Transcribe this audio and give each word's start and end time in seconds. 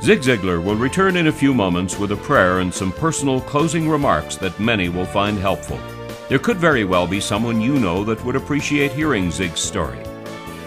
Zig 0.00 0.20
Ziglar 0.20 0.62
will 0.62 0.76
return 0.76 1.16
in 1.16 1.26
a 1.26 1.32
few 1.32 1.52
moments 1.52 1.98
with 1.98 2.12
a 2.12 2.16
prayer 2.16 2.60
and 2.60 2.72
some 2.72 2.92
personal 2.92 3.40
closing 3.40 3.88
remarks 3.88 4.36
that 4.36 4.58
many 4.60 4.88
will 4.88 5.04
find 5.04 5.36
helpful. 5.36 5.78
There 6.28 6.38
could 6.38 6.58
very 6.58 6.84
well 6.84 7.06
be 7.06 7.20
someone 7.20 7.60
you 7.60 7.80
know 7.80 8.04
that 8.04 8.24
would 8.24 8.36
appreciate 8.36 8.92
hearing 8.92 9.32
Zig's 9.32 9.60
story. 9.60 9.98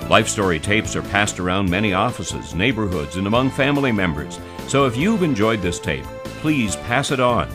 Life 0.10 0.28
Story 0.28 0.60
tapes 0.60 0.98
are 0.98 1.02
passed 1.04 1.40
around 1.40 1.70
many 1.70 1.94
offices, 1.94 2.54
neighborhoods, 2.54 3.16
and 3.16 3.26
among 3.26 3.52
family 3.52 3.94
members, 3.94 4.38
so 4.68 4.86
if 4.86 4.98
you've 4.98 5.24
enjoyed 5.24 5.62
this 5.62 5.80
tape, 5.80 6.04
please 6.42 6.76
pass 6.76 7.12
it 7.12 7.22
on. 7.22 7.48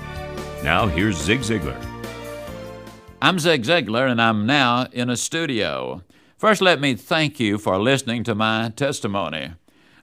Now, 0.64 0.86
here's 0.86 1.18
Zig 1.18 1.40
Ziglar. 1.40 1.78
I'm 3.20 3.38
Zig 3.38 3.64
Ziglar, 3.64 4.10
and 4.10 4.22
I'm 4.22 4.46
now 4.46 4.86
in 4.92 5.10
a 5.10 5.16
studio. 5.16 6.02
First, 6.38 6.62
let 6.62 6.80
me 6.80 6.94
thank 6.94 7.38
you 7.38 7.58
for 7.58 7.78
listening 7.78 8.24
to 8.24 8.34
my 8.34 8.72
testimony. 8.74 9.50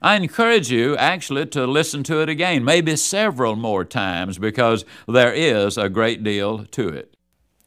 I 0.04 0.16
encourage 0.16 0.70
you 0.70 0.98
actually 0.98 1.46
to 1.46 1.66
listen 1.66 2.02
to 2.02 2.20
it 2.20 2.28
again, 2.28 2.62
maybe 2.62 2.94
several 2.94 3.56
more 3.56 3.86
times, 3.86 4.36
because 4.36 4.84
there 5.08 5.32
is 5.32 5.78
a 5.78 5.88
great 5.88 6.22
deal 6.22 6.66
to 6.66 6.88
it. 6.90 7.16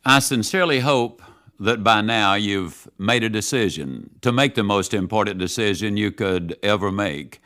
I 0.05 0.19
sincerely 0.19 0.81
hope 0.81 1.23
that 1.59 1.83
by 1.83 2.01
now 2.01 2.35
you've 2.35 2.87
made 2.99 3.23
a 3.23 3.29
decision 3.29 4.11
to 4.21 4.31
make 4.31 4.53
the 4.53 4.61
most 4.61 4.93
important 4.93 5.39
decision 5.39 5.97
you 5.97 6.11
could 6.11 6.55
ever 6.61 6.91
make, 6.91 7.41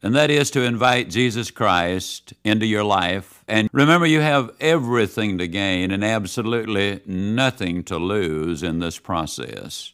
and 0.00 0.14
that 0.14 0.30
is 0.30 0.52
to 0.52 0.62
invite 0.62 1.10
Jesus 1.10 1.50
Christ 1.50 2.32
into 2.44 2.66
your 2.66 2.84
life. 2.84 3.42
And 3.48 3.68
remember, 3.72 4.06
you 4.06 4.20
have 4.20 4.52
everything 4.60 5.38
to 5.38 5.48
gain 5.48 5.90
and 5.90 6.04
absolutely 6.04 7.00
nothing 7.04 7.82
to 7.82 7.96
lose 7.96 8.62
in 8.62 8.78
this 8.78 9.00
process. 9.00 9.92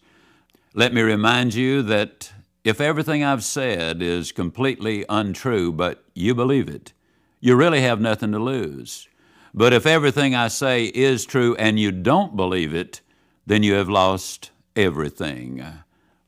Let 0.74 0.92
me 0.92 1.00
remind 1.00 1.54
you 1.54 1.80
that 1.84 2.32
if 2.64 2.80
everything 2.80 3.24
I've 3.24 3.44
said 3.44 4.02
is 4.02 4.30
completely 4.32 5.04
untrue, 5.08 5.72
but 5.72 6.04
you 6.14 6.34
believe 6.34 6.68
it, 6.68 6.92
you 7.40 7.56
really 7.56 7.80
have 7.80 8.00
nothing 8.00 8.32
to 8.32 8.38
lose. 8.38 9.08
But 9.52 9.72
if 9.72 9.84
everything 9.84 10.34
I 10.34 10.48
say 10.48 10.84
is 10.84 11.26
true 11.26 11.56
and 11.56 11.78
you 11.78 11.90
don't 11.90 12.36
believe 12.36 12.74
it, 12.74 13.00
then 13.46 13.62
you 13.62 13.74
have 13.74 13.88
lost 13.88 14.50
everything. 14.76 15.64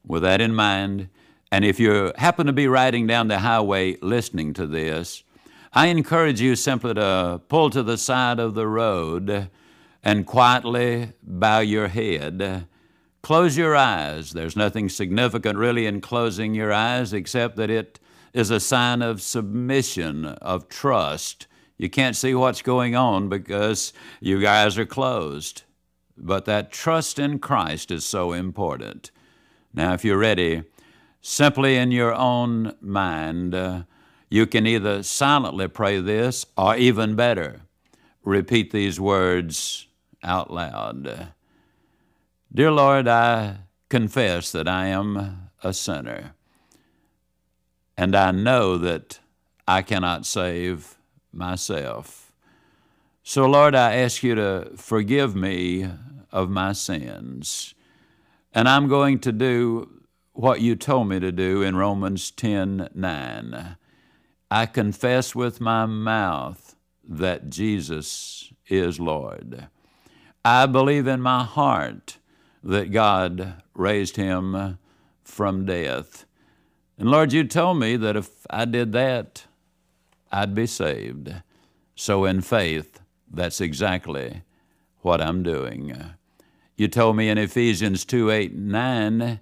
With 0.07 0.23
that 0.23 0.41
in 0.41 0.55
mind, 0.55 1.09
and 1.53 1.65
if 1.65 1.79
you 1.79 2.13
happen 2.17 2.47
to 2.47 2.53
be 2.53 2.67
riding 2.67 3.07
down 3.07 3.29
the 3.29 3.39
highway 3.39 3.97
listening 4.03 4.55
to 4.55 4.67
this, 4.67 5.23
I 5.73 5.87
encourage 5.87 6.41
you 6.41 6.57
simply 6.57 6.95
to 6.95 7.41
pull 7.49 7.71
to 7.71 7.83
the 7.83 7.97
side 7.97 8.41
of 8.41 8.55
the 8.55 8.67
road 8.67 9.49
and 10.03 10.27
quietly 10.27 11.13
bow 11.23 11.61
your 11.61 11.89
head 11.89 12.67
Close 13.25 13.57
your 13.57 13.75
eyes. 13.75 14.33
There's 14.33 14.55
nothing 14.55 14.91
significant 14.91 15.57
really 15.57 15.87
in 15.87 16.03
closing 16.03 16.55
your 16.55 16.75
eyes 16.75 17.15
except 17.15 17.57
that 17.57 17.71
it 17.71 17.99
is 18.35 18.51
a 18.51 18.61
sign 18.61 19.01
of 19.01 19.23
submission, 19.23 20.27
of 20.27 20.69
trust. 20.69 21.47
You 21.79 21.89
can't 21.89 22.17
see 22.17 22.35
what's 22.35 22.61
going 22.61 22.95
on 22.95 23.31
because 23.31 23.95
your 24.21 24.47
eyes 24.47 24.77
are 24.77 24.85
closed. 24.85 25.63
But 26.19 26.45
that 26.45 26.71
trust 26.71 27.19
in 27.19 27.39
Christ 27.39 27.91
is 27.91 28.05
so 28.05 28.35
important. 28.35 29.11
Now, 29.73 29.95
if 29.95 30.05
you're 30.05 30.19
ready, 30.19 30.65
simply 31.23 31.77
in 31.77 31.93
your 31.93 32.13
own 32.13 32.75
mind, 32.83 33.55
uh, 33.55 33.85
you 34.29 34.47
can 34.47 34.67
either 34.67 35.03
silently 35.03 35.69
pray 35.69 35.99
this 35.99 36.45
or 36.59 36.77
even 36.77 37.17
better, 37.17 37.63
repeat 38.23 38.71
these 38.71 39.01
words 39.01 39.87
out 40.23 40.53
loud. 40.53 41.33
Dear 42.57 42.71
Lord, 42.71 43.09
I 43.09 43.57
confess 43.89 44.53
that 44.53 44.69
I 44.69 44.87
am 44.87 45.51
a 45.65 45.73
sinner, 45.73 46.35
and 47.97 48.15
I 48.15 48.31
know 48.31 48.79
that 48.79 49.19
I 49.67 49.83
cannot 49.83 50.25
save 50.25 50.97
myself. 51.33 52.33
So, 53.25 53.47
Lord, 53.47 53.75
I 53.75 53.97
ask 53.97 54.23
you 54.23 54.37
to 54.37 54.71
forgive 54.77 55.35
me 55.35 55.91
of 56.31 56.49
my 56.49 56.75
sins. 56.75 57.75
And 58.55 58.69
I'm 58.69 58.87
going 58.87 59.19
to 59.21 59.33
do 59.33 60.05
what 60.33 60.61
you 60.61 60.77
told 60.77 61.09
me 61.09 61.19
to 61.19 61.33
do 61.33 61.61
in 61.61 61.75
Romans 61.75 62.31
10 62.31 62.91
9. 62.95 63.77
I 64.53 64.67
confess 64.67 65.35
with 65.35 65.61
my 65.61 65.87
mouth 65.87 66.77
that 67.03 67.51
Jesus 67.51 68.53
is 68.69 69.01
Lord. 69.01 69.67
I 70.45 70.67
believe 70.67 71.09
in 71.09 71.21
my 71.21 71.43
heart 71.43 72.19
that 72.65 72.91
God 72.91 73.63
raised 73.75 74.17
him 74.17 74.79
from 75.23 75.67
death. 75.67 76.25
And 76.99 77.11
Lord, 77.11 77.33
you 77.33 77.45
told 77.45 77.79
me 77.79 77.97
that 77.97 78.17
if 78.17 78.31
I 78.49 78.65
did 78.65 78.93
that, 78.93 79.45
I'd 80.33 80.55
be 80.55 80.67
saved. 80.67 81.33
So 81.95 82.25
in 82.25 82.41
faith, 82.41 83.01
that's 83.31 83.61
exactly 83.61 84.43
what 85.01 85.21
I'm 85.21 85.43
doing. 85.43 85.95
You 86.77 86.89
told 86.89 87.17
me 87.17 87.29
in 87.29 87.39
Ephesians 87.39 88.05
2 88.05 88.31
8 88.31 88.55
9 88.55 89.41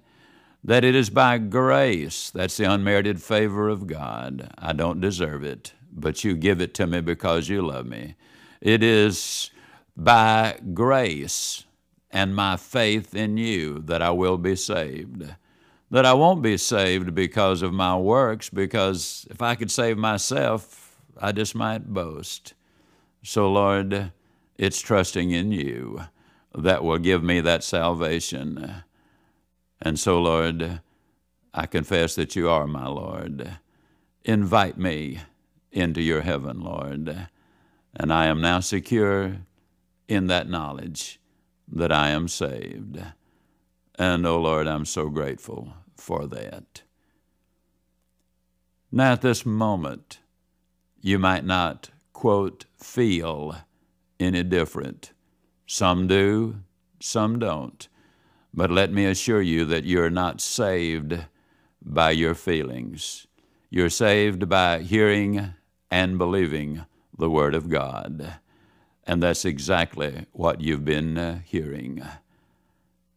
that 0.65 0.83
it 0.83 0.95
is 0.95 1.09
by 1.09 1.37
grace, 1.37 2.29
that's 2.29 2.57
the 2.57 2.71
unmerited 2.71 3.21
favor 3.21 3.69
of 3.69 3.87
God. 3.87 4.53
I 4.57 4.73
don't 4.73 5.01
deserve 5.01 5.43
it, 5.43 5.73
but 5.91 6.23
you 6.23 6.35
give 6.35 6.61
it 6.61 6.73
to 6.75 6.87
me 6.87 7.01
because 7.01 7.49
you 7.49 7.61
love 7.65 7.85
me. 7.85 8.15
It 8.61 8.81
is 8.81 9.51
by 9.97 10.57
grace 10.73 11.62
and 12.13 12.35
my 12.35 12.55
faith 12.55 13.15
in 13.15 13.37
you 13.37 13.79
that 13.79 14.03
I 14.03 14.11
will 14.11 14.37
be 14.37 14.55
saved. 14.55 15.33
That 15.89 16.05
I 16.05 16.13
won't 16.13 16.43
be 16.43 16.57
saved 16.57 17.15
because 17.15 17.63
of 17.63 17.73
my 17.73 17.97
works, 17.97 18.49
because 18.49 19.27
if 19.31 19.41
I 19.41 19.55
could 19.55 19.71
save 19.71 19.97
myself, 19.97 21.01
I 21.19 21.31
just 21.31 21.55
might 21.55 21.91
boast. 21.91 22.53
So, 23.23 23.51
Lord, 23.51 24.11
it's 24.57 24.79
trusting 24.79 25.31
in 25.31 25.51
you 25.51 26.03
that 26.55 26.83
will 26.83 26.99
give 26.99 27.23
me 27.23 27.41
that 27.41 27.63
salvation. 27.63 28.83
And 29.81 29.99
so, 29.99 30.21
Lord, 30.21 30.81
I 31.51 31.65
confess 31.65 32.13
that 32.15 32.35
you 32.35 32.47
are 32.47 32.67
my 32.67 32.87
Lord. 32.87 33.57
Invite 34.23 34.77
me 34.77 35.19
into 35.71 36.01
your 36.01 36.21
heaven, 36.21 36.61
Lord. 36.61 37.27
And 37.95 38.13
I 38.13 38.27
am 38.27 38.39
now 38.39 38.59
secure 38.59 39.37
in 40.07 40.27
that 40.27 40.47
knowledge 40.47 41.19
that 41.71 41.91
I 41.91 42.09
am 42.09 42.27
saved. 42.27 43.01
And, 43.95 44.25
oh 44.25 44.41
Lord, 44.41 44.67
I'm 44.67 44.85
so 44.85 45.09
grateful 45.09 45.73
for 45.95 46.27
that. 46.27 46.81
Now, 48.91 49.13
at 49.13 49.21
this 49.21 49.45
moment, 49.45 50.19
you 51.01 51.17
might 51.17 51.45
not, 51.45 51.89
quote, 52.11 52.65
feel 52.77 53.55
any 54.19 54.43
different. 54.43 55.11
Some 55.65 56.07
do, 56.07 56.57
some 56.99 57.39
don't. 57.39 57.87
But 58.53 58.69
let 58.69 58.91
me 58.91 59.05
assure 59.05 59.41
you 59.41 59.65
that 59.65 59.85
you're 59.85 60.11
not 60.11 60.41
saved 60.41 61.25
by 61.81 62.11
your 62.11 62.35
feelings. 62.35 63.25
You're 63.69 63.89
saved 63.89 64.47
by 64.47 64.79
hearing 64.79 65.55
and 65.89 66.17
believing 66.17 66.85
the 67.17 67.29
Word 67.29 67.55
of 67.55 67.69
God. 67.69 68.35
And 69.05 69.21
that's 69.21 69.45
exactly 69.45 70.25
what 70.31 70.61
you've 70.61 70.85
been 70.85 71.17
uh, 71.17 71.39
hearing. 71.45 72.01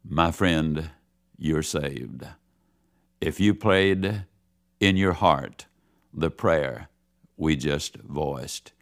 My 0.09 0.33
friend, 0.33 0.91
you're 1.39 1.63
saved. 1.63 2.27
If 3.21 3.39
you 3.41 3.55
prayed 3.55 4.25
in 4.81 4.97
your 4.97 5.15
heart 5.15 5.67
the 6.13 6.31
prayer 6.31 6.89
we 7.37 7.55
just 7.55 7.97
voiced, 7.97 8.73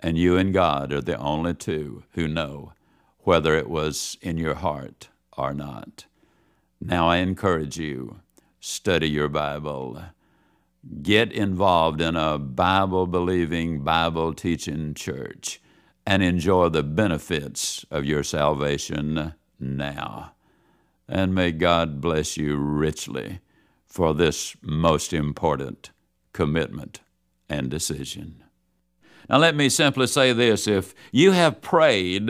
and 0.00 0.18
you 0.18 0.36
and 0.36 0.52
God 0.52 0.92
are 0.92 1.00
the 1.00 1.16
only 1.16 1.54
two 1.54 2.02
who 2.10 2.26
know 2.26 2.72
whether 3.20 3.56
it 3.56 3.70
was 3.70 4.18
in 4.20 4.36
your 4.36 4.56
heart 4.56 5.08
or 5.38 5.54
not. 5.54 6.06
Now 6.80 7.08
I 7.08 7.18
encourage 7.18 7.78
you, 7.78 8.20
study 8.60 9.08
your 9.08 9.28
Bible. 9.28 10.02
Get 11.02 11.32
involved 11.32 12.00
in 12.00 12.16
a 12.16 12.38
Bible 12.38 13.06
believing, 13.06 13.82
Bible 13.82 14.34
teaching 14.34 14.92
church 14.92 15.60
and 16.06 16.22
enjoy 16.22 16.68
the 16.68 16.82
benefits 16.82 17.84
of 17.90 18.04
your 18.04 18.22
salvation 18.22 19.34
now. 19.58 20.32
And 21.08 21.34
may 21.34 21.52
God 21.52 22.00
bless 22.00 22.36
you 22.36 22.56
richly 22.56 23.40
for 23.86 24.14
this 24.14 24.56
most 24.62 25.12
important 25.12 25.90
commitment 26.32 27.00
and 27.48 27.70
decision. 27.70 28.43
Now, 29.28 29.38
let 29.38 29.56
me 29.56 29.68
simply 29.68 30.06
say 30.06 30.32
this 30.32 30.66
if 30.66 30.94
you 31.10 31.32
have 31.32 31.62
prayed 31.62 32.26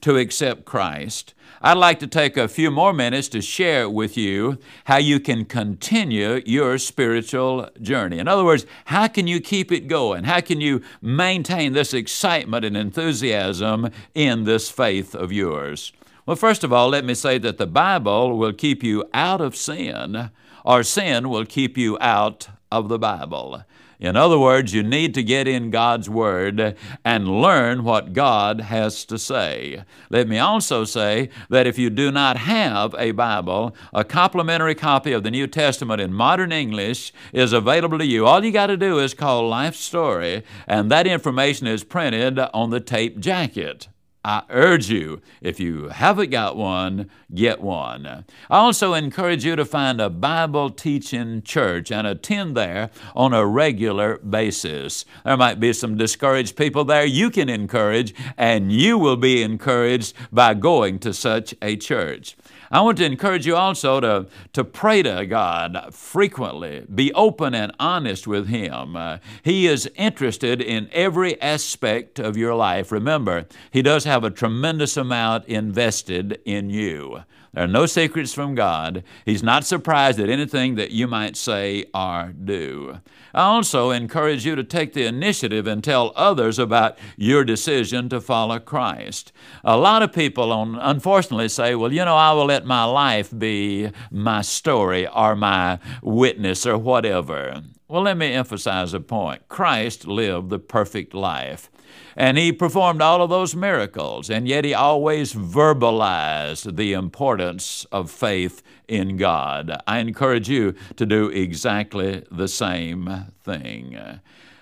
to 0.00 0.16
accept 0.16 0.64
Christ, 0.64 1.34
I'd 1.60 1.78
like 1.78 1.98
to 2.00 2.06
take 2.06 2.36
a 2.36 2.48
few 2.48 2.70
more 2.70 2.92
minutes 2.92 3.28
to 3.28 3.40
share 3.40 3.88
with 3.88 4.16
you 4.16 4.58
how 4.84 4.98
you 4.98 5.18
can 5.18 5.44
continue 5.44 6.42
your 6.46 6.78
spiritual 6.78 7.70
journey. 7.80 8.18
In 8.18 8.28
other 8.28 8.44
words, 8.44 8.66
how 8.86 9.08
can 9.08 9.26
you 9.26 9.40
keep 9.40 9.72
it 9.72 9.88
going? 9.88 10.24
How 10.24 10.40
can 10.40 10.60
you 10.60 10.82
maintain 11.00 11.72
this 11.72 11.94
excitement 11.94 12.64
and 12.64 12.76
enthusiasm 12.76 13.90
in 14.14 14.44
this 14.44 14.70
faith 14.70 15.14
of 15.14 15.32
yours? 15.32 15.92
Well, 16.26 16.36
first 16.36 16.62
of 16.62 16.72
all, 16.72 16.88
let 16.88 17.04
me 17.04 17.14
say 17.14 17.38
that 17.38 17.58
the 17.58 17.66
Bible 17.66 18.36
will 18.36 18.52
keep 18.52 18.82
you 18.82 19.04
out 19.14 19.40
of 19.40 19.56
sin, 19.56 20.30
or 20.64 20.82
sin 20.82 21.28
will 21.28 21.46
keep 21.46 21.78
you 21.78 21.96
out 22.00 22.48
of 22.76 22.88
the 22.88 22.98
Bible. 22.98 23.62
In 23.98 24.14
other 24.14 24.38
words, 24.38 24.74
you 24.74 24.82
need 24.82 25.14
to 25.14 25.22
get 25.22 25.48
in 25.48 25.70
God's 25.70 26.10
Word 26.10 26.76
and 27.02 27.40
learn 27.40 27.82
what 27.82 28.12
God 28.12 28.60
has 28.60 29.06
to 29.06 29.18
say. 29.18 29.84
Let 30.10 30.28
me 30.28 30.38
also 30.38 30.84
say 30.84 31.30
that 31.48 31.66
if 31.66 31.78
you 31.78 31.88
do 31.88 32.12
not 32.12 32.36
have 32.36 32.94
a 32.98 33.12
Bible, 33.12 33.74
a 33.94 34.04
complimentary 34.04 34.74
copy 34.74 35.12
of 35.12 35.22
the 35.22 35.30
New 35.30 35.46
Testament 35.46 36.02
in 36.02 36.12
modern 36.12 36.52
English 36.52 37.12
is 37.32 37.54
available 37.54 37.98
to 37.98 38.06
you. 38.06 38.26
All 38.26 38.44
you 38.44 38.52
got 38.52 38.66
to 38.66 38.76
do 38.76 38.98
is 38.98 39.14
call 39.14 39.48
Life 39.48 39.76
Story, 39.76 40.42
and 40.66 40.90
that 40.90 41.06
information 41.06 41.66
is 41.66 41.82
printed 41.82 42.38
on 42.38 42.68
the 42.68 42.80
tape 42.80 43.18
jacket. 43.18 43.88
I 44.26 44.42
urge 44.50 44.90
you, 44.90 45.22
if 45.40 45.60
you 45.60 45.90
haven't 45.90 46.30
got 46.30 46.56
one, 46.56 47.08
get 47.32 47.60
one. 47.60 48.06
I 48.06 48.24
also 48.50 48.92
encourage 48.92 49.44
you 49.44 49.54
to 49.54 49.64
find 49.64 50.00
a 50.00 50.10
Bible 50.10 50.70
teaching 50.70 51.42
church 51.42 51.92
and 51.92 52.08
attend 52.08 52.56
there 52.56 52.90
on 53.14 53.32
a 53.32 53.46
regular 53.46 54.18
basis. 54.18 55.04
There 55.24 55.36
might 55.36 55.60
be 55.60 55.72
some 55.72 55.96
discouraged 55.96 56.56
people 56.56 56.84
there 56.84 57.04
you 57.04 57.30
can 57.30 57.48
encourage, 57.48 58.16
and 58.36 58.72
you 58.72 58.98
will 58.98 59.16
be 59.16 59.44
encouraged 59.44 60.12
by 60.32 60.54
going 60.54 60.98
to 61.00 61.14
such 61.14 61.54
a 61.62 61.76
church. 61.76 62.36
I 62.70 62.80
want 62.80 62.98
to 62.98 63.04
encourage 63.04 63.46
you 63.46 63.56
also 63.56 64.00
to, 64.00 64.26
to 64.52 64.64
pray 64.64 65.02
to 65.02 65.26
God 65.26 65.88
frequently. 65.92 66.84
Be 66.92 67.12
open 67.12 67.54
and 67.54 67.72
honest 67.78 68.26
with 68.26 68.48
Him. 68.48 68.96
Uh, 68.96 69.18
he 69.42 69.66
is 69.66 69.90
interested 69.94 70.60
in 70.60 70.88
every 70.92 71.40
aspect 71.40 72.18
of 72.18 72.36
your 72.36 72.54
life. 72.54 72.90
Remember, 72.90 73.46
He 73.70 73.82
does 73.82 74.04
have 74.04 74.24
a 74.24 74.30
tremendous 74.30 74.96
amount 74.96 75.46
invested 75.46 76.40
in 76.44 76.70
you. 76.70 77.22
There 77.56 77.64
are 77.64 77.68
no 77.68 77.86
secrets 77.86 78.34
from 78.34 78.54
God. 78.54 79.02
He's 79.24 79.42
not 79.42 79.64
surprised 79.64 80.20
at 80.20 80.28
anything 80.28 80.74
that 80.74 80.90
you 80.90 81.06
might 81.06 81.38
say 81.38 81.86
or 81.94 82.34
do. 82.44 83.00
I 83.32 83.44
also 83.44 83.92
encourage 83.92 84.44
you 84.44 84.54
to 84.56 84.62
take 84.62 84.92
the 84.92 85.06
initiative 85.06 85.66
and 85.66 85.82
tell 85.82 86.12
others 86.14 86.58
about 86.58 86.98
your 87.16 87.44
decision 87.44 88.10
to 88.10 88.20
follow 88.20 88.58
Christ. 88.58 89.32
A 89.64 89.78
lot 89.78 90.02
of 90.02 90.12
people, 90.12 90.52
unfortunately, 90.52 91.48
say, 91.48 91.74
well, 91.74 91.90
you 91.90 92.04
know, 92.04 92.16
I 92.16 92.32
will 92.32 92.44
let 92.44 92.66
my 92.66 92.84
life 92.84 93.32
be 93.36 93.90
my 94.10 94.42
story 94.42 95.08
or 95.08 95.34
my 95.34 95.78
witness 96.02 96.66
or 96.66 96.76
whatever. 96.76 97.62
Well, 97.88 98.02
let 98.02 98.18
me 98.18 98.34
emphasize 98.34 98.92
a 98.92 99.00
point. 99.00 99.48
Christ 99.48 100.06
lived 100.06 100.50
the 100.50 100.58
perfect 100.58 101.14
life. 101.14 101.70
And 102.16 102.38
he 102.38 102.52
performed 102.52 103.02
all 103.02 103.22
of 103.22 103.30
those 103.30 103.54
miracles, 103.54 104.30
and 104.30 104.48
yet 104.48 104.64
he 104.64 104.72
always 104.72 105.34
verbalized 105.34 106.76
the 106.76 106.94
importance 106.94 107.86
of 107.92 108.10
faith 108.10 108.62
in 108.88 109.16
God. 109.16 109.82
I 109.86 109.98
encourage 109.98 110.48
you 110.48 110.74
to 110.96 111.04
do 111.04 111.28
exactly 111.28 112.24
the 112.30 112.48
same 112.48 113.26
thing. 113.42 113.98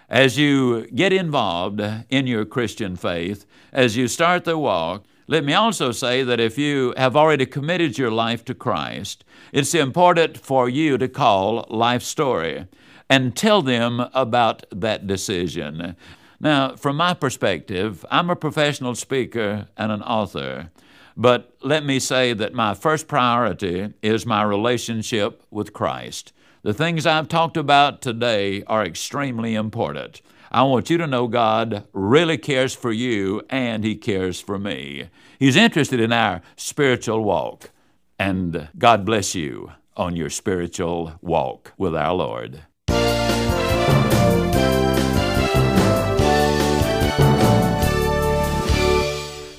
As 0.09 0.39
you 0.39 0.87
get 0.89 1.13
involved 1.13 1.81
in 2.11 2.27
your 2.27 2.45
Christian 2.45 2.97
faith, 2.97 3.47
as 3.73 3.97
you 3.97 4.09
start 4.09 4.45
the 4.45 4.59
walk, 4.59 5.05
let 5.27 5.45
me 5.45 5.55
also 5.55 5.91
say 5.91 6.23
that 6.23 6.39
if 6.39 6.59
you 6.59 6.93
have 6.99 7.17
already 7.17 7.47
committed 7.47 7.97
your 7.97 8.11
life 8.11 8.45
to 8.45 8.55
Christ, 8.55 9.25
it's 9.53 9.75
important 9.75 10.37
for 10.37 10.69
you 10.69 10.99
to 10.99 11.09
call 11.09 11.67
Life 11.71 12.03
Story 12.03 12.67
and 13.09 13.35
tell 13.35 13.63
them 13.63 14.01
about 14.13 14.65
that 14.71 15.07
decision. 15.07 15.97
Now, 16.41 16.77
from 16.77 16.97
my 16.97 17.15
perspective, 17.15 18.05
I'm 18.11 18.31
a 18.31 18.37
professional 18.37 18.95
speaker 18.95 19.67
and 19.77 19.93
an 19.93 20.03
author. 20.03 20.71
But 21.17 21.55
let 21.63 21.85
me 21.85 22.01
say 22.01 22.33
that 22.33 22.55
my 22.55 22.75
first 22.75 23.07
priority 23.07 23.95
is 24.03 24.27
my 24.27 24.43
relationship 24.43 25.43
with 25.51 25.73
Christ. 25.73 26.33
The 26.63 26.75
things 26.75 27.07
I've 27.07 27.29
talked 27.29 27.57
about 27.57 28.03
today 28.03 28.65
are 28.65 28.85
extremely 28.85 29.55
important. 29.55 30.23
I 30.51 30.63
want 30.63 30.91
you 30.91 30.99
to 30.99 31.07
know 31.07 31.29
God 31.29 31.85
really 31.93 32.39
cares 32.39 32.75
for 32.75 32.93
you 32.93 33.43
and 33.51 33.85
He 33.85 33.97
cares 33.97 34.41
for 34.41 34.59
me. 34.59 35.09
He's 35.39 35.57
interested 35.57 36.01
in 36.01 36.13
our 36.13 36.43
spiritual 36.57 37.23
walk. 37.23 37.71
And 38.19 38.69
God 38.79 39.05
bless 39.05 39.35
you 39.35 39.73
on 39.97 40.17
your 40.17 40.31
spiritual 40.31 41.19
walk 41.21 41.73
with 41.77 41.95
our 41.95 42.15
Lord. 42.15 42.63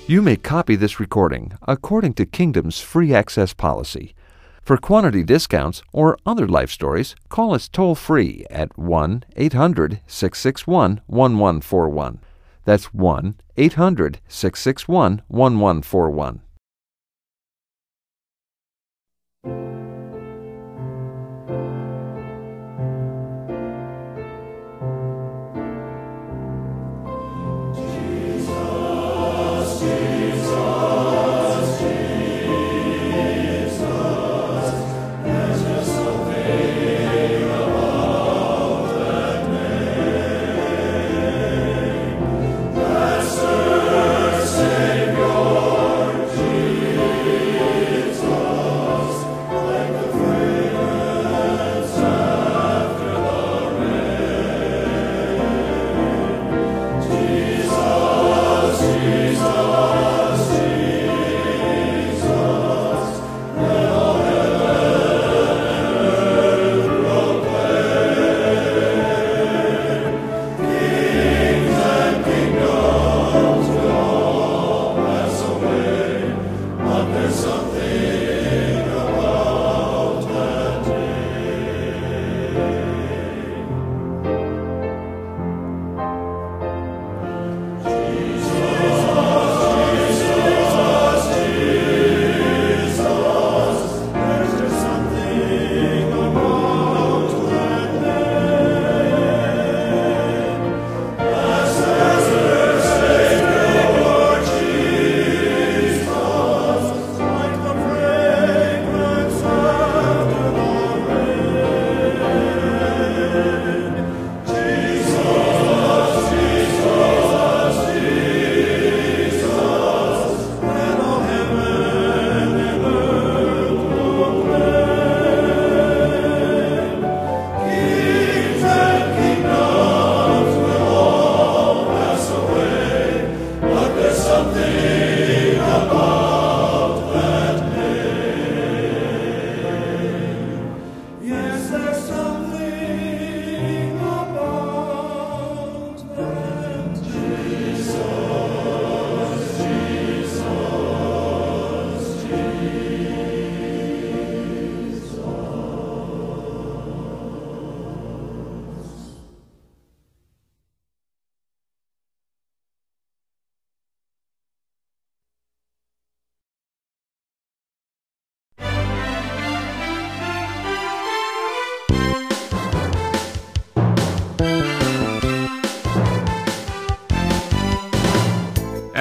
You 0.07 0.21
may 0.21 0.35
copy 0.35 0.75
this 0.75 0.99
recording 0.99 1.53
according 1.67 2.13
to 2.13 2.27
Kingdom's 2.27 2.79
free 2.79 3.11
access 3.11 3.55
policy. 3.55 4.13
For 4.61 4.77
quantity 4.77 5.23
discounts 5.23 5.81
or 5.91 6.19
other 6.27 6.47
life 6.47 6.69
stories, 6.69 7.15
call 7.27 7.55
us 7.55 7.67
toll 7.67 7.95
free 7.95 8.45
at 8.51 8.77
1 8.77 9.23
800 9.35 10.01
661 10.05 11.01
1141. 11.07 12.19
That's 12.65 12.93
1 12.93 13.35
800 13.57 14.19
661 14.27 15.23
1141. 15.27 16.41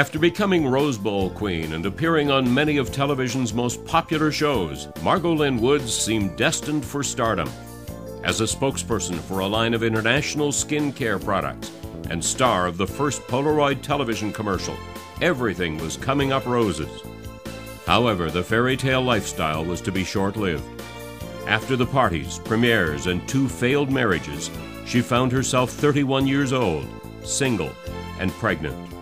After 0.04 0.18
becoming 0.18 0.66
Rose 0.66 0.98
Bowl 0.98 1.30
queen 1.30 1.72
and 1.72 1.86
appearing 1.86 2.30
on 2.30 2.52
many 2.52 2.76
of 2.76 2.92
television's 2.92 3.54
most 3.54 3.82
popular 3.86 4.30
shows, 4.30 4.86
Margolyn 5.00 5.58
Woods 5.58 5.96
seemed 5.96 6.36
destined 6.36 6.84
for 6.84 7.02
stardom. 7.02 7.48
As 8.22 8.42
a 8.42 8.44
spokesperson 8.44 9.18
for 9.18 9.38
a 9.38 9.46
line 9.46 9.72
of 9.72 9.82
international 9.82 10.48
skincare 10.48 11.24
products 11.24 11.72
and 12.10 12.22
star 12.22 12.66
of 12.66 12.76
the 12.76 12.86
first 12.86 13.22
Polaroid 13.22 13.80
television 13.80 14.30
commercial, 14.30 14.76
everything 15.22 15.78
was 15.78 15.96
coming 15.96 16.32
up 16.32 16.44
roses. 16.44 17.00
However, 17.86 18.30
the 18.30 18.44
fairy 18.44 18.76
tale 18.76 19.02
lifestyle 19.02 19.64
was 19.64 19.80
to 19.80 19.90
be 19.90 20.04
short 20.04 20.36
lived. 20.36 20.82
After 21.46 21.76
the 21.76 21.86
parties, 21.86 22.40
premieres, 22.44 23.06
and 23.06 23.26
two 23.26 23.48
failed 23.48 23.90
marriages, 23.90 24.50
she 24.84 25.00
found 25.00 25.32
herself 25.32 25.70
31 25.70 26.26
years 26.26 26.52
old, 26.52 26.86
single, 27.22 27.72
and 28.20 28.30
pregnant. 28.32 28.93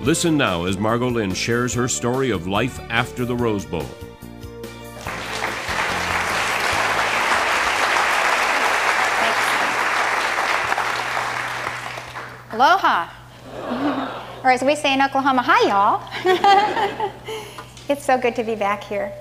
Listen 0.00 0.36
now 0.36 0.66
as 0.66 0.76
Margolyn 0.76 1.34
shares 1.34 1.72
her 1.74 1.88
story 1.88 2.30
of 2.30 2.46
life 2.46 2.78
after 2.90 3.24
the 3.24 3.34
Rose 3.34 3.64
Bowl. 3.64 3.86
Aloha. 12.52 13.08
or 14.44 14.50
as 14.50 14.62
we 14.62 14.76
say 14.76 14.94
in 14.94 15.02
Oklahoma, 15.02 15.42
hi, 15.42 15.68
y'all. 15.68 16.02
it's 17.88 18.04
so 18.04 18.16
good 18.16 18.36
to 18.36 18.44
be 18.44 18.54
back 18.54 18.84
here. 18.84 19.12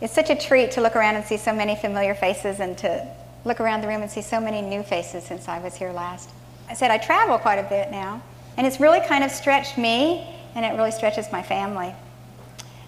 It's 0.00 0.14
such 0.14 0.30
a 0.30 0.36
treat 0.36 0.70
to 0.72 0.80
look 0.80 0.96
around 0.96 1.16
and 1.16 1.24
see 1.24 1.36
so 1.36 1.52
many 1.52 1.76
familiar 1.76 2.14
faces 2.14 2.60
and 2.60 2.78
to 2.78 3.06
look 3.44 3.60
around 3.60 3.82
the 3.82 3.88
room 3.88 4.02
and 4.02 4.10
see 4.10 4.22
so 4.22 4.40
many 4.40 4.62
new 4.62 4.82
faces 4.82 5.24
since 5.24 5.48
I 5.48 5.58
was 5.58 5.74
here 5.74 5.92
last. 5.92 6.30
I 6.68 6.74
said 6.74 6.90
I 6.90 6.98
travel 6.98 7.38
quite 7.38 7.58
a 7.58 7.68
bit 7.68 7.90
now, 7.90 8.22
and 8.56 8.66
it's 8.66 8.80
really 8.80 9.00
kind 9.00 9.24
of 9.24 9.30
stretched 9.30 9.78
me, 9.78 10.26
and 10.54 10.64
it 10.64 10.76
really 10.76 10.90
stretches 10.90 11.30
my 11.32 11.42
family. 11.42 11.94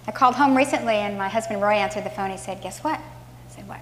I 0.06 0.10
called 0.12 0.34
home 0.34 0.56
recently, 0.56 0.94
and 0.94 1.16
my 1.16 1.28
husband 1.28 1.62
Roy 1.62 1.74
answered 1.74 2.04
the 2.04 2.10
phone. 2.10 2.30
He 2.30 2.36
said, 2.36 2.60
Guess 2.60 2.82
what? 2.82 2.98
I 2.98 3.54
said, 3.54 3.68
What? 3.68 3.80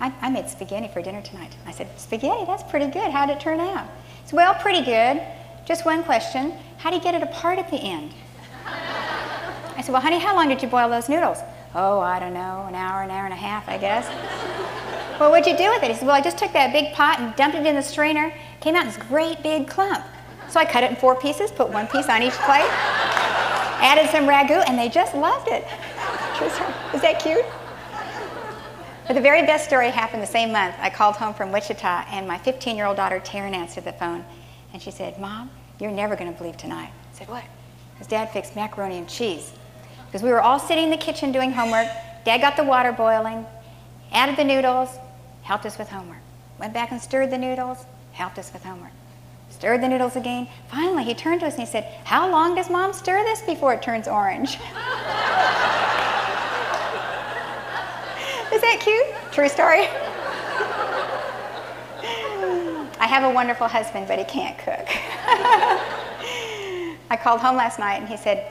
I, 0.00 0.12
I 0.20 0.30
made 0.30 0.50
spaghetti 0.50 0.88
for 0.88 1.00
dinner 1.00 1.22
tonight. 1.22 1.56
I 1.66 1.72
said, 1.72 1.88
Spaghetti? 1.98 2.44
That's 2.44 2.64
pretty 2.64 2.86
good. 2.86 3.10
How 3.12 3.26
did 3.26 3.36
it 3.36 3.40
turn 3.40 3.60
out? 3.60 3.86
He 4.22 4.30
said, 4.30 4.36
Well, 4.36 4.54
pretty 4.54 4.84
good. 4.84 5.22
Just 5.64 5.84
one 5.84 6.02
question 6.02 6.52
How 6.78 6.90
do 6.90 6.96
you 6.96 7.02
get 7.02 7.14
it 7.14 7.22
apart 7.22 7.58
at 7.58 7.70
the 7.70 7.76
end? 7.76 8.12
I 8.66 9.82
said, 9.82 9.92
Well, 9.92 10.02
honey, 10.02 10.18
how 10.18 10.34
long 10.34 10.48
did 10.48 10.60
you 10.60 10.68
boil 10.68 10.88
those 10.88 11.08
noodles? 11.08 11.38
Oh, 11.74 12.00
I 12.00 12.18
don't 12.18 12.34
know, 12.34 12.66
an 12.68 12.74
hour, 12.74 13.02
an 13.02 13.10
hour 13.10 13.24
and 13.24 13.32
a 13.32 13.36
half, 13.36 13.68
I 13.68 13.78
guess. 13.78 14.06
well, 15.20 15.30
what'd 15.30 15.46
you 15.46 15.56
do 15.56 15.70
with 15.70 15.82
it? 15.84 15.90
He 15.90 15.96
said, 15.96 16.06
Well, 16.06 16.16
I 16.16 16.20
just 16.20 16.36
took 16.36 16.52
that 16.52 16.72
big 16.72 16.92
pot 16.92 17.20
and 17.20 17.34
dumped 17.36 17.56
it 17.56 17.64
in 17.64 17.76
the 17.76 17.82
strainer. 17.82 18.34
Came 18.60 18.74
out 18.74 18.84
this 18.84 18.96
great 18.96 19.42
big 19.42 19.68
clump. 19.68 20.04
So 20.52 20.60
I 20.60 20.66
cut 20.66 20.84
it 20.84 20.90
in 20.90 20.96
four 20.96 21.16
pieces, 21.16 21.50
put 21.50 21.70
one 21.70 21.86
piece 21.86 22.10
on 22.10 22.22
each 22.22 22.34
plate, 22.34 22.68
added 23.80 24.10
some 24.10 24.26
ragu, 24.26 24.62
and 24.68 24.78
they 24.78 24.90
just 24.90 25.14
loved 25.14 25.48
it. 25.48 25.64
Is 26.94 27.00
that 27.00 27.22
cute? 27.22 27.46
But 29.06 29.14
the 29.14 29.22
very 29.22 29.46
best 29.46 29.64
story 29.64 29.88
happened 29.88 30.22
the 30.22 30.26
same 30.26 30.52
month. 30.52 30.74
I 30.78 30.90
called 30.90 31.16
home 31.16 31.32
from 31.32 31.52
Wichita, 31.52 32.04
and 32.10 32.28
my 32.28 32.36
15 32.36 32.76
year 32.76 32.84
old 32.84 32.98
daughter, 32.98 33.18
Taryn, 33.18 33.54
answered 33.54 33.84
the 33.84 33.94
phone. 33.94 34.26
And 34.74 34.82
she 34.82 34.90
said, 34.90 35.18
Mom, 35.18 35.48
you're 35.80 35.90
never 35.90 36.16
going 36.16 36.30
to 36.30 36.36
believe 36.36 36.58
tonight. 36.58 36.90
I 36.90 37.16
said, 37.16 37.28
What? 37.28 37.44
Because 37.94 38.08
Dad 38.08 38.26
fixed 38.26 38.54
macaroni 38.54 38.98
and 38.98 39.08
cheese. 39.08 39.54
Because 40.04 40.22
we 40.22 40.28
were 40.28 40.42
all 40.42 40.58
sitting 40.58 40.84
in 40.84 40.90
the 40.90 40.98
kitchen 40.98 41.32
doing 41.32 41.50
homework. 41.52 41.88
Dad 42.26 42.42
got 42.42 42.58
the 42.58 42.64
water 42.64 42.92
boiling, 42.92 43.46
added 44.12 44.36
the 44.36 44.44
noodles, 44.44 44.90
helped 45.44 45.64
us 45.64 45.78
with 45.78 45.88
homework. 45.88 46.20
Went 46.58 46.74
back 46.74 46.92
and 46.92 47.00
stirred 47.00 47.30
the 47.30 47.38
noodles, 47.38 47.86
helped 48.12 48.38
us 48.38 48.52
with 48.52 48.62
homework. 48.62 48.92
Stirred 49.62 49.80
the 49.80 49.86
noodles 49.86 50.16
again. 50.16 50.48
Finally, 50.66 51.04
he 51.04 51.14
turned 51.14 51.38
to 51.38 51.46
us 51.46 51.52
and 51.52 51.60
he 51.62 51.66
said, 51.70 51.84
How 52.02 52.28
long 52.28 52.56
does 52.56 52.68
mom 52.68 52.92
stir 52.92 53.22
this 53.22 53.42
before 53.42 53.72
it 53.72 53.80
turns 53.80 54.08
orange? 54.08 54.54
Is 58.52 58.60
that 58.60 58.80
cute? 58.80 59.06
True 59.30 59.48
story. 59.48 59.82
I 62.98 63.06
have 63.06 63.22
a 63.22 63.30
wonderful 63.30 63.68
husband, 63.68 64.08
but 64.08 64.18
he 64.18 64.24
can't 64.24 64.58
cook. 64.58 64.84
I 67.08 67.16
called 67.22 67.38
home 67.40 67.54
last 67.54 67.78
night 67.78 68.00
and 68.00 68.08
he 68.08 68.16
said, 68.16 68.50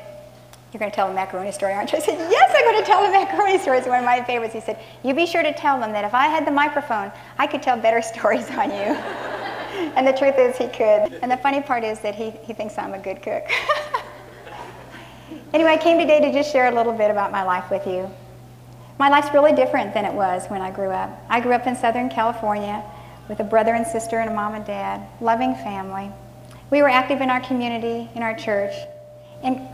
You're 0.72 0.80
going 0.80 0.92
to 0.92 0.96
tell 0.96 1.10
a 1.10 1.14
macaroni 1.14 1.52
story, 1.52 1.74
aren't 1.74 1.92
you? 1.92 1.98
I 1.98 2.02
said, 2.02 2.20
Yes, 2.32 2.54
I'm 2.56 2.64
going 2.64 2.80
to 2.82 2.86
tell 2.88 3.04
a 3.04 3.12
macaroni 3.12 3.58
story. 3.60 3.80
It's 3.80 3.88
one 3.88 4.00
of 4.00 4.06
my 4.06 4.24
favorites. 4.24 4.54
He 4.54 4.62
said, 4.62 4.80
You 5.04 5.14
be 5.14 5.26
sure 5.26 5.44
to 5.44 5.52
tell 5.52 5.78
them 5.78 5.92
that 5.92 6.06
if 6.06 6.14
I 6.14 6.28
had 6.28 6.48
the 6.48 6.52
microphone, 6.52 7.12
I 7.38 7.48
could 7.48 7.62
tell 7.62 7.76
better 7.76 8.02
stories 8.02 8.50
on 8.52 8.72
you. 8.72 8.98
and 9.96 10.06
the 10.06 10.14
truth 10.14 10.38
is, 10.38 10.58
he 10.58 10.68
could. 10.68 11.20
And 11.22 11.32
the 11.32 11.38
funny 11.38 11.62
part 11.62 11.84
is 11.84 12.00
that 12.02 12.16
he, 12.16 12.32
he 12.32 12.54
thinks 12.54 12.78
I'm 12.78 12.94
a 12.94 13.00
good 13.00 13.22
cook. 13.22 13.44
anyway, 15.54 15.72
I 15.72 15.78
came 15.78 15.98
today 15.98 16.22
to 16.22 16.32
just 16.32 16.52
share 16.52 16.72
a 16.72 16.76
little 16.76 16.94
bit 16.94 17.10
about 17.10 17.32
my 17.32 17.44
life 17.44 17.70
with 17.72 17.88
you. 17.88 18.10
My 19.00 19.10
life's 19.10 19.34
really 19.34 19.54
different 19.54 19.94
than 19.94 20.06
it 20.06 20.14
was 20.14 20.46
when 20.48 20.62
I 20.62 20.70
grew 20.70 20.90
up. 20.90 21.10
I 21.30 21.40
grew 21.40 21.54
up 21.54 21.66
in 21.66 21.76
Southern 21.76 22.10
California 22.10 22.84
with 23.28 23.40
a 23.40 23.44
brother 23.44 23.74
and 23.74 23.88
sister 23.88 24.20
and 24.20 24.30
a 24.30 24.34
mom 24.34 24.54
and 24.54 24.66
dad, 24.66 25.02
loving 25.20 25.56
family. 25.56 26.12
We 26.70 26.82
were 26.82 26.90
active 26.90 27.22
in 27.22 27.30
our 27.30 27.42
community, 27.42 28.10
in 28.14 28.22
our 28.22 28.36
church, 28.36 28.74
and 29.44 29.68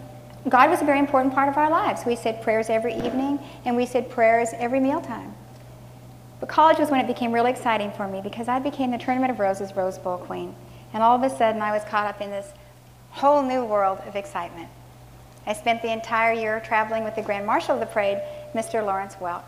God 0.50 0.70
was 0.70 0.82
a 0.82 0.86
very 0.86 1.00
important 1.00 1.34
part 1.34 1.50
of 1.50 1.58
our 1.58 1.70
lives. 1.70 2.06
We 2.06 2.16
said 2.16 2.42
prayers 2.42 2.70
every 2.70 2.96
evening, 2.96 3.40
and 3.66 3.76
we 3.76 3.86
said 3.86 4.10
prayers 4.10 4.50
every 4.54 4.80
mealtime. 4.80 5.36
But 6.40 6.50
college 6.50 6.78
was 6.78 6.90
when 6.90 7.00
it 7.00 7.08
became 7.08 7.32
really 7.32 7.52
exciting 7.52 7.92
for 7.92 8.08
me 8.08 8.22
because 8.22 8.48
I 8.48 8.60
became 8.60 8.92
the 8.92 8.98
Tournament 8.98 9.32
of 9.32 9.40
Roses 9.40 9.76
Rose 9.76 9.98
Bowl 9.98 10.18
queen. 10.18 10.56
And 10.94 11.02
all 11.02 11.16
of 11.16 11.24
a 11.24 11.36
sudden, 11.36 11.62
I 11.62 11.72
was 11.72 11.84
caught 11.86 12.08
up 12.08 12.22
in 12.22 12.30
this 12.30 12.52
whole 13.12 13.42
new 13.42 13.66
world 13.66 14.00
of 14.06 14.16
excitement. 14.16 14.70
I 15.48 15.54
spent 15.54 15.82
the 15.82 15.92
entire 15.92 16.34
year 16.34 16.60
traveling 16.60 17.04
with 17.04 17.16
the 17.16 17.22
Grand 17.22 17.46
Marshal 17.46 17.74
of 17.74 17.80
the 17.80 17.86
Parade, 17.86 18.22
Mr. 18.54 18.86
Lawrence 18.86 19.16
Welk. 19.16 19.44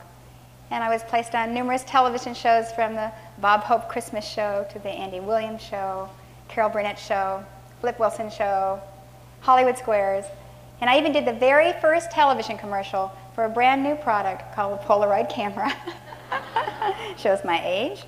And 0.72 0.84
I 0.84 0.90
was 0.90 1.04
placed 1.04 1.36
on 1.36 1.54
numerous 1.54 1.84
television 1.84 2.34
shows 2.34 2.72
from 2.72 2.96
the 2.96 3.12
Bob 3.40 3.62
Hope 3.62 3.90
Christmas 3.90 4.26
Show 4.26 4.66
to 4.72 4.80
the 4.80 4.90
Andy 4.90 5.20
Williams 5.20 5.62
Show, 5.62 6.10
Carol 6.48 6.70
Burnett 6.70 6.98
Show, 6.98 7.44
Flip 7.82 8.00
Wilson 8.00 8.30
Show, 8.30 8.80
Hollywood 9.42 9.78
Squares. 9.78 10.26
And 10.82 10.90
I 10.90 10.98
even 10.98 11.12
did 11.12 11.26
the 11.26 11.34
very 11.34 11.74
first 11.82 12.12
television 12.12 12.58
commercial 12.58 13.12
for 13.36 13.46
a 13.46 13.50
brand 13.50 13.84
new 13.84 13.96
product 13.96 14.56
called 14.56 14.80
the 14.80 14.84
Polaroid 14.84 15.30
camera. 15.30 15.72
Shows 17.18 17.44
my 17.44 17.62
age. 17.66 18.04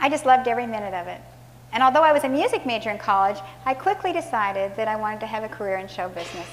I 0.00 0.08
just 0.08 0.26
loved 0.26 0.48
every 0.48 0.66
minute 0.66 0.94
of 0.94 1.06
it. 1.06 1.20
And 1.72 1.82
although 1.82 2.02
I 2.02 2.12
was 2.12 2.24
a 2.24 2.28
music 2.28 2.64
major 2.64 2.90
in 2.90 2.98
college, 2.98 3.38
I 3.66 3.74
quickly 3.74 4.12
decided 4.12 4.74
that 4.76 4.88
I 4.88 4.96
wanted 4.96 5.20
to 5.20 5.26
have 5.26 5.44
a 5.44 5.48
career 5.48 5.76
in 5.76 5.88
show 5.88 6.08
business. 6.08 6.46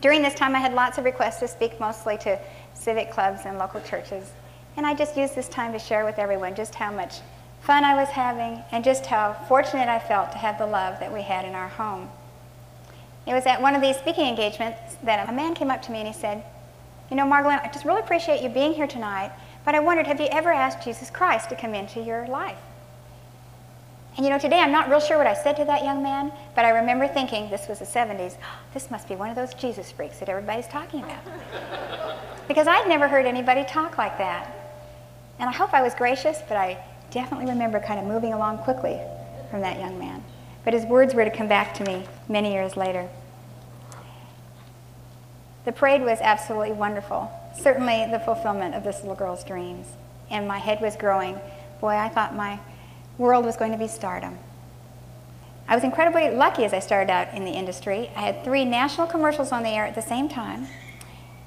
During 0.00 0.22
this 0.22 0.34
time, 0.34 0.54
I 0.54 0.60
had 0.60 0.74
lots 0.74 0.98
of 0.98 1.04
requests 1.04 1.40
to 1.40 1.48
speak 1.48 1.80
mostly 1.80 2.16
to 2.18 2.38
civic 2.74 3.10
clubs 3.10 3.42
and 3.44 3.58
local 3.58 3.80
churches. 3.80 4.30
And 4.76 4.86
I 4.86 4.94
just 4.94 5.16
used 5.16 5.34
this 5.34 5.48
time 5.48 5.72
to 5.72 5.78
share 5.78 6.04
with 6.04 6.18
everyone 6.18 6.54
just 6.54 6.74
how 6.74 6.92
much 6.92 7.16
fun 7.60 7.84
I 7.84 7.94
was 7.94 8.08
having 8.08 8.62
and 8.70 8.84
just 8.84 9.06
how 9.06 9.32
fortunate 9.48 9.88
I 9.88 9.98
felt 9.98 10.30
to 10.32 10.38
have 10.38 10.58
the 10.58 10.66
love 10.66 11.00
that 11.00 11.12
we 11.12 11.22
had 11.22 11.44
in 11.44 11.54
our 11.54 11.68
home. 11.68 12.08
It 13.28 13.34
was 13.34 13.44
at 13.44 13.60
one 13.60 13.74
of 13.74 13.82
these 13.82 13.96
speaking 13.98 14.26
engagements 14.26 14.96
that 15.02 15.28
a 15.28 15.32
man 15.32 15.54
came 15.54 15.70
up 15.70 15.82
to 15.82 15.92
me 15.92 15.98
and 15.98 16.08
he 16.08 16.14
said, 16.14 16.42
You 17.10 17.16
know, 17.16 17.26
Margolyn, 17.26 17.62
I 17.62 17.70
just 17.70 17.84
really 17.84 18.00
appreciate 18.00 18.42
you 18.42 18.48
being 18.48 18.72
here 18.72 18.86
tonight, 18.86 19.32
but 19.66 19.74
I 19.74 19.80
wondered, 19.80 20.06
have 20.06 20.18
you 20.18 20.28
ever 20.32 20.50
asked 20.50 20.82
Jesus 20.82 21.10
Christ 21.10 21.50
to 21.50 21.56
come 21.56 21.74
into 21.74 22.00
your 22.00 22.26
life? 22.26 22.56
And 24.16 24.24
you 24.24 24.30
know, 24.32 24.38
today 24.38 24.60
I'm 24.60 24.72
not 24.72 24.88
real 24.88 24.98
sure 24.98 25.18
what 25.18 25.26
I 25.26 25.34
said 25.34 25.56
to 25.58 25.66
that 25.66 25.84
young 25.84 26.02
man, 26.02 26.32
but 26.56 26.64
I 26.64 26.70
remember 26.70 27.06
thinking, 27.06 27.50
this 27.50 27.68
was 27.68 27.80
the 27.80 27.84
70s, 27.84 28.36
this 28.74 28.90
must 28.90 29.06
be 29.06 29.14
one 29.14 29.28
of 29.28 29.36
those 29.36 29.52
Jesus 29.52 29.92
freaks 29.92 30.18
that 30.20 30.30
everybody's 30.30 30.66
talking 30.66 31.04
about. 31.04 31.20
because 32.48 32.66
I'd 32.66 32.88
never 32.88 33.08
heard 33.08 33.26
anybody 33.26 33.62
talk 33.64 33.98
like 33.98 34.16
that. 34.16 34.50
And 35.38 35.50
I 35.50 35.52
hope 35.52 35.74
I 35.74 35.82
was 35.82 35.94
gracious, 35.94 36.38
but 36.48 36.56
I 36.56 36.82
definitely 37.10 37.50
remember 37.50 37.78
kind 37.78 38.00
of 38.00 38.06
moving 38.06 38.32
along 38.32 38.58
quickly 38.58 38.98
from 39.50 39.60
that 39.60 39.78
young 39.78 39.98
man. 39.98 40.24
But 40.68 40.74
his 40.74 40.84
words 40.84 41.14
were 41.14 41.24
to 41.24 41.30
come 41.30 41.48
back 41.48 41.72
to 41.76 41.84
me 41.84 42.04
many 42.28 42.52
years 42.52 42.76
later. 42.76 43.08
The 45.64 45.72
parade 45.72 46.02
was 46.02 46.18
absolutely 46.20 46.72
wonderful, 46.72 47.32
certainly 47.58 48.06
the 48.10 48.20
fulfillment 48.20 48.74
of 48.74 48.84
this 48.84 49.00
little 49.00 49.14
girl's 49.14 49.42
dreams. 49.44 49.86
And 50.30 50.46
my 50.46 50.58
head 50.58 50.82
was 50.82 50.94
growing. 50.94 51.40
Boy, 51.80 51.96
I 51.96 52.10
thought 52.10 52.36
my 52.36 52.60
world 53.16 53.46
was 53.46 53.56
going 53.56 53.72
to 53.72 53.78
be 53.78 53.88
stardom. 53.88 54.38
I 55.68 55.74
was 55.74 55.84
incredibly 55.84 56.28
lucky 56.32 56.66
as 56.66 56.74
I 56.74 56.80
started 56.80 57.10
out 57.10 57.32
in 57.32 57.46
the 57.46 57.52
industry. 57.52 58.10
I 58.14 58.20
had 58.20 58.44
three 58.44 58.66
national 58.66 59.06
commercials 59.06 59.52
on 59.52 59.62
the 59.62 59.70
air 59.70 59.86
at 59.86 59.94
the 59.94 60.02
same 60.02 60.28
time, 60.28 60.66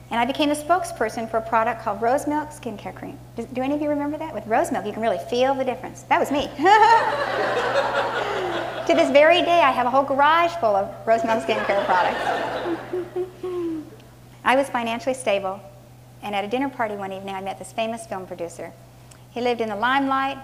and 0.10 0.20
I 0.20 0.25
became 0.25 0.50
a 0.50 0.56
spokesperson 0.56 1.30
for 1.30 1.38
a 1.38 1.48
product 1.48 1.84
called 1.84 2.01
Rose 2.01 2.25
Milk 2.25 2.50
Skincare 2.50 2.96
Cream. 2.96 3.20
Do, 3.36 3.48
do 3.54 3.62
any 3.62 3.75
of 3.75 3.84
you 3.84 3.90
remember 3.90 4.18
that? 4.18 4.34
With 4.34 4.48
rose 4.48 4.72
milk, 4.72 4.88
you 4.88 4.94
can 4.94 5.04
really 5.04 5.20
feel 5.30 5.54
the 5.54 5.63
difference. 5.63 6.01
That 6.10 6.20
was 6.20 6.32
me. 6.32 6.50
to 8.92 8.98
this 8.98 9.12
very 9.12 9.42
day, 9.42 9.62
I 9.62 9.72
have 9.72 9.88
a 9.88 9.90
whole 9.90 10.04
garage 10.04 10.52
full 10.56 10.76
of 10.76 10.94
Rose 11.08 11.24
Milk 11.24 11.46
Skincare 11.46 11.86
products. 11.86 12.20
I 14.44 14.58
was 14.58 14.68
financially 14.68 15.14
stable, 15.14 15.62
and 16.22 16.36
at 16.36 16.44
a 16.44 16.48
dinner 16.50 16.68
party 16.68 16.96
one 16.96 17.14
evening, 17.14 17.34
I 17.34 17.40
met 17.40 17.58
this 17.58 17.72
famous 17.72 18.06
film 18.06 18.28
producer. 18.28 18.74
He 19.30 19.40
lived 19.40 19.62
in 19.62 19.70
the 19.70 19.78
limelight, 19.78 20.38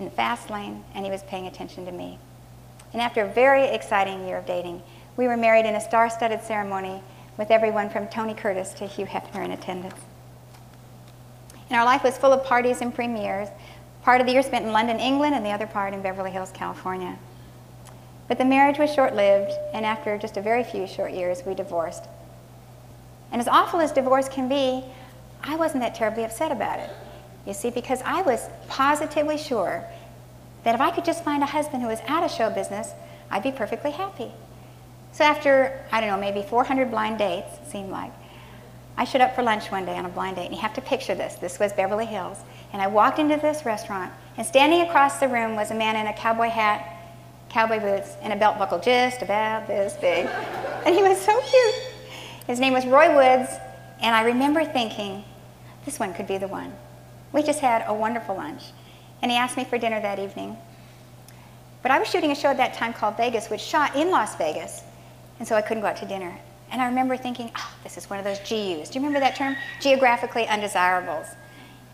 in 0.00 0.06
the 0.06 0.10
fast 0.10 0.50
lane, 0.50 0.82
and 0.92 1.04
he 1.04 1.10
was 1.10 1.22
paying 1.22 1.46
attention 1.46 1.84
to 1.84 1.92
me. 1.92 2.18
And 2.92 3.00
after 3.00 3.22
a 3.22 3.32
very 3.32 3.62
exciting 3.66 4.26
year 4.26 4.38
of 4.38 4.46
dating, 4.46 4.82
we 5.16 5.28
were 5.28 5.36
married 5.36 5.64
in 5.64 5.76
a 5.76 5.80
star 5.80 6.10
studded 6.10 6.42
ceremony 6.42 7.00
with 7.38 7.52
everyone 7.52 7.90
from 7.90 8.08
Tony 8.08 8.34
Curtis 8.34 8.72
to 8.74 8.88
Hugh 8.88 9.06
Hefner 9.06 9.44
in 9.44 9.52
attendance. 9.52 10.00
And 11.70 11.78
our 11.78 11.84
life 11.84 12.02
was 12.02 12.18
full 12.18 12.32
of 12.32 12.44
parties 12.44 12.80
and 12.80 12.92
premieres, 12.92 13.50
part 14.02 14.20
of 14.20 14.26
the 14.26 14.32
year 14.32 14.42
spent 14.42 14.66
in 14.66 14.72
London, 14.72 14.98
England, 14.98 15.36
and 15.36 15.46
the 15.46 15.50
other 15.50 15.68
part 15.68 15.94
in 15.94 16.02
Beverly 16.02 16.32
Hills, 16.32 16.50
California. 16.50 17.16
But 18.28 18.38
the 18.38 18.44
marriage 18.44 18.78
was 18.78 18.92
short 18.92 19.14
lived, 19.14 19.52
and 19.72 19.84
after 19.84 20.16
just 20.16 20.36
a 20.36 20.40
very 20.40 20.64
few 20.64 20.86
short 20.86 21.12
years, 21.12 21.42
we 21.46 21.54
divorced. 21.54 22.04
And 23.32 23.40
as 23.40 23.48
awful 23.48 23.80
as 23.80 23.92
divorce 23.92 24.28
can 24.28 24.48
be, 24.48 24.84
I 25.42 25.56
wasn't 25.56 25.82
that 25.82 25.94
terribly 25.94 26.24
upset 26.24 26.50
about 26.52 26.78
it. 26.78 26.90
You 27.46 27.52
see, 27.52 27.70
because 27.70 28.00
I 28.02 28.22
was 28.22 28.48
positively 28.68 29.36
sure 29.36 29.84
that 30.62 30.74
if 30.74 30.80
I 30.80 30.90
could 30.90 31.04
just 31.04 31.22
find 31.22 31.42
a 31.42 31.46
husband 31.46 31.82
who 31.82 31.88
was 31.88 32.00
out 32.06 32.24
of 32.24 32.30
show 32.30 32.48
business, 32.48 32.92
I'd 33.30 33.42
be 33.42 33.52
perfectly 33.52 33.90
happy. 33.90 34.32
So 35.12 35.24
after, 35.24 35.84
I 35.92 36.00
don't 36.00 36.08
know, 36.08 36.18
maybe 36.18 36.42
400 36.42 36.90
blind 36.90 37.18
dates, 37.18 37.58
it 37.62 37.70
seemed 37.70 37.90
like, 37.90 38.12
I 38.96 39.04
showed 39.04 39.20
up 39.20 39.34
for 39.34 39.42
lunch 39.42 39.70
one 39.70 39.84
day 39.84 39.96
on 39.96 40.06
a 40.06 40.08
blind 40.08 40.36
date, 40.36 40.46
and 40.46 40.54
you 40.54 40.60
have 40.60 40.74
to 40.74 40.80
picture 40.80 41.14
this. 41.14 41.34
This 41.34 41.58
was 41.58 41.72
Beverly 41.72 42.06
Hills. 42.06 42.38
And 42.72 42.80
I 42.80 42.86
walked 42.86 43.18
into 43.18 43.36
this 43.36 43.66
restaurant, 43.66 44.12
and 44.36 44.46
standing 44.46 44.80
across 44.82 45.18
the 45.18 45.28
room 45.28 45.56
was 45.56 45.70
a 45.70 45.74
man 45.74 45.96
in 45.96 46.06
a 46.06 46.12
cowboy 46.12 46.48
hat, 46.48 46.93
cowboy 47.54 47.78
boots, 47.78 48.16
and 48.20 48.32
a 48.32 48.36
belt 48.36 48.58
buckle 48.58 48.80
just 48.80 49.22
about 49.22 49.68
this 49.68 49.94
big. 50.00 50.26
and 50.84 50.92
he 50.92 51.04
was 51.04 51.20
so 51.20 51.40
cute. 51.40 51.74
His 52.48 52.58
name 52.58 52.72
was 52.72 52.84
Roy 52.84 53.14
Woods, 53.14 53.48
and 54.00 54.12
I 54.12 54.24
remember 54.24 54.64
thinking, 54.64 55.22
this 55.84 56.00
one 56.00 56.12
could 56.14 56.26
be 56.26 56.36
the 56.36 56.48
one. 56.48 56.72
We 57.32 57.44
just 57.44 57.60
had 57.60 57.84
a 57.86 57.94
wonderful 57.94 58.34
lunch, 58.34 58.64
and 59.22 59.30
he 59.30 59.38
asked 59.38 59.56
me 59.56 59.62
for 59.62 59.78
dinner 59.78 60.00
that 60.00 60.18
evening. 60.18 60.56
But 61.80 61.92
I 61.92 62.00
was 62.00 62.08
shooting 62.08 62.32
a 62.32 62.34
show 62.34 62.48
at 62.48 62.56
that 62.56 62.74
time 62.74 62.92
called 62.92 63.16
Vegas, 63.16 63.48
which 63.48 63.60
shot 63.60 63.94
in 63.94 64.10
Las 64.10 64.34
Vegas, 64.34 64.82
and 65.38 65.46
so 65.46 65.54
I 65.54 65.62
couldn't 65.62 65.82
go 65.82 65.88
out 65.88 65.96
to 65.98 66.06
dinner. 66.06 66.36
And 66.72 66.82
I 66.82 66.86
remember 66.86 67.16
thinking, 67.16 67.52
oh, 67.56 67.72
this 67.84 67.96
is 67.96 68.10
one 68.10 68.18
of 68.18 68.24
those 68.24 68.40
GUs. 68.40 68.90
Do 68.90 68.98
you 68.98 69.06
remember 69.06 69.20
that 69.20 69.36
term? 69.36 69.54
Geographically 69.80 70.48
undesirables. 70.48 71.28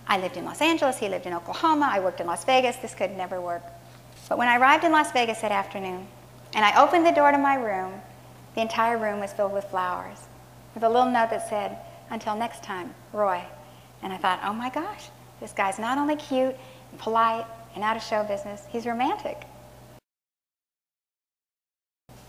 I 0.08 0.18
lived 0.18 0.38
in 0.38 0.46
Los 0.46 0.62
Angeles, 0.62 0.96
he 0.96 1.10
lived 1.10 1.26
in 1.26 1.34
Oklahoma, 1.34 1.90
I 1.92 2.00
worked 2.00 2.20
in 2.20 2.26
Las 2.26 2.46
Vegas, 2.46 2.76
this 2.76 2.94
could 2.94 3.14
never 3.14 3.42
work. 3.42 3.62
But 4.30 4.38
when 4.38 4.46
I 4.46 4.58
arrived 4.58 4.84
in 4.84 4.92
Las 4.92 5.10
Vegas 5.10 5.40
that 5.40 5.50
afternoon, 5.50 6.06
and 6.54 6.64
I 6.64 6.80
opened 6.80 7.04
the 7.04 7.10
door 7.10 7.32
to 7.32 7.36
my 7.36 7.56
room, 7.56 8.00
the 8.54 8.60
entire 8.60 8.96
room 8.96 9.18
was 9.18 9.32
filled 9.32 9.52
with 9.52 9.64
flowers, 9.64 10.18
with 10.72 10.84
a 10.84 10.88
little 10.88 11.10
note 11.10 11.30
that 11.30 11.48
said, 11.48 11.78
until 12.10 12.36
next 12.36 12.62
time, 12.62 12.94
Roy. 13.12 13.42
And 14.04 14.12
I 14.12 14.18
thought, 14.18 14.38
oh 14.44 14.52
my 14.52 14.70
gosh, 14.70 15.08
this 15.40 15.50
guy's 15.50 15.80
not 15.80 15.98
only 15.98 16.14
cute 16.14 16.54
and 16.92 17.00
polite 17.00 17.44
and 17.74 17.82
out 17.82 17.96
of 17.96 18.04
show 18.04 18.22
business, 18.22 18.62
he's 18.68 18.86
romantic. 18.86 19.42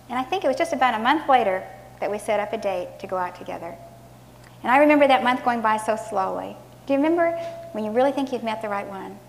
And 0.10 0.18
I 0.18 0.24
think 0.24 0.44
it 0.44 0.48
was 0.48 0.58
just 0.58 0.74
about 0.74 0.96
a 0.96 1.04
month 1.04 1.30
later 1.30 1.64
that 2.00 2.10
we 2.10 2.18
set 2.18 2.40
up 2.40 2.52
a 2.52 2.58
date 2.58 3.00
to 3.00 3.06
go 3.06 3.16
out 3.16 3.36
together. 3.36 3.76
And 4.64 4.72
I 4.72 4.80
remember 4.80 5.08
that 5.08 5.24
month 5.24 5.46
going 5.46 5.62
by 5.62 5.78
so 5.78 5.96
slowly. 5.96 6.58
Do 6.88 6.94
you 6.94 6.98
remember 6.98 7.34
when 7.74 7.86
you 7.86 7.92
really 7.92 8.12
think 8.12 8.34
you've 8.34 8.44
met 8.44 8.64
the 8.64 8.70
right 8.70 8.88
one? 8.88 9.20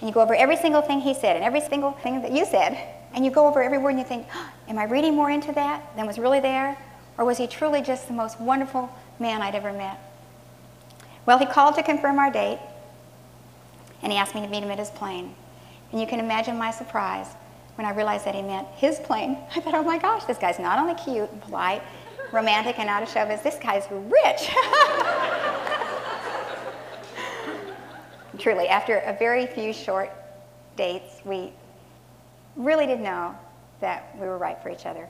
And 0.00 0.08
you 0.08 0.14
go 0.14 0.20
over 0.20 0.34
every 0.34 0.56
single 0.56 0.80
thing 0.80 1.00
he 1.00 1.14
said 1.14 1.36
and 1.36 1.44
every 1.44 1.60
single 1.60 1.92
thing 1.92 2.22
that 2.22 2.32
you 2.32 2.46
said, 2.46 2.78
and 3.12 3.24
you 3.24 3.30
go 3.30 3.46
over 3.46 3.62
every 3.62 3.78
word 3.78 3.90
and 3.90 3.98
you 3.98 4.04
think, 4.04 4.26
oh, 4.34 4.50
am 4.68 4.78
I 4.78 4.84
reading 4.84 5.14
more 5.14 5.30
into 5.30 5.52
that 5.52 5.94
than 5.96 6.06
was 6.06 6.18
really 6.18 6.40
there? 6.40 6.76
Or 7.18 7.24
was 7.24 7.38
he 7.38 7.46
truly 7.46 7.82
just 7.82 8.06
the 8.06 8.14
most 8.14 8.40
wonderful 8.40 8.88
man 9.18 9.42
I'd 9.42 9.54
ever 9.54 9.72
met? 9.72 9.98
Well, 11.26 11.38
he 11.38 11.44
called 11.44 11.74
to 11.74 11.82
confirm 11.82 12.18
our 12.18 12.30
date, 12.30 12.58
and 14.02 14.10
he 14.10 14.18
asked 14.18 14.34
me 14.34 14.40
to 14.40 14.48
meet 14.48 14.62
him 14.62 14.70
at 14.70 14.78
his 14.78 14.90
plane. 14.90 15.34
And 15.92 16.00
you 16.00 16.06
can 16.06 16.18
imagine 16.18 16.56
my 16.56 16.70
surprise 16.70 17.26
when 17.74 17.86
I 17.86 17.92
realized 17.92 18.24
that 18.24 18.34
he 18.34 18.42
meant 18.42 18.68
his 18.76 18.98
plane. 19.00 19.36
I 19.56 19.60
thought, 19.60 19.74
oh 19.74 19.82
my 19.82 19.98
gosh, 19.98 20.24
this 20.24 20.38
guy's 20.38 20.58
not 20.58 20.78
only 20.78 20.94
cute 20.94 21.30
and 21.30 21.42
polite, 21.42 21.82
romantic 22.32 22.78
and 22.78 22.88
out 22.88 23.02
of 23.02 23.08
show 23.08 23.26
business, 23.26 23.54
this 23.54 23.62
guy's 23.62 23.86
rich. 23.90 24.50
Truly, 28.38 28.68
after 28.68 28.98
a 28.98 29.16
very 29.18 29.46
few 29.46 29.72
short 29.72 30.10
dates, 30.76 31.20
we 31.24 31.52
really 32.56 32.86
did 32.86 33.00
know 33.00 33.34
that 33.80 34.16
we 34.18 34.26
were 34.26 34.38
right 34.38 34.60
for 34.62 34.70
each 34.70 34.86
other. 34.86 35.08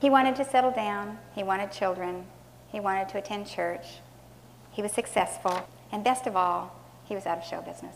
He 0.00 0.10
wanted 0.10 0.36
to 0.36 0.44
settle 0.44 0.70
down, 0.70 1.18
he 1.34 1.42
wanted 1.42 1.72
children, 1.72 2.26
he 2.68 2.80
wanted 2.80 3.08
to 3.10 3.18
attend 3.18 3.46
church, 3.46 3.86
he 4.70 4.82
was 4.82 4.92
successful, 4.92 5.66
and 5.92 6.04
best 6.04 6.26
of 6.26 6.36
all, 6.36 6.74
he 7.04 7.14
was 7.14 7.26
out 7.26 7.38
of 7.38 7.44
show 7.44 7.60
business. 7.60 7.94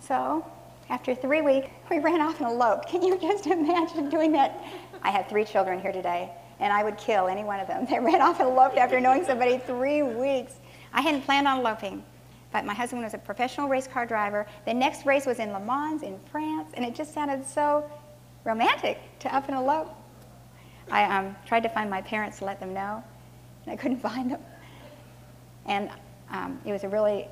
So, 0.00 0.44
after 0.88 1.14
three 1.14 1.42
weeks, 1.42 1.68
we 1.90 1.98
ran 1.98 2.20
off 2.20 2.40
and 2.40 2.48
eloped. 2.48 2.88
Can 2.88 3.02
you 3.02 3.18
just 3.18 3.46
imagine 3.46 4.10
doing 4.10 4.32
that? 4.32 4.62
I 5.02 5.10
have 5.10 5.28
three 5.28 5.44
children 5.44 5.80
here 5.80 5.92
today, 5.92 6.30
and 6.58 6.72
I 6.72 6.82
would 6.82 6.98
kill 6.98 7.28
any 7.28 7.44
one 7.44 7.60
of 7.60 7.66
them. 7.66 7.86
They 7.88 7.98
ran 8.00 8.20
off 8.20 8.40
and 8.40 8.48
eloped 8.48 8.76
after 8.76 9.00
knowing 9.00 9.24
somebody 9.24 9.58
three 9.58 10.02
weeks. 10.02 10.54
I 10.92 11.02
hadn't 11.02 11.22
planned 11.22 11.46
on 11.46 11.60
eloping, 11.60 12.02
but 12.52 12.64
my 12.64 12.74
husband 12.74 13.02
was 13.02 13.14
a 13.14 13.18
professional 13.18 13.68
race 13.68 13.86
car 13.86 14.06
driver. 14.06 14.46
The 14.66 14.74
next 14.74 15.06
race 15.06 15.26
was 15.26 15.38
in 15.38 15.52
Le 15.52 15.60
Mans 15.60 16.02
in 16.02 16.18
France, 16.30 16.70
and 16.74 16.84
it 16.84 16.94
just 16.94 17.14
sounded 17.14 17.46
so 17.46 17.88
romantic 18.44 18.98
to 19.20 19.34
up 19.34 19.48
and 19.48 19.56
elope. 19.56 19.94
I 20.90 21.04
um, 21.04 21.36
tried 21.46 21.62
to 21.62 21.68
find 21.68 21.88
my 21.88 22.02
parents 22.02 22.38
to 22.38 22.44
let 22.44 22.58
them 22.58 22.74
know, 22.74 23.02
and 23.64 23.72
I 23.72 23.76
couldn't 23.76 24.00
find 24.02 24.32
them. 24.32 24.40
And 25.66 25.90
um, 26.30 26.60
it 26.64 26.72
was 26.72 26.84
a 26.84 26.88
really, 26.88 27.28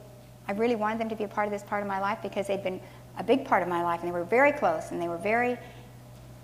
I 0.47 0.53
really 0.53 0.77
wanted 0.77 1.01
them 1.01 1.09
to 1.09 1.17
be 1.17 1.25
a 1.25 1.29
part 1.29 1.47
of 1.47 1.53
this 1.53 1.63
part 1.63 1.83
of 1.83 1.89
my 1.89 2.01
life 2.01 2.19
because 2.23 2.47
they'd 2.47 2.63
been 2.63 2.81
a 3.17 3.25
big 3.25 3.45
part 3.45 3.63
of 3.63 3.69
my 3.69 3.83
life 3.83 4.01
and 4.01 4.09
they 4.09 4.13
were 4.13 4.25
very 4.25 4.53
close 4.53 4.93
and 4.93 5.03
they 5.03 5.09
were 5.09 5.19
very 5.19 5.59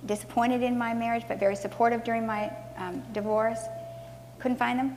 disappointed 0.06 0.62
in 0.62 0.76
my 0.76 0.92
marriage 0.92 1.22
but 1.28 1.38
very 1.38 1.56
supportive 1.56 2.02
during 2.04 2.26
my 2.26 2.50
um, 2.76 3.02
divorce. 3.12 3.60
Couldn't 4.40 4.58
find 4.58 4.78
them, 4.78 4.96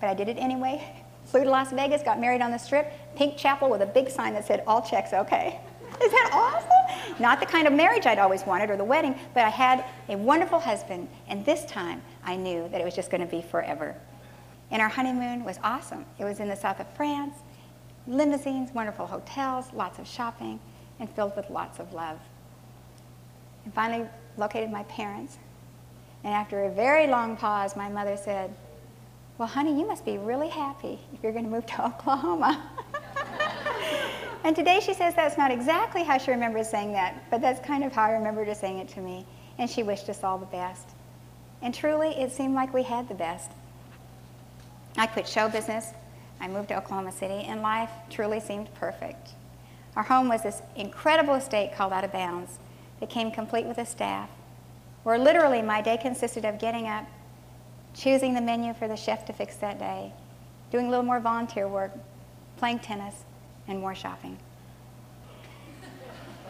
but 0.00 0.10
I 0.10 0.14
did 0.14 0.28
it 0.28 0.36
anyway. 0.38 1.00
Flew 1.24 1.44
to 1.44 1.50
Las 1.50 1.72
Vegas, 1.72 2.02
got 2.02 2.20
married 2.20 2.42
on 2.42 2.50
the 2.50 2.58
strip, 2.58 2.92
pink 3.16 3.36
chapel 3.36 3.70
with 3.70 3.82
a 3.82 3.86
big 3.86 4.10
sign 4.10 4.34
that 4.34 4.46
said, 4.46 4.62
all 4.66 4.82
checks 4.82 5.12
okay. 5.12 5.60
Is 6.02 6.10
that 6.10 6.30
awesome? 6.32 7.20
Not 7.20 7.40
the 7.40 7.46
kind 7.46 7.66
of 7.66 7.72
marriage 7.72 8.06
I'd 8.06 8.18
always 8.18 8.44
wanted 8.44 8.70
or 8.70 8.76
the 8.76 8.84
wedding, 8.84 9.18
but 9.32 9.44
I 9.44 9.48
had 9.48 9.84
a 10.08 10.16
wonderful 10.16 10.58
husband, 10.58 11.08
and 11.28 11.44
this 11.44 11.64
time 11.66 12.02
I 12.24 12.36
knew 12.36 12.68
that 12.70 12.80
it 12.80 12.84
was 12.84 12.94
just 12.94 13.10
going 13.10 13.20
to 13.20 13.26
be 13.26 13.42
forever. 13.42 13.96
And 14.70 14.82
our 14.82 14.88
honeymoon 14.88 15.44
was 15.44 15.58
awesome. 15.62 16.04
It 16.18 16.24
was 16.24 16.40
in 16.40 16.48
the 16.48 16.56
south 16.56 16.80
of 16.80 16.86
France, 16.96 17.36
limousines, 18.06 18.72
wonderful 18.72 19.06
hotels, 19.06 19.72
lots 19.72 19.98
of 19.98 20.06
shopping, 20.06 20.58
and 20.98 21.08
filled 21.10 21.36
with 21.36 21.48
lots 21.50 21.78
of 21.78 21.92
love. 21.92 22.18
And 23.64 23.72
finally 23.72 24.08
located 24.36 24.70
my 24.70 24.82
parents. 24.84 25.38
And 26.24 26.32
after 26.32 26.64
a 26.64 26.70
very 26.70 27.06
long 27.06 27.36
pause, 27.36 27.76
my 27.76 27.88
mother 27.88 28.16
said, 28.16 28.54
Well, 29.36 29.48
honey, 29.48 29.76
you 29.78 29.86
must 29.86 30.04
be 30.04 30.16
really 30.16 30.48
happy 30.48 31.00
if 31.12 31.22
you're 31.22 31.32
going 31.32 31.44
to 31.44 31.50
move 31.50 31.66
to 31.66 31.84
Oklahoma. 31.86 32.70
and 34.44 34.54
today 34.54 34.80
she 34.80 34.94
says 34.94 35.14
that's 35.14 35.36
not 35.36 35.50
exactly 35.50 36.04
how 36.04 36.18
she 36.18 36.30
remembers 36.30 36.68
saying 36.68 36.92
that, 36.92 37.28
but 37.30 37.40
that's 37.40 37.64
kind 37.66 37.82
of 37.82 37.92
how 37.92 38.04
I 38.04 38.12
remember 38.12 38.44
her 38.44 38.54
saying 38.54 38.78
it 38.78 38.88
to 38.90 39.00
me. 39.00 39.26
And 39.58 39.68
she 39.68 39.82
wished 39.82 40.08
us 40.08 40.22
all 40.22 40.38
the 40.38 40.46
best. 40.46 40.88
And 41.62 41.74
truly, 41.74 42.10
it 42.10 42.30
seemed 42.30 42.54
like 42.54 42.72
we 42.72 42.82
had 42.82 43.08
the 43.08 43.14
best. 43.14 43.50
I 44.96 45.06
quit 45.06 45.26
show 45.26 45.48
business. 45.48 45.90
I 46.40 46.46
moved 46.46 46.68
to 46.68 46.76
Oklahoma 46.76 47.10
City, 47.10 47.44
and 47.46 47.62
life 47.62 47.90
truly 48.10 48.38
seemed 48.38 48.72
perfect. 48.74 49.30
Our 49.96 50.02
home 50.02 50.28
was 50.28 50.42
this 50.42 50.62
incredible 50.76 51.34
estate 51.34 51.72
called 51.74 51.92
Out 51.92 52.04
of 52.04 52.12
Bounds 52.12 52.58
that 53.00 53.10
came 53.10 53.30
complete 53.30 53.66
with 53.66 53.78
a 53.78 53.86
staff, 53.86 54.28
where 55.04 55.18
literally 55.18 55.62
my 55.62 55.80
day 55.80 55.96
consisted 55.96 56.44
of 56.44 56.58
getting 56.58 56.86
up, 56.86 57.06
choosing 57.94 58.34
the 58.34 58.40
menu 58.40 58.74
for 58.74 58.88
the 58.88 58.96
chef 58.96 59.24
to 59.26 59.32
fix 59.32 59.56
that 59.56 59.78
day, 59.78 60.12
doing 60.70 60.86
a 60.86 60.90
little 60.90 61.04
more 61.04 61.20
volunteer 61.20 61.68
work, 61.68 61.92
playing 62.56 62.80
tennis, 62.80 63.14
and 63.68 63.80
more 63.80 63.94
shopping. 63.94 64.36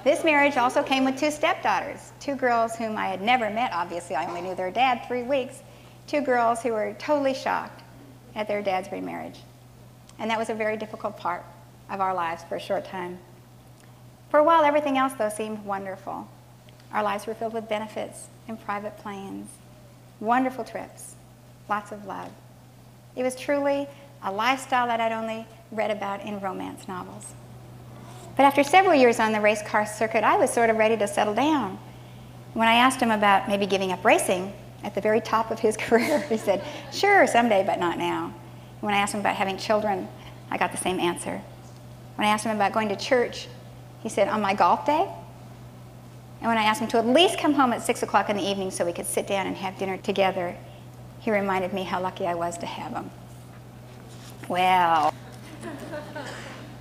This 0.03 0.23
marriage 0.25 0.57
also 0.57 0.83
came 0.83 1.05
with 1.05 1.19
two 1.19 1.31
stepdaughters, 1.31 2.13
two 2.21 2.35
girls 2.35 2.77
whom 2.77 2.99
I 2.99 3.07
had 3.09 3.23
never 3.23 3.49
met, 3.49 3.73
obviously, 3.73 4.17
I 4.17 4.27
only 4.27 4.43
knew 4.43 4.55
their 4.55 4.71
dad 4.71 5.05
three 5.07 5.23
weeks, 5.23 5.63
two 6.07 6.21
girls 6.21 6.61
who 6.61 6.73
were 6.73 6.95
totally 6.99 7.33
shocked 7.33 7.83
at 8.35 8.49
their 8.49 8.61
dad's 8.61 8.93
remarriage. 8.93 9.41
And 10.19 10.31
that 10.31 10.39
was 10.39 10.51
a 10.51 10.55
very 10.55 10.77
difficult 10.77 11.17
part 11.17 11.45
of 11.91 12.01
our 12.01 12.15
lives 12.15 12.43
for 12.45 12.57
a 12.57 12.61
short 12.61 12.85
time. 12.85 13.19
For 14.31 14.41
a 14.41 14.45
while, 14.45 14.65
everything 14.65 14.99
else, 14.99 15.15
though, 15.15 15.31
seemed 15.31 15.65
wonderful. 15.65 16.29
Our 16.93 17.03
lives 17.03 17.27
were 17.27 17.35
filled 17.35 17.55
with 17.55 17.69
benefits 17.69 18.27
and 18.47 18.63
private 18.63 18.99
planes, 18.99 19.49
wonderful 20.21 20.65
trips, 20.65 21.14
lots 21.69 21.93
of 21.93 22.07
love. 22.07 22.31
It 23.17 23.23
was 23.23 23.37
truly 23.37 23.87
a 24.23 24.33
lifestyle 24.33 24.87
that 24.87 25.01
I'd 25.01 25.13
only 25.13 25.47
read 25.71 25.91
about 25.91 26.23
in 26.23 26.41
romance 26.41 26.89
novels. 26.89 27.35
But 28.37 28.45
after 28.45 28.65
several 28.65 28.95
years 28.95 29.21
on 29.21 29.33
the 29.33 29.41
race 29.41 29.63
car 29.63 29.87
circuit, 29.87 30.25
I 30.25 30.37
was 30.37 30.51
sort 30.51 30.71
of 30.71 30.77
ready 30.77 30.97
to 30.97 31.07
settle 31.07 31.35
down. 31.35 31.79
When 32.55 32.69
I 32.69 32.75
asked 32.75 33.01
him 33.01 33.11
about 33.11 33.49
maybe 33.49 33.67
giving 33.67 33.93
up 33.93 34.05
racing, 34.05 34.53
at 34.85 34.95
the 34.95 35.01
very 35.01 35.21
top 35.21 35.51
of 35.51 35.59
his 35.59 35.77
career. 35.79 36.21
he 36.21 36.37
said, 36.37 36.63
Sure, 36.93 37.27
someday, 37.27 37.65
but 37.67 37.81
not 37.81 37.99
now. 37.99 38.33
When 38.81 38.95
I 38.95 38.99
asked 38.99 39.15
him 39.15 39.21
about 39.21 39.35
having 39.35 39.57
children, 39.57 40.07
I 40.51 40.59
got 40.59 40.71
the 40.71 40.79
same 40.79 41.01
answer. 41.01 41.41
When 42.17 42.29
I 42.29 42.31
asked 42.31 42.45
him 42.45 42.55
about 42.55 42.73
going 42.73 42.91
to 42.91 42.97
church, 42.97 43.49
he 44.03 44.09
said, 44.09 44.29
On 44.29 44.41
my 44.41 44.55
golf 44.55 44.87
day? 44.87 45.09
And 46.41 46.49
when 46.49 46.59
I 46.59 46.65
asked 46.65 46.81
him 46.81 46.89
to 46.89 46.99
at 46.99 47.07
least 47.07 47.39
come 47.39 47.55
home 47.55 47.73
at 47.73 47.83
6 47.83 48.03
o'clock 48.03 48.29
in 48.29 48.37
the 48.37 48.43
evening 48.43 48.71
so 48.71 48.85
we 48.85 48.93
could 48.93 49.07
sit 49.07 49.27
down 49.27 49.47
and 49.47 49.57
have 49.57 49.79
dinner 49.79 49.97
together, 49.97 50.55
he 51.25 51.31
reminded 51.31 51.73
me 51.73 51.85
how 51.85 52.03
lucky 52.03 52.27
I 52.27 52.35
was 52.35 52.59
to 52.59 52.67
have 52.67 52.93
him. 52.93 53.11
Well, 54.47 55.15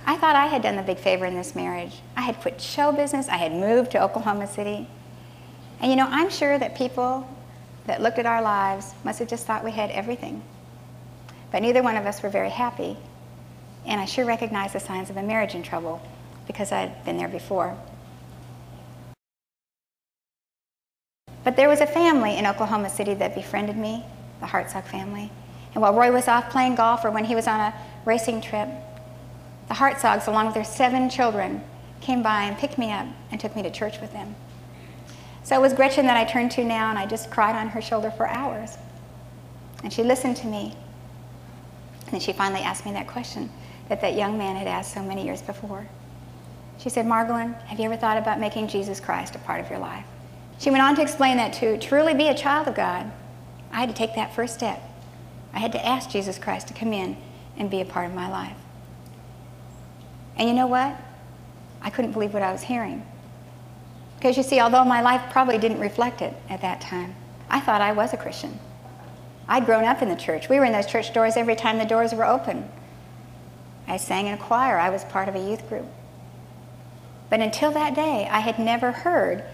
I 0.04 0.16
thought 0.18 0.36
I 0.36 0.48
had 0.48 0.60
done 0.60 0.76
the 0.76 0.82
big 0.82 0.98
favor 0.98 1.24
in 1.24 1.34
this 1.34 1.56
marriage. 1.56 2.02
I 2.14 2.20
had 2.20 2.38
quit 2.40 2.60
show 2.60 2.92
business, 2.92 3.26
I 3.28 3.38
had 3.38 3.52
moved 3.52 3.92
to 3.92 4.02
Oklahoma 4.02 4.46
City. 4.46 4.86
And 5.80 5.90
you 5.90 5.96
know, 5.96 6.06
I'm 6.10 6.28
sure 6.28 6.58
that 6.58 6.76
people 6.76 7.26
that 7.86 8.02
looked 8.02 8.18
at 8.18 8.26
our 8.26 8.42
lives 8.42 8.92
must 9.02 9.18
have 9.18 9.28
just 9.28 9.46
thought 9.46 9.64
we 9.64 9.70
had 9.70 9.90
everything. 9.90 10.42
But 11.50 11.62
neither 11.62 11.82
one 11.82 11.96
of 11.96 12.04
us 12.04 12.22
were 12.22 12.28
very 12.28 12.50
happy. 12.50 12.98
And 13.86 13.98
I 13.98 14.04
sure 14.04 14.26
recognized 14.26 14.74
the 14.74 14.80
signs 14.80 15.08
of 15.08 15.16
a 15.16 15.22
marriage 15.22 15.54
in 15.54 15.62
trouble 15.62 16.02
because 16.46 16.70
I'd 16.70 17.02
been 17.06 17.16
there 17.16 17.28
before. 17.28 17.78
But 21.44 21.56
there 21.56 21.68
was 21.68 21.80
a 21.80 21.86
family 21.86 22.36
in 22.36 22.46
Oklahoma 22.46 22.90
City 22.90 23.14
that 23.14 23.34
befriended 23.34 23.76
me, 23.76 24.04
the 24.44 24.50
Hartzog 24.50 24.84
family. 24.84 25.30
And 25.72 25.82
while 25.82 25.94
Roy 25.94 26.12
was 26.12 26.28
off 26.28 26.50
playing 26.50 26.74
golf 26.74 27.04
or 27.04 27.10
when 27.10 27.24
he 27.24 27.34
was 27.34 27.46
on 27.46 27.58
a 27.58 27.74
racing 28.04 28.42
trip, 28.42 28.68
the 29.68 29.74
Hartzogs, 29.74 30.28
along 30.28 30.46
with 30.46 30.54
their 30.54 30.64
seven 30.64 31.08
children, 31.08 31.62
came 32.00 32.22
by 32.22 32.42
and 32.42 32.58
picked 32.58 32.76
me 32.76 32.92
up 32.92 33.06
and 33.30 33.40
took 33.40 33.56
me 33.56 33.62
to 33.62 33.70
church 33.70 34.00
with 34.00 34.12
them. 34.12 34.34
So 35.42 35.56
it 35.56 35.60
was 35.60 35.72
Gretchen 35.72 36.06
that 36.06 36.16
I 36.16 36.24
turned 36.24 36.50
to 36.52 36.64
now, 36.64 36.90
and 36.90 36.98
I 36.98 37.06
just 37.06 37.30
cried 37.30 37.56
on 37.56 37.68
her 37.68 37.80
shoulder 37.80 38.10
for 38.10 38.28
hours. 38.28 38.76
And 39.82 39.92
she 39.92 40.02
listened 40.02 40.36
to 40.38 40.46
me. 40.46 40.76
And 42.12 42.22
she 42.22 42.32
finally 42.32 42.60
asked 42.60 42.84
me 42.84 42.92
that 42.92 43.06
question 43.06 43.50
that 43.88 44.00
that 44.02 44.14
young 44.14 44.38
man 44.38 44.56
had 44.56 44.66
asked 44.66 44.92
so 44.92 45.02
many 45.02 45.24
years 45.24 45.42
before. 45.42 45.86
She 46.78 46.90
said, 46.90 47.06
Margolyn, 47.06 47.60
have 47.62 47.78
you 47.78 47.86
ever 47.86 47.96
thought 47.96 48.18
about 48.18 48.40
making 48.40 48.68
Jesus 48.68 49.00
Christ 49.00 49.34
a 49.34 49.38
part 49.38 49.60
of 49.60 49.70
your 49.70 49.78
life? 49.78 50.04
She 50.58 50.70
went 50.70 50.82
on 50.82 50.96
to 50.96 51.02
explain 51.02 51.38
that 51.38 51.54
to 51.54 51.78
truly 51.78 52.14
be 52.14 52.28
a 52.28 52.34
child 52.34 52.68
of 52.68 52.74
God, 52.74 53.10
I 53.74 53.80
had 53.80 53.88
to 53.88 53.94
take 53.94 54.14
that 54.14 54.34
first 54.34 54.54
step. 54.54 54.80
I 55.52 55.58
had 55.58 55.72
to 55.72 55.84
ask 55.84 56.08
Jesus 56.08 56.38
Christ 56.38 56.68
to 56.68 56.74
come 56.74 56.92
in 56.92 57.16
and 57.56 57.68
be 57.68 57.80
a 57.80 57.84
part 57.84 58.06
of 58.06 58.14
my 58.14 58.30
life. 58.30 58.56
And 60.36 60.48
you 60.48 60.54
know 60.54 60.68
what? 60.68 60.96
I 61.82 61.90
couldn't 61.90 62.12
believe 62.12 62.32
what 62.32 62.42
I 62.42 62.52
was 62.52 62.62
hearing. 62.62 63.04
Because 64.16 64.36
you 64.36 64.44
see, 64.44 64.60
although 64.60 64.84
my 64.84 65.02
life 65.02 65.30
probably 65.30 65.58
didn't 65.58 65.80
reflect 65.80 66.22
it 66.22 66.34
at 66.48 66.62
that 66.62 66.80
time, 66.80 67.16
I 67.50 67.60
thought 67.60 67.80
I 67.80 67.92
was 67.92 68.12
a 68.14 68.16
Christian. 68.16 68.58
I'd 69.48 69.66
grown 69.66 69.84
up 69.84 70.02
in 70.02 70.08
the 70.08 70.16
church. 70.16 70.48
We 70.48 70.58
were 70.58 70.64
in 70.64 70.72
those 70.72 70.86
church 70.86 71.12
doors 71.12 71.36
every 71.36 71.56
time 71.56 71.78
the 71.78 71.84
doors 71.84 72.14
were 72.14 72.24
open. 72.24 72.68
I 73.86 73.96
sang 73.96 74.28
in 74.28 74.34
a 74.34 74.38
choir. 74.38 74.78
I 74.78 74.90
was 74.90 75.04
part 75.04 75.28
of 75.28 75.34
a 75.34 75.40
youth 75.40 75.68
group. 75.68 75.86
But 77.28 77.40
until 77.40 77.72
that 77.72 77.94
day, 77.94 78.28
I 78.30 78.38
had 78.38 78.58
never 78.58 78.92
heard 78.92 79.44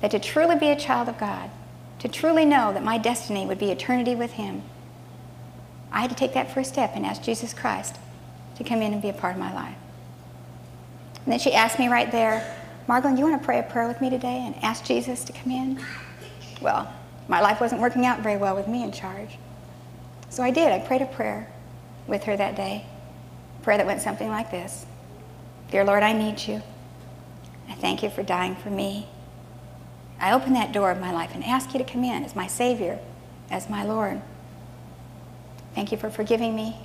that 0.00 0.10
to 0.12 0.18
truly 0.18 0.56
be 0.56 0.68
a 0.68 0.76
child 0.76 1.08
of 1.08 1.18
God, 1.18 1.50
to 2.00 2.08
truly 2.08 2.44
know 2.44 2.72
that 2.72 2.82
my 2.82 2.98
destiny 2.98 3.46
would 3.46 3.58
be 3.58 3.70
eternity 3.70 4.14
with 4.14 4.32
Him, 4.32 4.62
I 5.92 6.00
had 6.00 6.10
to 6.10 6.16
take 6.16 6.34
that 6.34 6.52
first 6.52 6.72
step 6.72 6.92
and 6.94 7.06
ask 7.06 7.22
Jesus 7.22 7.54
Christ 7.54 7.96
to 8.56 8.64
come 8.64 8.82
in 8.82 8.92
and 8.92 9.02
be 9.02 9.08
a 9.08 9.14
part 9.14 9.34
of 9.34 9.40
my 9.40 9.52
life. 9.54 9.76
And 11.24 11.32
then 11.32 11.38
she 11.38 11.52
asked 11.52 11.78
me 11.78 11.88
right 11.88 12.10
there, 12.10 12.56
Margolyn, 12.88 13.18
you 13.18 13.24
want 13.24 13.40
to 13.40 13.44
pray 13.44 13.58
a 13.58 13.62
prayer 13.62 13.86
with 13.86 14.00
me 14.00 14.10
today 14.10 14.44
and 14.46 14.54
ask 14.64 14.84
Jesus 14.84 15.24
to 15.24 15.32
come 15.32 15.52
in? 15.52 15.80
Well, 16.60 16.92
my 17.28 17.40
life 17.40 17.60
wasn't 17.60 17.80
working 17.80 18.06
out 18.06 18.20
very 18.20 18.36
well 18.36 18.56
with 18.56 18.66
me 18.66 18.82
in 18.82 18.92
charge. 18.92 19.38
So 20.30 20.42
I 20.42 20.50
did. 20.50 20.72
I 20.72 20.78
prayed 20.78 21.02
a 21.02 21.06
prayer 21.06 21.48
with 22.06 22.24
her 22.24 22.36
that 22.36 22.56
day, 22.56 22.84
a 23.58 23.64
prayer 23.64 23.76
that 23.76 23.86
went 23.86 24.02
something 24.02 24.28
like 24.28 24.50
this 24.50 24.86
Dear 25.70 25.84
Lord, 25.84 26.02
I 26.02 26.12
need 26.12 26.40
you. 26.46 26.62
I 27.68 27.74
thank 27.74 28.02
you 28.02 28.10
for 28.10 28.22
dying 28.22 28.56
for 28.56 28.70
me. 28.70 29.06
I 30.20 30.32
open 30.32 30.52
that 30.52 30.72
door 30.72 30.90
of 30.90 31.00
my 31.00 31.12
life 31.12 31.34
and 31.34 31.42
ask 31.42 31.72
you 31.72 31.78
to 31.78 31.84
come 31.84 32.04
in 32.04 32.24
as 32.24 32.36
my 32.36 32.46
Savior, 32.46 32.98
as 33.50 33.70
my 33.70 33.82
Lord. 33.82 34.20
Thank 35.74 35.90
you 35.90 35.98
for 35.98 36.10
forgiving 36.10 36.54
me, 36.54 36.76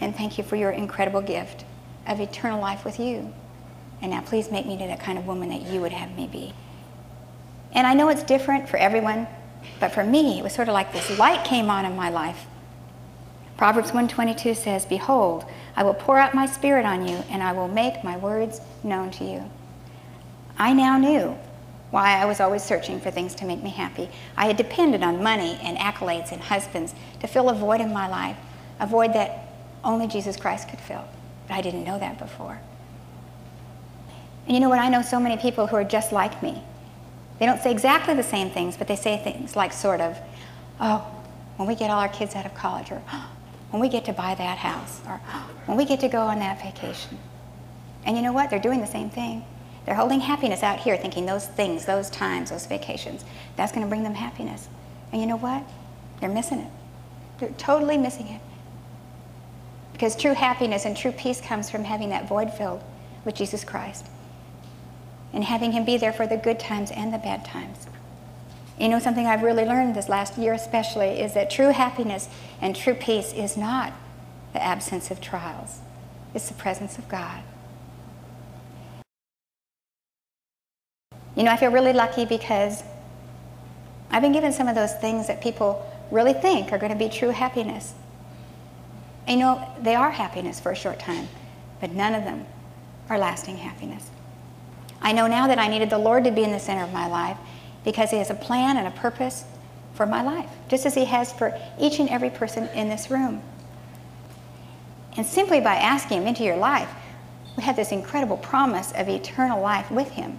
and 0.00 0.14
thank 0.14 0.38
you 0.38 0.44
for 0.44 0.54
your 0.54 0.70
incredible 0.70 1.22
gift 1.22 1.64
of 2.06 2.20
eternal 2.20 2.60
life 2.60 2.84
with 2.84 3.00
you. 3.00 3.32
And 4.00 4.12
now 4.12 4.20
please 4.20 4.50
make 4.50 4.64
me 4.64 4.78
to 4.78 4.86
that 4.86 5.00
kind 5.00 5.18
of 5.18 5.26
woman 5.26 5.48
that 5.48 5.62
you 5.62 5.80
would 5.80 5.92
have 5.92 6.16
me 6.16 6.28
be. 6.28 6.54
And 7.72 7.86
I 7.86 7.94
know 7.94 8.08
it's 8.08 8.22
different 8.22 8.68
for 8.68 8.76
everyone, 8.76 9.26
but 9.80 9.92
for 9.92 10.04
me, 10.04 10.38
it 10.38 10.42
was 10.42 10.54
sort 10.54 10.68
of 10.68 10.74
like 10.74 10.92
this 10.92 11.18
light 11.18 11.44
came 11.44 11.68
on 11.68 11.84
in 11.84 11.96
my 11.96 12.10
life. 12.10 12.46
Proverbs 13.56 13.88
122 13.88 14.54
says, 14.54 14.86
Behold, 14.86 15.44
I 15.76 15.82
will 15.82 15.94
pour 15.94 16.18
out 16.18 16.32
my 16.32 16.46
spirit 16.46 16.86
on 16.86 17.06
you, 17.06 17.16
and 17.28 17.42
I 17.42 17.52
will 17.52 17.68
make 17.68 18.02
my 18.02 18.16
words 18.16 18.60
known 18.82 19.10
to 19.12 19.24
you. 19.24 19.50
I 20.56 20.72
now 20.72 20.96
knew 20.96 21.36
why 21.90 22.16
I 22.16 22.24
was 22.24 22.40
always 22.40 22.62
searching 22.62 23.00
for 23.00 23.10
things 23.10 23.34
to 23.36 23.44
make 23.44 23.62
me 23.62 23.70
happy. 23.70 24.08
I 24.36 24.46
had 24.46 24.56
depended 24.56 25.02
on 25.02 25.22
money 25.22 25.58
and 25.62 25.76
accolades 25.76 26.32
and 26.32 26.40
husbands 26.40 26.94
to 27.20 27.26
fill 27.26 27.48
a 27.50 27.54
void 27.54 27.80
in 27.80 27.92
my 27.92 28.08
life, 28.08 28.36
a 28.78 28.86
void 28.86 29.12
that 29.14 29.52
only 29.82 30.06
Jesus 30.06 30.36
Christ 30.36 30.68
could 30.68 30.80
fill. 30.80 31.04
But 31.48 31.54
I 31.54 31.60
didn't 31.62 31.84
know 31.84 31.98
that 31.98 32.18
before. 32.18 32.60
And 34.46 34.54
you 34.54 34.60
know 34.60 34.68
what? 34.68 34.78
I 34.78 34.88
know 34.88 35.02
so 35.02 35.20
many 35.20 35.36
people 35.36 35.66
who 35.66 35.76
are 35.76 35.84
just 35.84 36.12
like 36.12 36.42
me. 36.42 36.62
They 37.38 37.46
don't 37.46 37.60
say 37.60 37.70
exactly 37.70 38.14
the 38.14 38.22
same 38.22 38.50
things, 38.50 38.76
but 38.76 38.86
they 38.86 38.96
say 38.96 39.16
things 39.16 39.56
like, 39.56 39.72
sort 39.72 40.00
of, 40.00 40.18
oh, 40.80 40.98
when 41.56 41.66
we 41.66 41.74
get 41.74 41.90
all 41.90 42.00
our 42.00 42.08
kids 42.08 42.34
out 42.34 42.46
of 42.46 42.54
college, 42.54 42.90
or 42.90 43.02
oh, 43.12 43.30
when 43.70 43.80
we 43.80 43.88
get 43.88 44.04
to 44.06 44.12
buy 44.12 44.34
that 44.34 44.58
house, 44.58 45.00
or 45.06 45.20
oh, 45.32 45.50
when 45.66 45.76
we 45.76 45.84
get 45.84 46.00
to 46.00 46.08
go 46.08 46.20
on 46.20 46.38
that 46.38 46.60
vacation. 46.62 47.18
And 48.04 48.16
you 48.16 48.22
know 48.22 48.32
what? 48.32 48.50
They're 48.50 48.58
doing 48.58 48.80
the 48.80 48.86
same 48.86 49.10
thing. 49.10 49.44
They're 49.84 49.94
holding 49.94 50.20
happiness 50.20 50.62
out 50.62 50.80
here, 50.80 50.96
thinking 50.96 51.26
those 51.26 51.46
things, 51.46 51.86
those 51.86 52.10
times, 52.10 52.50
those 52.50 52.66
vacations, 52.66 53.24
that's 53.56 53.72
going 53.72 53.84
to 53.84 53.88
bring 53.88 54.02
them 54.02 54.14
happiness. 54.14 54.68
And 55.12 55.20
you 55.20 55.26
know 55.26 55.36
what? 55.36 55.64
They're 56.20 56.28
missing 56.28 56.60
it. 56.60 56.70
They're 57.38 57.48
totally 57.50 57.96
missing 57.96 58.28
it. 58.28 58.40
Because 59.92 60.16
true 60.16 60.34
happiness 60.34 60.84
and 60.84 60.96
true 60.96 61.12
peace 61.12 61.40
comes 61.40 61.70
from 61.70 61.84
having 61.84 62.10
that 62.10 62.28
void 62.28 62.52
filled 62.52 62.82
with 63.24 63.34
Jesus 63.34 63.64
Christ 63.64 64.06
and 65.32 65.44
having 65.44 65.72
Him 65.72 65.84
be 65.84 65.96
there 65.96 66.12
for 66.12 66.26
the 66.26 66.36
good 66.36 66.58
times 66.58 66.90
and 66.90 67.12
the 67.12 67.18
bad 67.18 67.44
times. 67.44 67.86
You 68.78 68.88
know, 68.88 68.98
something 68.98 69.26
I've 69.26 69.42
really 69.42 69.64
learned 69.64 69.94
this 69.94 70.08
last 70.08 70.38
year, 70.38 70.54
especially, 70.54 71.20
is 71.20 71.34
that 71.34 71.50
true 71.50 71.68
happiness 71.68 72.28
and 72.62 72.74
true 72.74 72.94
peace 72.94 73.32
is 73.32 73.56
not 73.56 73.92
the 74.52 74.62
absence 74.62 75.10
of 75.10 75.20
trials, 75.20 75.80
it's 76.34 76.48
the 76.48 76.54
presence 76.54 76.98
of 76.98 77.08
God. 77.08 77.42
You 81.40 81.46
know, 81.46 81.52
I 81.52 81.56
feel 81.56 81.70
really 81.70 81.94
lucky 81.94 82.26
because 82.26 82.82
I've 84.10 84.20
been 84.20 84.32
given 84.32 84.52
some 84.52 84.68
of 84.68 84.74
those 84.74 84.92
things 84.96 85.28
that 85.28 85.40
people 85.40 85.90
really 86.10 86.34
think 86.34 86.70
are 86.70 86.76
going 86.76 86.92
to 86.92 86.98
be 86.98 87.08
true 87.08 87.30
happiness. 87.30 87.94
And 89.26 89.40
you 89.40 89.46
know, 89.46 89.74
they 89.80 89.94
are 89.94 90.10
happiness 90.10 90.60
for 90.60 90.70
a 90.70 90.76
short 90.76 90.98
time, 90.98 91.28
but 91.80 91.92
none 91.92 92.14
of 92.14 92.24
them 92.24 92.44
are 93.08 93.16
lasting 93.16 93.56
happiness. 93.56 94.10
I 95.00 95.12
know 95.12 95.26
now 95.28 95.46
that 95.46 95.58
I 95.58 95.68
needed 95.68 95.88
the 95.88 95.96
Lord 95.96 96.24
to 96.24 96.30
be 96.30 96.44
in 96.44 96.52
the 96.52 96.58
center 96.60 96.84
of 96.84 96.92
my 96.92 97.06
life 97.06 97.38
because 97.84 98.10
He 98.10 98.18
has 98.18 98.28
a 98.28 98.34
plan 98.34 98.76
and 98.76 98.86
a 98.86 98.90
purpose 98.90 99.44
for 99.94 100.04
my 100.04 100.20
life, 100.20 100.50
just 100.68 100.84
as 100.84 100.94
He 100.94 101.06
has 101.06 101.32
for 101.32 101.58
each 101.80 102.00
and 102.00 102.10
every 102.10 102.28
person 102.28 102.68
in 102.74 102.90
this 102.90 103.10
room. 103.10 103.40
And 105.16 105.24
simply 105.24 105.60
by 105.60 105.76
asking 105.76 106.18
Him 106.18 106.28
into 106.28 106.44
your 106.44 106.58
life, 106.58 106.90
we 107.56 107.62
have 107.62 107.76
this 107.76 107.92
incredible 107.92 108.36
promise 108.36 108.92
of 108.92 109.08
eternal 109.08 109.62
life 109.62 109.90
with 109.90 110.10
Him. 110.10 110.38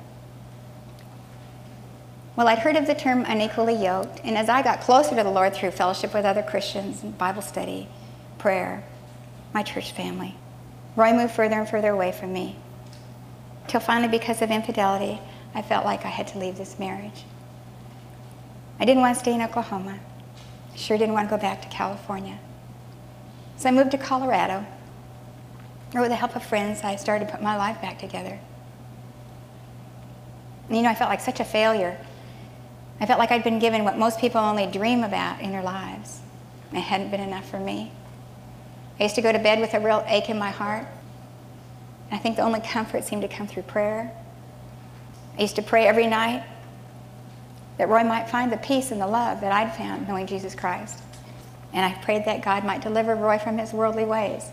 Well, 2.41 2.47
I'd 2.47 2.57
heard 2.57 2.75
of 2.75 2.87
the 2.87 2.95
term 2.95 3.23
unequally 3.27 3.75
yoked, 3.75 4.19
and 4.23 4.35
as 4.35 4.49
I 4.49 4.63
got 4.63 4.81
closer 4.81 5.15
to 5.15 5.23
the 5.23 5.29
Lord 5.29 5.53
through 5.53 5.69
fellowship 5.69 6.11
with 6.11 6.25
other 6.25 6.41
Christians 6.41 7.03
and 7.03 7.15
Bible 7.15 7.43
study, 7.43 7.87
prayer, 8.39 8.83
my 9.53 9.61
church 9.61 9.91
family. 9.91 10.33
Roy 10.95 11.13
moved 11.13 11.35
further 11.35 11.59
and 11.59 11.69
further 11.69 11.91
away 11.91 12.11
from 12.11 12.33
me. 12.33 12.55
Till 13.67 13.79
finally, 13.79 14.07
because 14.07 14.41
of 14.41 14.49
infidelity, 14.49 15.21
I 15.53 15.61
felt 15.61 15.85
like 15.85 16.03
I 16.03 16.07
had 16.07 16.25
to 16.29 16.39
leave 16.39 16.57
this 16.57 16.79
marriage. 16.79 17.25
I 18.79 18.85
didn't 18.85 19.01
want 19.01 19.13
to 19.13 19.19
stay 19.19 19.35
in 19.35 19.43
Oklahoma. 19.43 19.99
I 20.73 20.75
sure 20.75 20.97
didn't 20.97 21.13
want 21.13 21.29
to 21.29 21.35
go 21.35 21.39
back 21.39 21.61
to 21.61 21.67
California. 21.67 22.39
So 23.57 23.69
I 23.69 23.71
moved 23.71 23.91
to 23.91 23.99
Colorado. 23.99 24.65
And 25.91 26.01
with 26.01 26.09
the 26.09 26.15
help 26.15 26.35
of 26.35 26.43
friends, 26.43 26.81
I 26.83 26.95
started 26.95 27.27
to 27.27 27.31
put 27.33 27.43
my 27.43 27.55
life 27.55 27.79
back 27.83 27.99
together. 27.99 28.39
And 30.69 30.75
you 30.75 30.81
know, 30.81 30.89
I 30.89 30.95
felt 30.95 31.11
like 31.11 31.21
such 31.21 31.39
a 31.39 31.45
failure. 31.45 32.03
I 33.01 33.07
felt 33.07 33.17
like 33.17 33.31
I'd 33.31 33.43
been 33.43 33.57
given 33.57 33.83
what 33.83 33.97
most 33.97 34.19
people 34.19 34.39
only 34.39 34.67
dream 34.67 35.03
about 35.03 35.41
in 35.41 35.51
their 35.51 35.63
lives. 35.63 36.19
It 36.71 36.81
hadn't 36.81 37.09
been 37.09 37.19
enough 37.19 37.49
for 37.49 37.59
me. 37.59 37.91
I 38.99 39.03
used 39.03 39.15
to 39.15 39.23
go 39.23 39.31
to 39.31 39.39
bed 39.39 39.59
with 39.59 39.73
a 39.73 39.79
real 39.79 40.05
ache 40.07 40.29
in 40.29 40.37
my 40.37 40.51
heart. 40.51 40.85
I 42.11 42.19
think 42.19 42.35
the 42.35 42.43
only 42.43 42.61
comfort 42.61 43.03
seemed 43.03 43.23
to 43.23 43.27
come 43.27 43.47
through 43.47 43.63
prayer. 43.63 44.15
I 45.35 45.41
used 45.41 45.55
to 45.55 45.63
pray 45.63 45.87
every 45.87 46.05
night 46.05 46.43
that 47.79 47.89
Roy 47.89 48.03
might 48.03 48.29
find 48.29 48.51
the 48.51 48.57
peace 48.57 48.91
and 48.91 49.01
the 49.01 49.07
love 49.07 49.41
that 49.41 49.51
I'd 49.51 49.75
found 49.75 50.07
knowing 50.07 50.27
Jesus 50.27 50.53
Christ. 50.53 51.01
And 51.73 51.83
I 51.83 51.99
prayed 52.03 52.25
that 52.25 52.43
God 52.43 52.63
might 52.63 52.81
deliver 52.81 53.15
Roy 53.15 53.39
from 53.39 53.57
his 53.57 53.73
worldly 53.73 54.05
ways. 54.05 54.45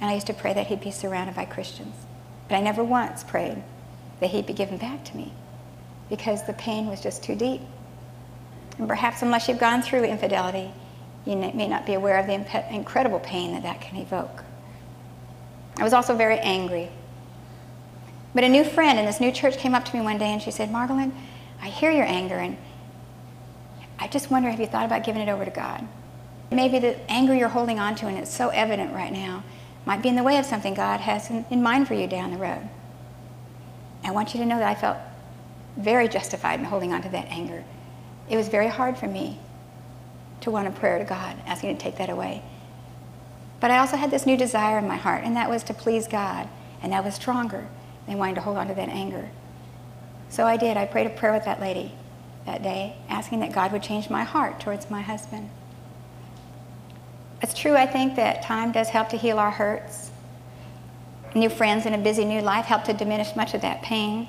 And 0.00 0.08
I 0.08 0.14
used 0.14 0.28
to 0.28 0.34
pray 0.34 0.54
that 0.54 0.68
he'd 0.68 0.80
be 0.80 0.90
surrounded 0.90 1.36
by 1.36 1.44
Christians. 1.44 1.96
But 2.48 2.56
I 2.56 2.62
never 2.62 2.82
once 2.82 3.22
prayed 3.22 3.62
that 4.20 4.30
he'd 4.30 4.46
be 4.46 4.54
given 4.54 4.78
back 4.78 5.04
to 5.04 5.16
me 5.18 5.34
because 6.08 6.46
the 6.46 6.52
pain 6.54 6.86
was 6.86 7.00
just 7.00 7.22
too 7.22 7.34
deep. 7.34 7.60
And 8.78 8.88
perhaps 8.88 9.22
unless 9.22 9.48
you've 9.48 9.60
gone 9.60 9.82
through 9.82 10.04
infidelity, 10.04 10.70
you 11.24 11.36
may 11.36 11.68
not 11.68 11.86
be 11.86 11.94
aware 11.94 12.18
of 12.18 12.26
the 12.26 12.74
incredible 12.74 13.20
pain 13.20 13.52
that 13.52 13.62
that 13.62 13.80
can 13.80 13.98
evoke. 13.98 14.44
I 15.78 15.84
was 15.84 15.92
also 15.92 16.16
very 16.16 16.38
angry. 16.38 16.90
But 18.34 18.44
a 18.44 18.48
new 18.48 18.64
friend 18.64 18.98
in 18.98 19.04
this 19.04 19.20
new 19.20 19.30
church 19.30 19.58
came 19.58 19.74
up 19.74 19.84
to 19.84 19.96
me 19.96 20.02
one 20.02 20.18
day 20.18 20.32
and 20.32 20.42
she 20.42 20.50
said, 20.50 20.70
Margolyn, 20.70 21.12
I 21.60 21.68
hear 21.68 21.90
your 21.90 22.06
anger 22.06 22.36
and 22.36 22.56
I 23.98 24.08
just 24.08 24.30
wonder 24.30 24.50
have 24.50 24.58
you 24.58 24.66
thought 24.66 24.86
about 24.86 25.04
giving 25.04 25.22
it 25.22 25.28
over 25.28 25.44
to 25.44 25.50
God? 25.50 25.86
Maybe 26.50 26.78
the 26.78 26.98
anger 27.10 27.34
you're 27.34 27.48
holding 27.48 27.78
on 27.78 27.94
to 27.96 28.06
and 28.06 28.18
it's 28.18 28.34
so 28.34 28.48
evident 28.48 28.94
right 28.94 29.12
now 29.12 29.44
might 29.84 30.02
be 30.02 30.08
in 30.08 30.16
the 30.16 30.22
way 30.22 30.38
of 30.38 30.46
something 30.46 30.74
God 30.74 31.00
has 31.00 31.30
in, 31.30 31.44
in 31.50 31.62
mind 31.62 31.88
for 31.88 31.94
you 31.94 32.06
down 32.06 32.30
the 32.30 32.38
road. 32.38 32.68
I 34.04 34.10
want 34.10 34.34
you 34.34 34.40
to 34.40 34.46
know 34.46 34.58
that 34.58 34.68
I 34.68 34.74
felt 34.74 34.98
very 35.76 36.08
justified 36.08 36.58
in 36.58 36.66
holding 36.66 36.92
on 36.92 37.02
to 37.02 37.08
that 37.10 37.28
anger. 37.28 37.64
It 38.28 38.36
was 38.36 38.48
very 38.48 38.68
hard 38.68 38.96
for 38.96 39.06
me 39.06 39.38
to 40.42 40.50
want 40.50 40.68
a 40.68 40.70
prayer 40.70 40.98
to 40.98 41.04
God, 41.04 41.36
asking 41.46 41.76
to 41.76 41.82
take 41.82 41.96
that 41.98 42.10
away. 42.10 42.42
But 43.60 43.70
I 43.70 43.78
also 43.78 43.96
had 43.96 44.10
this 44.10 44.26
new 44.26 44.36
desire 44.36 44.78
in 44.78 44.88
my 44.88 44.96
heart, 44.96 45.22
and 45.24 45.36
that 45.36 45.48
was 45.48 45.62
to 45.64 45.74
please 45.74 46.08
God, 46.08 46.48
and 46.82 46.92
that 46.92 47.04
was 47.04 47.14
stronger 47.14 47.68
than 48.06 48.18
wanting 48.18 48.34
to 48.34 48.40
hold 48.40 48.56
on 48.56 48.68
to 48.68 48.74
that 48.74 48.88
anger. 48.88 49.30
So 50.28 50.46
I 50.46 50.56
did. 50.56 50.76
I 50.76 50.86
prayed 50.86 51.06
a 51.06 51.10
prayer 51.10 51.32
with 51.32 51.44
that 51.44 51.60
lady 51.60 51.92
that 52.44 52.62
day, 52.62 52.96
asking 53.08 53.40
that 53.40 53.52
God 53.52 53.70
would 53.70 53.82
change 53.82 54.10
my 54.10 54.24
heart 54.24 54.58
towards 54.58 54.90
my 54.90 55.00
husband. 55.00 55.48
It's 57.40 57.54
true, 57.54 57.76
I 57.76 57.86
think, 57.86 58.16
that 58.16 58.42
time 58.42 58.72
does 58.72 58.88
help 58.88 59.08
to 59.10 59.16
heal 59.16 59.38
our 59.38 59.50
hurts. 59.50 60.10
New 61.34 61.48
friends 61.48 61.86
and 61.86 61.94
a 61.94 61.98
busy 61.98 62.24
new 62.24 62.40
life 62.40 62.66
help 62.66 62.84
to 62.84 62.92
diminish 62.92 63.36
much 63.36 63.54
of 63.54 63.60
that 63.62 63.82
pain. 63.82 64.28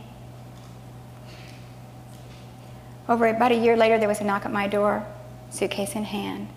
Over 3.07 3.27
about 3.27 3.51
a 3.51 3.55
year 3.55 3.75
later, 3.75 3.97
there 3.97 4.07
was 4.07 4.21
a 4.21 4.23
knock 4.23 4.45
at 4.45 4.51
my 4.51 4.67
door, 4.67 5.05
suitcase 5.49 5.95
in 5.95 6.03
hand, 6.05 6.47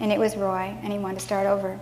and 0.00 0.10
it 0.10 0.18
was 0.18 0.36
Roy, 0.36 0.74
and 0.82 0.92
he 0.92 0.98
wanted 0.98 1.18
to 1.18 1.24
start 1.24 1.46
over. 1.46 1.78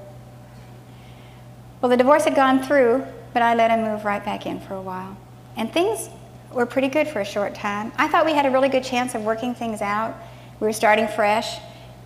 Well, 1.80 1.88
the 1.88 1.96
divorce 1.96 2.24
had 2.24 2.34
gone 2.34 2.62
through, 2.62 3.06
but 3.32 3.42
I 3.42 3.54
let 3.54 3.70
him 3.70 3.84
move 3.84 4.04
right 4.04 4.24
back 4.24 4.46
in 4.46 4.58
for 4.60 4.74
a 4.74 4.82
while. 4.82 5.16
And 5.56 5.72
things 5.72 6.08
were 6.52 6.66
pretty 6.66 6.88
good 6.88 7.06
for 7.06 7.20
a 7.20 7.24
short 7.24 7.54
time. 7.54 7.92
I 7.96 8.08
thought 8.08 8.26
we 8.26 8.32
had 8.32 8.46
a 8.46 8.50
really 8.50 8.68
good 8.68 8.82
chance 8.82 9.14
of 9.14 9.22
working 9.22 9.54
things 9.54 9.80
out. 9.80 10.16
We 10.58 10.66
were 10.66 10.72
starting 10.72 11.06
fresh. 11.06 11.58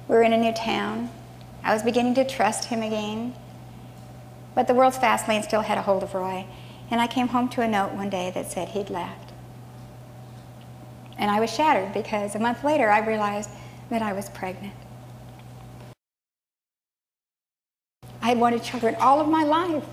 We 0.09 0.15
were 0.15 0.23
in 0.23 0.35
a 0.35 0.39
new 0.39 0.53
town. 0.53 1.09
I 1.65 1.73
was 1.73 1.83
beginning 1.83 2.15
to 2.17 2.25
trust 2.27 2.67
him 2.67 2.83
again. 2.83 3.35
But 4.55 4.67
the 4.67 4.75
world's 4.75 4.99
fast 4.99 5.29
lane 5.29 5.43
still 5.43 5.63
had 5.63 5.79
a 5.79 5.83
hold 5.83 6.03
of 6.03 6.15
Roy, 6.15 6.45
and 6.91 7.01
I 7.01 7.07
came 7.07 7.29
home 7.29 7.49
to 7.51 7.63
a 7.63 7.69
note 7.69 7.93
one 7.93 8.11
day 8.11 8.31
that 8.35 8.51
said 8.51 8.69
he'd 8.69 8.91
left. 8.91 9.32
And 11.23 11.31
I 11.31 11.39
was 11.39 11.55
shattered 11.55 11.93
because 11.93 12.35
a 12.35 12.41
month 12.41 12.65
later 12.65 12.91
I 12.91 12.99
realized 12.99 13.49
that 13.91 14.03
I 14.03 14.13
was 14.13 14.29
pregnant. 14.31 14.75
I 18.21 18.31
had 18.31 18.39
wanted 18.39 18.65
children 18.65 18.97
all 18.97 19.21
of 19.21 19.29
my 19.29 19.45
life. 19.45 19.85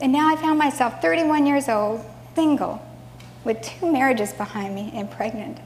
And 0.00 0.12
now 0.12 0.28
I 0.28 0.36
found 0.36 0.60
myself 0.60 1.02
31 1.02 1.44
years 1.44 1.68
old, 1.68 2.04
single, 2.36 2.80
with 3.42 3.60
two 3.62 3.90
marriages 3.90 4.32
behind 4.32 4.76
me, 4.76 4.92
and 4.94 5.10
pregnant. 5.10 5.58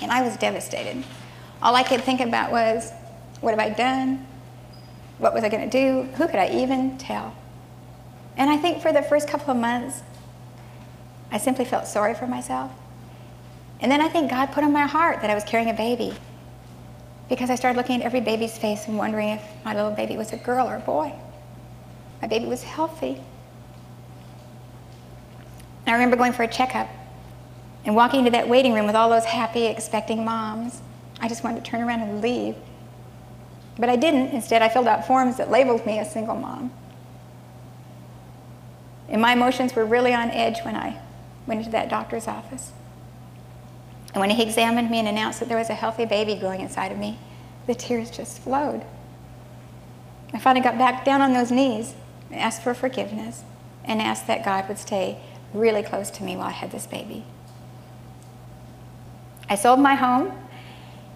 And 0.00 0.10
I 0.10 0.22
was 0.22 0.38
devastated. 0.38 1.04
All 1.62 1.76
I 1.76 1.82
could 1.82 2.00
think 2.00 2.22
about 2.22 2.50
was, 2.50 2.90
what 3.42 3.50
have 3.50 3.60
I 3.60 3.68
done? 3.68 4.26
What 5.18 5.34
was 5.34 5.44
I 5.44 5.50
going 5.50 5.68
to 5.68 5.70
do? 5.70 6.10
Who 6.12 6.26
could 6.28 6.36
I 6.36 6.48
even 6.48 6.96
tell? 6.96 7.36
And 8.38 8.48
I 8.48 8.56
think 8.56 8.80
for 8.80 8.90
the 8.90 9.02
first 9.02 9.28
couple 9.28 9.50
of 9.50 9.58
months, 9.58 10.00
I 11.30 11.36
simply 11.36 11.66
felt 11.66 11.86
sorry 11.86 12.14
for 12.14 12.26
myself. 12.26 12.72
And 13.80 13.90
then 13.90 14.00
I 14.00 14.08
think 14.08 14.30
God 14.30 14.52
put 14.52 14.62
on 14.62 14.72
my 14.72 14.86
heart 14.86 15.22
that 15.22 15.30
I 15.30 15.34
was 15.34 15.44
carrying 15.44 15.70
a 15.70 15.74
baby 15.74 16.14
because 17.28 17.48
I 17.48 17.54
started 17.54 17.76
looking 17.76 18.00
at 18.00 18.06
every 18.06 18.20
baby's 18.20 18.58
face 18.58 18.86
and 18.88 18.98
wondering 18.98 19.30
if 19.30 19.42
my 19.64 19.74
little 19.74 19.92
baby 19.92 20.16
was 20.16 20.32
a 20.32 20.36
girl 20.36 20.68
or 20.68 20.76
a 20.76 20.80
boy. 20.80 21.12
My 22.20 22.28
baby 22.28 22.46
was 22.46 22.62
healthy. 22.62 23.22
And 25.86 25.88
I 25.88 25.92
remember 25.92 26.16
going 26.16 26.32
for 26.32 26.42
a 26.42 26.48
checkup 26.48 26.88
and 27.84 27.94
walking 27.94 28.20
into 28.20 28.32
that 28.32 28.48
waiting 28.48 28.74
room 28.74 28.86
with 28.86 28.96
all 28.96 29.08
those 29.08 29.24
happy, 29.24 29.66
expecting 29.66 30.24
moms. 30.24 30.82
I 31.20 31.28
just 31.28 31.42
wanted 31.42 31.64
to 31.64 31.70
turn 31.70 31.80
around 31.80 32.00
and 32.00 32.20
leave. 32.20 32.56
But 33.78 33.88
I 33.88 33.96
didn't. 33.96 34.28
Instead, 34.28 34.60
I 34.60 34.68
filled 34.68 34.88
out 34.88 35.06
forms 35.06 35.38
that 35.38 35.50
labeled 35.50 35.86
me 35.86 35.98
a 35.98 36.04
single 36.04 36.36
mom. 36.36 36.72
And 39.08 39.22
my 39.22 39.32
emotions 39.32 39.74
were 39.74 39.84
really 39.84 40.12
on 40.12 40.30
edge 40.30 40.60
when 40.64 40.76
I 40.76 41.00
went 41.46 41.60
into 41.60 41.70
that 41.70 41.88
doctor's 41.88 42.28
office. 42.28 42.72
And 44.12 44.20
when 44.20 44.30
he 44.30 44.42
examined 44.42 44.90
me 44.90 44.98
and 44.98 45.08
announced 45.08 45.40
that 45.40 45.48
there 45.48 45.58
was 45.58 45.70
a 45.70 45.74
healthy 45.74 46.04
baby 46.04 46.34
growing 46.34 46.60
inside 46.60 46.92
of 46.92 46.98
me, 46.98 47.18
the 47.66 47.74
tears 47.74 48.10
just 48.10 48.40
flowed. 48.40 48.84
I 50.32 50.38
finally 50.38 50.62
got 50.62 50.78
back 50.78 51.04
down 51.04 51.20
on 51.20 51.32
those 51.32 51.50
knees 51.50 51.94
and 52.30 52.40
asked 52.40 52.62
for 52.62 52.74
forgiveness 52.74 53.42
and 53.84 54.00
asked 54.00 54.26
that 54.26 54.44
God 54.44 54.68
would 54.68 54.78
stay 54.78 55.18
really 55.52 55.82
close 55.82 56.10
to 56.10 56.24
me 56.24 56.36
while 56.36 56.46
I 56.46 56.52
had 56.52 56.70
this 56.70 56.86
baby. 56.86 57.24
I 59.48 59.56
sold 59.56 59.80
my 59.80 59.94
home 59.94 60.32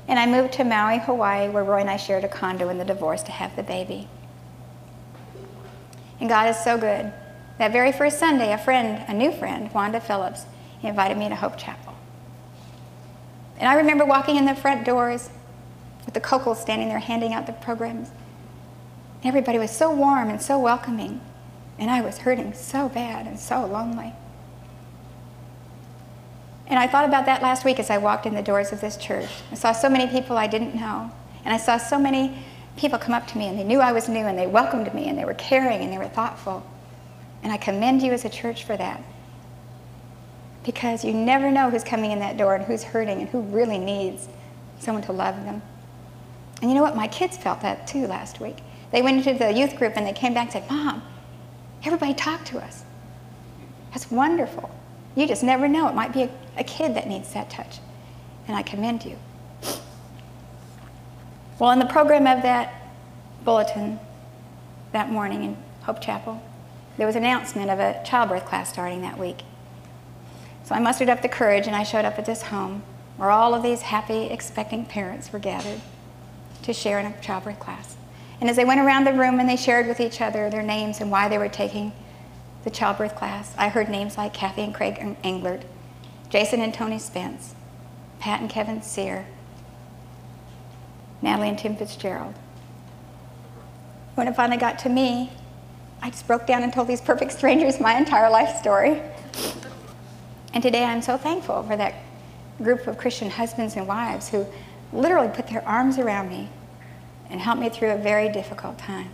and 0.08 0.18
I 0.18 0.26
moved 0.26 0.52
to 0.54 0.64
Maui, 0.64 0.98
Hawaii, 0.98 1.48
where 1.48 1.64
Roy 1.64 1.80
and 1.80 1.90
I 1.90 1.96
shared 1.96 2.24
a 2.24 2.28
condo 2.28 2.68
in 2.68 2.78
the 2.78 2.84
divorce 2.84 3.22
to 3.24 3.32
have 3.32 3.54
the 3.56 3.62
baby. 3.62 4.08
And 6.20 6.28
God 6.28 6.48
is 6.48 6.58
so 6.58 6.76
good. 6.76 7.12
That 7.58 7.72
very 7.72 7.92
first 7.92 8.18
Sunday, 8.18 8.52
a 8.52 8.58
friend, 8.58 9.04
a 9.08 9.14
new 9.14 9.32
friend, 9.32 9.72
Wanda 9.72 10.00
Phillips, 10.00 10.46
invited 10.82 11.16
me 11.16 11.28
to 11.28 11.36
Hope 11.36 11.56
Chapel. 11.56 11.93
And 13.64 13.72
I 13.72 13.76
remember 13.76 14.04
walking 14.04 14.36
in 14.36 14.44
the 14.44 14.54
front 14.54 14.84
doors 14.84 15.30
with 16.04 16.12
the 16.12 16.20
Cocals 16.20 16.60
standing 16.60 16.88
there 16.90 16.98
handing 16.98 17.32
out 17.32 17.46
the 17.46 17.54
programs. 17.54 18.10
Everybody 19.24 19.58
was 19.58 19.70
so 19.70 19.90
warm 19.90 20.28
and 20.28 20.42
so 20.42 20.58
welcoming, 20.58 21.22
and 21.78 21.90
I 21.90 22.02
was 22.02 22.18
hurting 22.18 22.52
so 22.52 22.90
bad 22.90 23.26
and 23.26 23.40
so 23.40 23.64
lonely. 23.64 24.12
And 26.66 26.78
I 26.78 26.86
thought 26.86 27.06
about 27.06 27.24
that 27.24 27.40
last 27.40 27.64
week 27.64 27.80
as 27.80 27.88
I 27.88 27.96
walked 27.96 28.26
in 28.26 28.34
the 28.34 28.42
doors 28.42 28.70
of 28.70 28.82
this 28.82 28.98
church. 28.98 29.30
I 29.50 29.54
saw 29.54 29.72
so 29.72 29.88
many 29.88 30.08
people 30.08 30.36
I 30.36 30.46
didn't 30.46 30.74
know, 30.74 31.10
and 31.42 31.54
I 31.54 31.56
saw 31.56 31.78
so 31.78 31.98
many 31.98 32.44
people 32.76 32.98
come 32.98 33.14
up 33.14 33.26
to 33.28 33.38
me 33.38 33.48
and 33.48 33.58
they 33.58 33.64
knew 33.64 33.80
I 33.80 33.92
was 33.92 34.10
new 34.10 34.26
and 34.26 34.38
they 34.38 34.46
welcomed 34.46 34.92
me 34.92 35.08
and 35.08 35.16
they 35.16 35.24
were 35.24 35.32
caring 35.32 35.80
and 35.80 35.90
they 35.90 35.96
were 35.96 36.08
thoughtful. 36.08 36.62
And 37.42 37.50
I 37.50 37.56
commend 37.56 38.02
you 38.02 38.12
as 38.12 38.26
a 38.26 38.28
church 38.28 38.64
for 38.64 38.76
that 38.76 39.02
because 40.64 41.04
you 41.04 41.12
never 41.12 41.50
know 41.50 41.70
who's 41.70 41.84
coming 41.84 42.10
in 42.10 42.18
that 42.20 42.36
door 42.36 42.54
and 42.54 42.64
who's 42.64 42.82
hurting 42.82 43.20
and 43.20 43.28
who 43.28 43.40
really 43.40 43.78
needs 43.78 44.28
someone 44.78 45.02
to 45.04 45.12
love 45.12 45.36
them. 45.44 45.62
And 46.60 46.70
you 46.70 46.76
know 46.76 46.82
what? 46.82 46.96
My 46.96 47.08
kids 47.08 47.36
felt 47.36 47.60
that 47.60 47.86
too 47.86 48.06
last 48.06 48.40
week. 48.40 48.56
They 48.90 49.02
went 49.02 49.26
into 49.26 49.38
the 49.38 49.52
youth 49.52 49.76
group 49.76 49.94
and 49.96 50.06
they 50.06 50.12
came 50.12 50.34
back 50.34 50.54
and 50.54 50.64
said, 50.64 50.70
Mom, 50.70 51.02
everybody 51.84 52.14
talked 52.14 52.46
to 52.46 52.58
us. 52.58 52.84
That's 53.90 54.10
wonderful. 54.10 54.70
You 55.14 55.26
just 55.26 55.42
never 55.42 55.68
know. 55.68 55.88
It 55.88 55.94
might 55.94 56.12
be 56.12 56.22
a, 56.22 56.30
a 56.56 56.64
kid 56.64 56.94
that 56.96 57.06
needs 57.06 57.32
that 57.34 57.50
touch. 57.50 57.78
And 58.48 58.56
I 58.56 58.62
commend 58.62 59.04
you. 59.04 59.18
Well, 61.58 61.70
in 61.70 61.78
the 61.78 61.86
program 61.86 62.26
of 62.26 62.42
that 62.42 62.90
bulletin 63.44 64.00
that 64.92 65.10
morning 65.10 65.44
in 65.44 65.56
Hope 65.82 66.00
Chapel, 66.00 66.42
there 66.96 67.06
was 67.06 67.16
an 67.16 67.24
announcement 67.24 67.70
of 67.70 67.78
a 67.78 68.02
childbirth 68.04 68.44
class 68.46 68.72
starting 68.72 69.02
that 69.02 69.18
week. 69.18 69.42
So 70.64 70.74
I 70.74 70.78
mustered 70.78 71.10
up 71.10 71.20
the 71.20 71.28
courage 71.28 71.66
and 71.66 71.76
I 71.76 71.82
showed 71.82 72.06
up 72.06 72.18
at 72.18 72.24
this 72.24 72.42
home 72.42 72.82
where 73.18 73.30
all 73.30 73.54
of 73.54 73.62
these 73.62 73.82
happy, 73.82 74.24
expecting 74.24 74.86
parents 74.86 75.32
were 75.32 75.38
gathered 75.38 75.80
to 76.62 76.72
share 76.72 76.98
in 76.98 77.06
a 77.06 77.20
childbirth 77.20 77.60
class. 77.60 77.96
And 78.40 78.48
as 78.48 78.56
they 78.56 78.64
went 78.64 78.80
around 78.80 79.04
the 79.04 79.12
room 79.12 79.38
and 79.38 79.48
they 79.48 79.56
shared 79.56 79.86
with 79.86 80.00
each 80.00 80.20
other 80.20 80.48
their 80.48 80.62
names 80.62 81.00
and 81.00 81.10
why 81.10 81.28
they 81.28 81.38
were 81.38 81.48
taking 81.48 81.92
the 82.64 82.70
childbirth 82.70 83.14
class, 83.14 83.54
I 83.58 83.68
heard 83.68 83.90
names 83.90 84.16
like 84.16 84.32
Kathy 84.32 84.62
and 84.62 84.74
Craig 84.74 84.96
Englert, 85.22 85.62
Jason 86.30 86.60
and 86.60 86.72
Tony 86.72 86.98
Spence, 86.98 87.54
Pat 88.18 88.40
and 88.40 88.48
Kevin 88.48 88.80
Sear, 88.80 89.26
Natalie 91.20 91.50
and 91.50 91.58
Tim 91.58 91.76
Fitzgerald. 91.76 92.34
When 94.14 94.28
it 94.28 94.34
finally 94.34 94.58
got 94.58 94.78
to 94.80 94.88
me, 94.88 95.30
I 96.02 96.10
just 96.10 96.26
broke 96.26 96.46
down 96.46 96.62
and 96.62 96.72
told 96.72 96.88
these 96.88 97.00
perfect 97.00 97.32
strangers 97.32 97.80
my 97.80 97.96
entire 97.96 98.30
life 98.30 98.56
story. 98.56 99.02
And 100.54 100.62
today 100.62 100.84
I'm 100.84 101.02
so 101.02 101.18
thankful 101.18 101.64
for 101.64 101.76
that 101.76 101.96
group 102.62 102.86
of 102.86 102.96
Christian 102.96 103.28
husbands 103.28 103.74
and 103.74 103.88
wives 103.88 104.28
who 104.28 104.46
literally 104.92 105.28
put 105.28 105.48
their 105.48 105.66
arms 105.66 105.98
around 105.98 106.28
me 106.30 106.48
and 107.28 107.40
helped 107.40 107.60
me 107.60 107.68
through 107.68 107.90
a 107.90 107.98
very 107.98 108.28
difficult 108.28 108.78
time. 108.78 109.10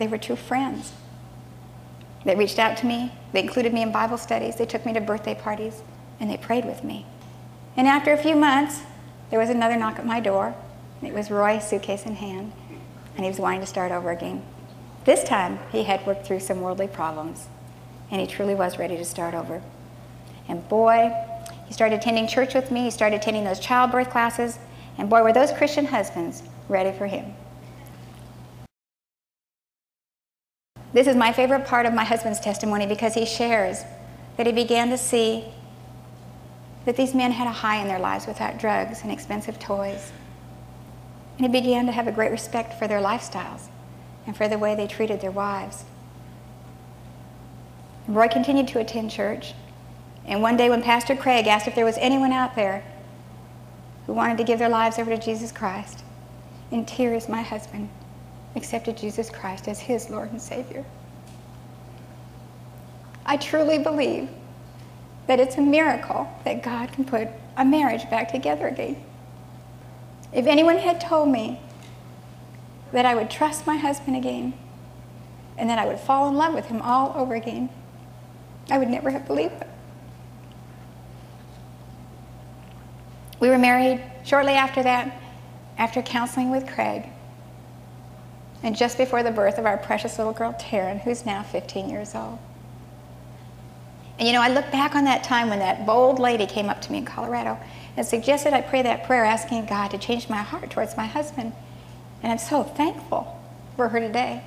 They 0.00 0.08
were 0.08 0.18
true 0.18 0.34
friends. 0.34 0.92
They 2.24 2.34
reached 2.34 2.58
out 2.58 2.76
to 2.78 2.86
me, 2.86 3.12
they 3.32 3.40
included 3.40 3.72
me 3.72 3.82
in 3.82 3.92
Bible 3.92 4.18
studies, 4.18 4.56
they 4.56 4.66
took 4.66 4.84
me 4.84 4.92
to 4.94 5.00
birthday 5.00 5.36
parties, 5.36 5.82
and 6.18 6.28
they 6.28 6.36
prayed 6.36 6.64
with 6.64 6.82
me. 6.82 7.06
And 7.76 7.86
after 7.86 8.12
a 8.12 8.18
few 8.18 8.34
months, 8.34 8.80
there 9.30 9.38
was 9.38 9.50
another 9.50 9.76
knock 9.76 10.00
at 10.00 10.06
my 10.06 10.18
door. 10.18 10.56
It 11.00 11.14
was 11.14 11.30
Roy, 11.30 11.60
suitcase 11.60 12.04
in 12.04 12.16
hand, 12.16 12.50
and 13.14 13.24
he 13.24 13.30
was 13.30 13.38
wanting 13.38 13.60
to 13.60 13.66
start 13.66 13.92
over 13.92 14.10
again. 14.10 14.42
This 15.04 15.22
time, 15.22 15.60
he 15.70 15.84
had 15.84 16.04
worked 16.04 16.26
through 16.26 16.40
some 16.40 16.60
worldly 16.60 16.88
problems, 16.88 17.46
and 18.10 18.20
he 18.20 18.26
truly 18.26 18.56
was 18.56 18.76
ready 18.76 18.96
to 18.96 19.04
start 19.04 19.32
over. 19.32 19.62
And 20.48 20.66
boy, 20.68 21.12
he 21.66 21.72
started 21.72 21.96
attending 21.96 22.26
church 22.26 22.54
with 22.54 22.70
me. 22.70 22.84
He 22.84 22.90
started 22.90 23.16
attending 23.16 23.44
those 23.44 23.60
childbirth 23.60 24.10
classes. 24.10 24.58
And 24.98 25.10
boy, 25.10 25.22
were 25.22 25.32
those 25.32 25.52
Christian 25.52 25.86
husbands 25.86 26.42
ready 26.68 26.96
for 26.96 27.06
him. 27.06 27.34
This 30.92 31.06
is 31.06 31.16
my 31.16 31.32
favorite 31.32 31.66
part 31.66 31.84
of 31.84 31.92
my 31.92 32.04
husband's 32.04 32.40
testimony 32.40 32.86
because 32.86 33.14
he 33.14 33.26
shares 33.26 33.84
that 34.36 34.46
he 34.46 34.52
began 34.52 34.88
to 34.90 34.96
see 34.96 35.44
that 36.86 36.96
these 36.96 37.14
men 37.14 37.32
had 37.32 37.46
a 37.46 37.52
high 37.52 37.82
in 37.82 37.88
their 37.88 37.98
lives 37.98 38.26
without 38.26 38.58
drugs 38.58 39.02
and 39.02 39.10
expensive 39.10 39.58
toys. 39.58 40.12
And 41.36 41.46
he 41.46 41.52
began 41.52 41.84
to 41.86 41.92
have 41.92 42.06
a 42.06 42.12
great 42.12 42.30
respect 42.30 42.78
for 42.78 42.88
their 42.88 43.00
lifestyles 43.00 43.66
and 44.26 44.36
for 44.36 44.48
the 44.48 44.56
way 44.56 44.74
they 44.74 44.86
treated 44.86 45.20
their 45.20 45.30
wives. 45.30 45.84
Roy 48.08 48.28
continued 48.28 48.68
to 48.68 48.78
attend 48.78 49.10
church. 49.10 49.52
And 50.26 50.42
one 50.42 50.56
day, 50.56 50.68
when 50.68 50.82
Pastor 50.82 51.14
Craig 51.14 51.46
asked 51.46 51.68
if 51.68 51.74
there 51.74 51.84
was 51.84 51.98
anyone 51.98 52.32
out 52.32 52.56
there 52.56 52.82
who 54.06 54.12
wanted 54.12 54.38
to 54.38 54.44
give 54.44 54.58
their 54.58 54.68
lives 54.68 54.98
over 54.98 55.14
to 55.14 55.22
Jesus 55.22 55.52
Christ, 55.52 56.02
in 56.70 56.84
tears, 56.84 57.28
my 57.28 57.42
husband 57.42 57.88
accepted 58.56 58.96
Jesus 58.96 59.30
Christ 59.30 59.68
as 59.68 59.78
his 59.78 60.10
Lord 60.10 60.32
and 60.32 60.42
Savior. 60.42 60.84
I 63.24 63.36
truly 63.36 63.78
believe 63.78 64.28
that 65.26 65.40
it's 65.40 65.56
a 65.56 65.60
miracle 65.60 66.28
that 66.44 66.62
God 66.62 66.92
can 66.92 67.04
put 67.04 67.28
a 67.56 67.64
marriage 67.64 68.08
back 68.10 68.30
together 68.30 68.68
again. 68.68 69.02
If 70.32 70.46
anyone 70.46 70.78
had 70.78 71.00
told 71.00 71.28
me 71.28 71.60
that 72.92 73.04
I 73.04 73.14
would 73.14 73.30
trust 73.30 73.66
my 73.66 73.76
husband 73.76 74.16
again 74.16 74.54
and 75.58 75.68
that 75.70 75.78
I 75.78 75.86
would 75.86 75.98
fall 75.98 76.28
in 76.28 76.34
love 76.34 76.54
with 76.54 76.66
him 76.66 76.82
all 76.82 77.12
over 77.16 77.34
again, 77.34 77.68
I 78.70 78.78
would 78.78 78.88
never 78.88 79.10
have 79.10 79.26
believed 79.26 79.54
it. 79.54 79.65
We 83.40 83.48
were 83.48 83.58
married 83.58 84.02
shortly 84.24 84.54
after 84.54 84.82
that, 84.82 85.16
after 85.78 86.02
counseling 86.02 86.50
with 86.50 86.66
Craig, 86.66 87.04
and 88.62 88.76
just 88.76 88.96
before 88.96 89.22
the 89.22 89.30
birth 89.30 89.58
of 89.58 89.66
our 89.66 89.76
precious 89.76 90.18
little 90.18 90.32
girl, 90.32 90.54
Taryn, 90.54 91.00
who's 91.00 91.26
now 91.26 91.42
15 91.42 91.88
years 91.88 92.14
old. 92.14 92.38
And 94.18 94.26
you 94.26 94.32
know, 94.32 94.40
I 94.40 94.48
look 94.48 94.70
back 94.72 94.94
on 94.94 95.04
that 95.04 95.22
time 95.22 95.50
when 95.50 95.58
that 95.58 95.84
bold 95.84 96.18
lady 96.18 96.46
came 96.46 96.70
up 96.70 96.80
to 96.82 96.92
me 96.92 96.98
in 96.98 97.04
Colorado 97.04 97.58
and 97.96 98.06
suggested 98.06 98.54
I 98.54 98.62
pray 98.62 98.82
that 98.82 99.04
prayer 99.04 99.24
asking 99.24 99.66
God 99.66 99.90
to 99.90 99.98
change 99.98 100.28
my 100.28 100.38
heart 100.38 100.70
towards 100.70 100.96
my 100.96 101.06
husband. 101.06 101.52
And 102.22 102.32
I'm 102.32 102.38
so 102.38 102.62
thankful 102.62 103.38
for 103.76 103.88
her 103.88 104.00
today. 104.00 104.42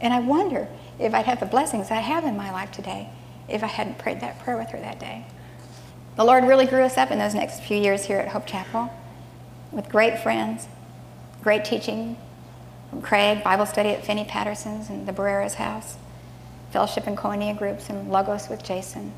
And 0.00 0.12
I 0.12 0.20
wonder 0.20 0.68
if 0.98 1.14
I'd 1.14 1.26
have 1.26 1.40
the 1.40 1.46
blessings 1.46 1.90
I 1.90 2.00
have 2.00 2.24
in 2.24 2.36
my 2.36 2.50
life 2.50 2.70
today 2.70 3.08
if 3.48 3.64
I 3.64 3.66
hadn't 3.66 3.98
prayed 3.98 4.20
that 4.20 4.38
prayer 4.40 4.58
with 4.58 4.68
her 4.70 4.78
that 4.78 5.00
day. 5.00 5.24
The 6.16 6.24
Lord 6.24 6.44
really 6.44 6.66
grew 6.66 6.82
us 6.82 6.98
up 6.98 7.10
in 7.10 7.18
those 7.18 7.34
next 7.34 7.60
few 7.60 7.76
years 7.76 8.04
here 8.04 8.18
at 8.18 8.28
Hope 8.28 8.46
Chapel 8.46 8.92
with 9.70 9.88
great 9.88 10.18
friends, 10.18 10.66
great 11.42 11.64
teaching 11.64 12.18
from 12.90 13.00
Craig, 13.00 13.42
Bible 13.42 13.64
study 13.64 13.90
at 13.90 14.04
Finney 14.04 14.24
Patterson's 14.24 14.90
and 14.90 15.06
the 15.06 15.12
Barrera's 15.12 15.54
house 15.54 15.96
fellowship 16.72 17.06
and 17.06 17.16
koinonia 17.16 17.56
groups 17.56 17.90
and 17.90 18.10
Logos 18.10 18.48
with 18.48 18.64
Jason. 18.64 19.12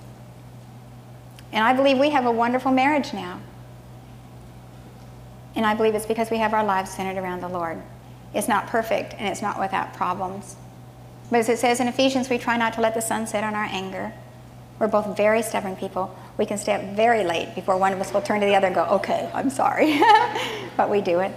And 1.52 1.64
I 1.64 1.72
believe 1.72 1.98
we 1.98 2.10
have 2.10 2.26
a 2.26 2.32
wonderful 2.32 2.72
marriage 2.72 3.12
now. 3.14 3.40
And 5.54 5.64
I 5.64 5.74
believe 5.74 5.94
it's 5.94 6.04
because 6.04 6.30
we 6.30 6.38
have 6.38 6.52
our 6.52 6.64
lives 6.64 6.90
centered 6.90 7.20
around 7.20 7.40
the 7.40 7.48
Lord. 7.48 7.80
It's 8.34 8.48
not 8.48 8.66
perfect 8.66 9.14
and 9.14 9.28
it's 9.28 9.40
not 9.40 9.60
without 9.60 9.94
problems. 9.94 10.56
But 11.30 11.38
as 11.38 11.48
it 11.48 11.58
says 11.60 11.78
in 11.78 11.86
Ephesians, 11.86 12.28
we 12.28 12.38
try 12.38 12.56
not 12.56 12.72
to 12.74 12.80
let 12.80 12.94
the 12.94 13.00
sun 13.00 13.28
set 13.28 13.44
on 13.44 13.54
our 13.54 13.68
anger. 13.70 14.12
We're 14.78 14.88
both 14.88 15.16
very 15.16 15.42
stubborn 15.42 15.76
people. 15.76 16.14
We 16.36 16.46
can 16.46 16.58
stay 16.58 16.74
up 16.74 16.82
very 16.96 17.24
late 17.24 17.54
before 17.54 17.76
one 17.76 17.92
of 17.92 18.00
us 18.00 18.12
will 18.12 18.22
turn 18.22 18.40
to 18.40 18.46
the 18.46 18.54
other 18.54 18.66
and 18.66 18.74
go, 18.74 18.84
okay, 18.84 19.30
I'm 19.32 19.50
sorry. 19.50 20.00
but 20.76 20.90
we 20.90 21.00
do 21.00 21.20
it. 21.20 21.32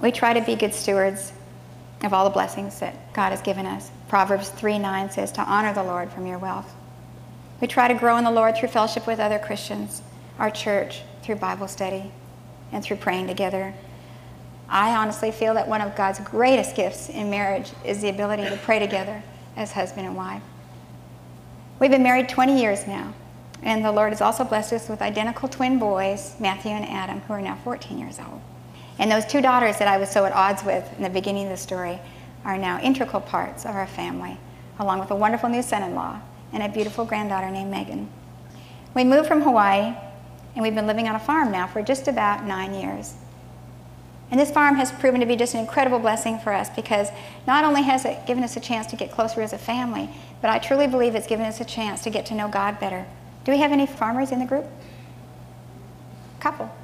We 0.00 0.10
try 0.10 0.32
to 0.32 0.40
be 0.40 0.54
good 0.54 0.74
stewards 0.74 1.32
of 2.02 2.12
all 2.12 2.24
the 2.24 2.30
blessings 2.30 2.80
that 2.80 3.12
God 3.14 3.30
has 3.30 3.42
given 3.42 3.66
us. 3.66 3.90
Proverbs 4.08 4.48
3 4.50 4.78
9 4.78 5.10
says 5.10 5.32
to 5.32 5.42
honor 5.42 5.72
the 5.72 5.82
Lord 5.82 6.10
from 6.10 6.26
your 6.26 6.38
wealth. 6.38 6.74
We 7.60 7.66
try 7.66 7.88
to 7.88 7.94
grow 7.94 8.16
in 8.16 8.24
the 8.24 8.30
Lord 8.30 8.56
through 8.56 8.68
fellowship 8.68 9.06
with 9.06 9.20
other 9.20 9.38
Christians, 9.38 10.02
our 10.38 10.50
church, 10.50 11.02
through 11.22 11.36
Bible 11.36 11.68
study, 11.68 12.10
and 12.72 12.84
through 12.84 12.96
praying 12.96 13.26
together. 13.28 13.74
I 14.68 14.96
honestly 14.96 15.30
feel 15.30 15.54
that 15.54 15.68
one 15.68 15.80
of 15.80 15.94
God's 15.94 16.20
greatest 16.20 16.74
gifts 16.74 17.08
in 17.08 17.30
marriage 17.30 17.70
is 17.84 18.00
the 18.00 18.08
ability 18.08 18.44
to 18.44 18.56
pray 18.58 18.78
together 18.78 19.22
as 19.56 19.72
husband 19.72 20.06
and 20.06 20.16
wife. 20.16 20.42
We've 21.80 21.90
been 21.90 22.04
married 22.04 22.28
20 22.28 22.60
years 22.60 22.86
now, 22.86 23.12
and 23.64 23.84
the 23.84 23.90
Lord 23.90 24.12
has 24.12 24.20
also 24.20 24.44
blessed 24.44 24.72
us 24.74 24.88
with 24.88 25.02
identical 25.02 25.48
twin 25.48 25.80
boys, 25.80 26.36
Matthew 26.38 26.70
and 26.70 26.84
Adam, 26.84 27.20
who 27.22 27.32
are 27.32 27.42
now 27.42 27.58
14 27.64 27.98
years 27.98 28.20
old. 28.20 28.40
And 29.00 29.10
those 29.10 29.26
two 29.26 29.40
daughters 29.40 29.78
that 29.78 29.88
I 29.88 29.98
was 29.98 30.08
so 30.08 30.24
at 30.24 30.32
odds 30.32 30.62
with 30.62 30.88
in 30.96 31.02
the 31.02 31.10
beginning 31.10 31.44
of 31.44 31.50
the 31.50 31.56
story 31.56 31.98
are 32.44 32.56
now 32.56 32.80
integral 32.80 33.20
parts 33.20 33.64
of 33.64 33.74
our 33.74 33.88
family, 33.88 34.38
along 34.78 35.00
with 35.00 35.10
a 35.10 35.16
wonderful 35.16 35.48
new 35.48 35.62
son 35.62 35.82
in 35.82 35.96
law 35.96 36.20
and 36.52 36.62
a 36.62 36.68
beautiful 36.68 37.04
granddaughter 37.04 37.50
named 37.50 37.72
Megan. 37.72 38.08
We 38.94 39.02
moved 39.02 39.26
from 39.26 39.42
Hawaii, 39.42 39.96
and 40.54 40.62
we've 40.62 40.76
been 40.76 40.86
living 40.86 41.08
on 41.08 41.16
a 41.16 41.20
farm 41.20 41.50
now 41.50 41.66
for 41.66 41.82
just 41.82 42.06
about 42.06 42.44
nine 42.44 42.72
years. 42.72 43.14
And 44.30 44.40
this 44.40 44.50
farm 44.50 44.76
has 44.76 44.90
proven 44.90 45.20
to 45.20 45.26
be 45.26 45.36
just 45.36 45.54
an 45.54 45.60
incredible 45.60 45.98
blessing 45.98 46.38
for 46.38 46.52
us 46.52 46.68
because 46.70 47.08
not 47.46 47.64
only 47.64 47.82
has 47.82 48.04
it 48.04 48.26
given 48.26 48.42
us 48.42 48.56
a 48.56 48.60
chance 48.60 48.86
to 48.88 48.96
get 48.96 49.12
closer 49.12 49.42
as 49.42 49.52
a 49.52 49.58
family, 49.58 50.08
but 50.40 50.50
I 50.50 50.58
truly 50.58 50.86
believe 50.86 51.14
it's 51.14 51.26
given 51.26 51.46
us 51.46 51.60
a 51.60 51.64
chance 51.64 52.02
to 52.02 52.10
get 52.10 52.26
to 52.26 52.34
know 52.34 52.48
God 52.48 52.80
better. 52.80 53.06
Do 53.44 53.52
we 53.52 53.58
have 53.58 53.72
any 53.72 53.86
farmers 53.86 54.32
in 54.32 54.38
the 54.38 54.46
group? 54.46 54.66
Couple. 56.40 56.74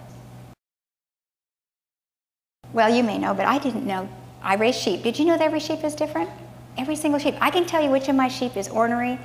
Well, 2.72 2.94
you 2.94 3.03
may 3.03 3.18
know, 3.18 3.35
but 3.35 3.46
I 3.46 3.59
didn't 3.59 3.87
know. 3.87 4.09
I 4.42 4.55
raise 4.55 4.76
sheep. 4.76 5.03
Did 5.03 5.18
you 5.18 5.24
know 5.24 5.37
that 5.37 5.44
every 5.44 5.61
sheep 5.61 5.83
is 5.83 5.94
different? 5.94 6.31
Every 6.79 6.96
single 6.96 7.18
sheep. 7.18 7.35
I 7.40 7.50
can 7.50 7.66
tell 7.66 7.83
you 7.83 7.90
which 7.90 8.09
of 8.09 8.14
my 8.14 8.29
sheep 8.29 8.57
is 8.57 8.68
ornery, 8.68 9.18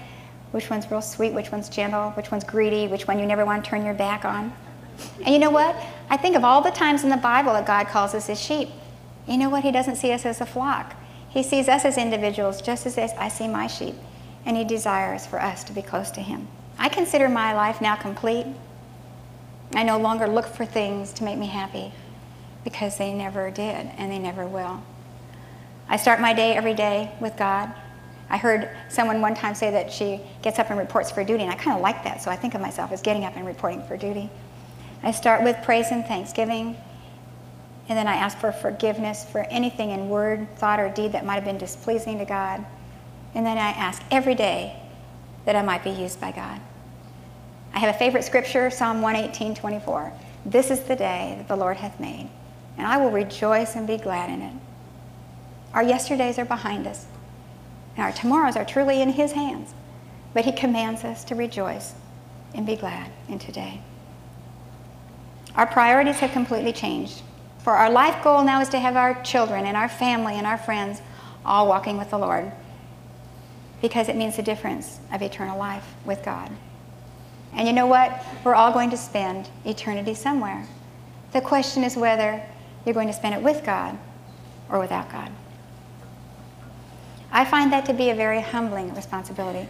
which 0.52 0.70
one's 0.70 0.90
real 0.90 1.02
sweet, 1.02 1.34
which 1.34 1.52
one's 1.52 1.70
gentle, 1.70 2.12
which 2.12 2.32
one's 2.32 2.44
greedy, 2.44 2.88
which 2.88 3.08
one 3.08 3.20
you 3.20 3.26
never 3.26 3.46
want 3.46 3.64
to 3.64 3.70
turn 3.70 3.86
your 3.86 3.94
back 3.94 4.26
on. 4.26 4.52
And 5.24 5.30
you 5.30 5.40
know 5.40 5.50
what? 5.50 5.76
I 6.10 6.18
think 6.18 6.36
of 6.36 6.44
all 6.44 6.62
the 6.62 6.72
times 6.72 7.04
in 7.04 7.10
the 7.10 7.18
Bible 7.18 7.54
that 7.54 7.66
God 7.66 7.88
calls 7.88 8.14
us 8.14 8.28
his 8.28 8.40
sheep. 8.40 8.70
You 9.28 9.38
know 9.38 9.50
what? 9.50 9.64
He 9.64 9.72
doesn't 9.72 9.96
see 9.96 10.12
us 10.12 10.26
as 10.26 10.42
a 10.42 10.46
flock. 10.46 10.96
He 11.30 11.44
sees 11.44 11.68
us 11.68 11.84
as 11.84 11.98
individuals, 11.98 12.62
just 12.62 12.86
as 12.86 12.98
I 12.98 13.28
see 13.28 13.48
my 13.48 13.68
sheep. 13.68 13.96
And 14.46 14.56
he 14.56 14.64
desires 14.64 15.26
for 15.26 15.42
us 15.42 15.64
to 15.66 15.74
be 15.74 15.82
close 15.82 16.12
to 16.12 16.22
him. 16.22 16.48
I 16.78 16.90
consider 16.90 17.28
my 17.28 17.54
life 17.54 17.82
now 17.82 17.96
complete. 17.96 18.46
I 19.74 19.84
no 19.84 19.98
longer 19.98 20.28
look 20.28 20.46
for 20.46 20.66
things 20.66 21.12
to 21.14 21.24
make 21.24 21.38
me 21.38 21.48
happy 21.48 21.92
because 22.64 22.98
they 22.98 23.14
never 23.14 23.50
did 23.50 23.90
and 23.98 24.12
they 24.12 24.20
never 24.20 24.46
will. 24.46 24.84
I 25.88 25.98
start 25.98 26.20
my 26.20 26.34
day 26.34 26.56
every 26.56 26.74
day 26.74 27.12
with 27.20 27.36
God. 27.38 27.74
I 28.30 28.38
heard 28.38 28.70
someone 28.90 29.22
one 29.22 29.36
time 29.36 29.54
say 29.54 29.72
that 29.72 29.92
she 29.92 30.20
gets 30.42 30.58
up 30.58 30.70
and 30.70 30.80
reports 30.80 31.12
for 31.12 31.24
duty, 31.24 31.44
and 31.44 31.52
I 31.52 31.56
kind 31.56 31.76
of 31.76 31.82
like 31.84 32.04
that, 32.04 32.24
so 32.24 32.32
I 32.32 32.36
think 32.36 32.56
of 32.56 32.62
myself 32.62 32.92
as 32.92 33.02
getting 33.02 33.24
up 33.24 33.36
and 33.36 33.46
reporting 33.46 33.84
for 33.84 33.98
duty. 33.98 34.30
I 35.04 35.12
start 35.12 35.44
with 35.44 35.58
praise 35.64 35.92
and 35.92 36.06
thanksgiving, 36.06 36.78
and 37.88 37.98
then 37.98 38.08
I 38.08 38.16
ask 38.16 38.38
for 38.38 38.52
forgiveness 38.52 39.26
for 39.26 39.42
anything 39.50 39.92
in 39.92 40.10
word, 40.10 40.48
thought, 40.58 40.80
or 40.80 40.90
deed 40.90 41.12
that 41.12 41.26
might 41.26 41.36
have 41.36 41.46
been 41.46 41.58
displeasing 41.58 42.18
to 42.20 42.26
God. 42.26 42.66
And 43.34 43.46
then 43.46 43.58
I 43.58 43.70
ask 43.70 44.02
every 44.12 44.36
day 44.36 44.76
that 45.46 45.56
I 45.56 45.62
might 45.62 45.84
be 45.84 45.92
used 45.92 46.20
by 46.20 46.32
God. 46.32 46.60
I 47.74 47.80
have 47.80 47.94
a 47.94 47.98
favorite 47.98 48.24
scripture, 48.24 48.70
Psalm 48.70 49.02
118, 49.02 49.56
24. 49.56 50.14
This 50.46 50.72
is 50.72 50.82
the 50.84 50.96
day 50.96 51.36
that 51.38 51.48
the 51.48 51.56
Lord 51.56 51.78
hath 51.78 52.00
made 52.00 52.30
and 52.78 52.86
I 52.86 52.98
will 52.98 53.12
rejoice 53.12 53.76
and 53.76 53.88
be 53.88 53.98
glad 53.98 54.30
in 54.30 54.42
it. 54.42 54.54
Our 55.74 55.84
yesterdays 55.84 56.40
are 56.40 56.46
behind 56.46 56.88
us, 56.88 57.06
and 57.96 58.06
our 58.06 58.12
tomorrows 58.12 58.56
are 58.56 58.66
truly 58.66 59.02
in 59.02 59.10
His 59.10 59.32
hands, 59.32 59.74
but 60.34 60.46
He 60.46 60.52
commands 60.52 61.04
us 61.04 61.24
to 61.26 61.36
rejoice 61.36 61.94
and 62.54 62.66
be 62.66 62.76
glad 62.76 63.12
in 63.28 63.40
today. 63.40 63.82
Our 65.56 65.66
priorities 65.66 66.20
have 66.20 66.32
completely 66.32 66.74
changed. 66.74 67.22
For 67.60 67.74
our 67.74 67.90
life 67.90 68.24
goal 68.24 68.44
now 68.44 68.62
is 68.62 68.70
to 68.70 68.80
have 68.80 68.96
our 68.96 69.22
children 69.24 69.66
and 69.66 69.76
our 69.76 69.90
family 69.90 70.36
and 70.36 70.46
our 70.46 70.58
friends 70.58 71.02
all 71.46 71.68
walking 71.68 71.98
with 71.98 72.10
the 72.10 72.18
Lord 72.18 72.52
because 73.82 74.10
it 74.10 74.16
means 74.16 74.36
the 74.36 74.44
difference 74.44 75.00
of 75.12 75.22
eternal 75.22 75.58
life 75.58 75.96
with 76.06 76.24
God. 76.24 76.52
And 77.54 77.68
you 77.68 77.74
know 77.74 77.88
what? 77.88 78.24
We're 78.44 78.56
all 78.56 78.72
going 78.72 78.90
to 78.90 78.98
spend 78.98 79.50
eternity 79.64 80.14
somewhere. 80.14 80.68
The 81.32 81.42
question 81.42 81.84
is 81.84 81.96
whether 81.96 82.44
you're 82.86 82.94
going 82.94 83.08
to 83.08 83.14
spend 83.14 83.36
it 83.36 83.42
with 83.42 83.64
God 83.64 83.98
or 84.70 84.80
without 84.80 85.12
God. 85.12 85.32
I 87.32 87.46
find 87.46 87.72
that 87.74 87.86
to 87.86 87.94
be 87.94 88.10
a 88.10 88.16
very 88.16 88.42
humbling 88.42 88.94
responsibility. 88.94 89.68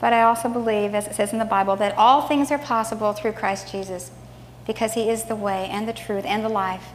But 0.00 0.12
I 0.12 0.22
also 0.22 0.48
believe, 0.48 0.94
as 0.94 1.06
it 1.06 1.14
says 1.14 1.32
in 1.32 1.38
the 1.38 1.44
Bible, 1.44 1.76
that 1.76 1.96
all 1.96 2.22
things 2.22 2.50
are 2.50 2.58
possible 2.58 3.12
through 3.12 3.32
Christ 3.32 3.70
Jesus 3.70 4.10
because 4.66 4.94
he 4.94 5.08
is 5.08 5.24
the 5.24 5.36
way 5.36 5.68
and 5.70 5.88
the 5.88 5.92
truth 5.92 6.24
and 6.24 6.44
the 6.44 6.48
life 6.48 6.88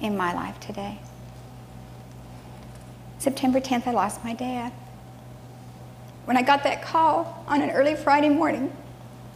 in 0.00 0.16
my 0.16 0.32
life 0.32 0.58
today. 0.60 0.98
September 3.18 3.60
10th, 3.60 3.86
I 3.86 3.92
lost 3.92 4.24
my 4.24 4.32
dad. 4.32 4.72
When 6.24 6.36
I 6.36 6.42
got 6.42 6.62
that 6.64 6.82
call 6.82 7.44
on 7.46 7.60
an 7.60 7.70
early 7.70 7.94
Friday 7.94 8.28
morning 8.30 8.72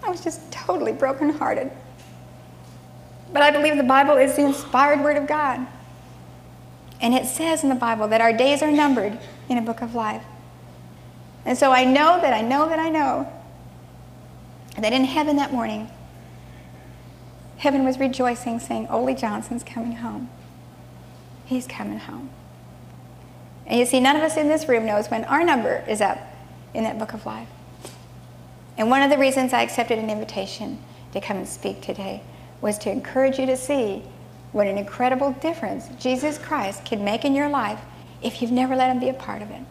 I 0.05 0.11
was 0.11 0.23
just 0.23 0.51
totally 0.53 0.93
brokenhearted. 0.93 1.71
But 3.33 3.43
I 3.43 3.51
believe 3.51 3.77
the 3.77 3.83
Bible 3.83 4.17
is 4.17 4.37
the 4.37 4.43
inspired 4.43 5.01
Word 5.01 5.17
of 5.17 5.27
God. 5.27 5.67
And 7.01 7.15
it 7.15 7.27
says 7.27 7.63
in 7.63 7.69
the 7.69 7.75
Bible 7.75 8.09
that 8.09 8.21
our 8.21 8.33
days 8.33 8.63
are 8.63 8.71
numbered 8.71 9.19
in 9.49 9.59
a 9.59 9.63
book 9.63 9.83
of 9.83 9.95
life. 9.95 10.23
And 11.45 11.57
so 11.57 11.73
I 11.73 11.85
know 11.85 12.21
that 12.21 12.33
I 12.33 12.43
know 12.43 12.69
that 12.69 12.79
I 12.79 12.91
know 12.91 13.31
that 14.79 14.93
in 14.93 15.05
heaven 15.05 15.37
that 15.37 15.53
morning, 15.53 15.91
heaven 17.59 17.85
was 17.85 17.99
rejoicing, 17.99 18.59
saying, 18.59 18.89
Ole 18.89 19.15
Johnson's 19.15 19.63
coming 19.63 19.97
home. 19.97 20.29
He's 21.45 21.67
coming 21.67 21.99
home. 21.99 22.31
And 23.67 23.79
you 23.79 23.87
see, 23.87 24.01
none 24.01 24.17
of 24.17 24.23
us 24.23 24.37
in 24.37 24.49
this 24.49 24.69
room 24.69 24.87
knows 24.87 25.09
when 25.09 25.25
our 25.25 25.45
number 25.45 25.85
is 25.89 26.01
up 26.01 26.19
in 26.75 26.85
that 26.85 26.99
book 26.99 27.15
of 27.15 27.25
life. 27.25 27.49
And 28.77 28.91
one 28.91 29.03
of 29.03 29.11
the 29.11 29.19
reasons 29.19 29.53
I 29.53 29.63
accepted 29.63 29.99
an 29.99 30.11
invitation 30.11 30.79
to 31.13 31.21
come 31.21 31.39
and 31.39 31.49
speak 31.49 31.81
today 31.81 32.23
was 32.61 32.77
to 32.79 32.91
encourage 32.91 33.39
you 33.39 33.47
to 33.47 33.57
see 33.57 34.03
what 34.53 34.67
an 34.67 34.79
incredible 34.79 35.33
difference 35.33 35.89
Jesus 35.99 36.39
Christ 36.39 36.85
can 36.85 37.05
make 37.05 37.25
in 37.25 37.35
your 37.35 37.49
life 37.49 37.81
if 38.23 38.41
you've 38.41 38.53
never 38.53 38.75
let 38.75 38.91
him 38.91 39.01
be 39.01 39.09
a 39.09 39.15
part 39.15 39.43
of 39.43 39.51
it. 39.51 39.63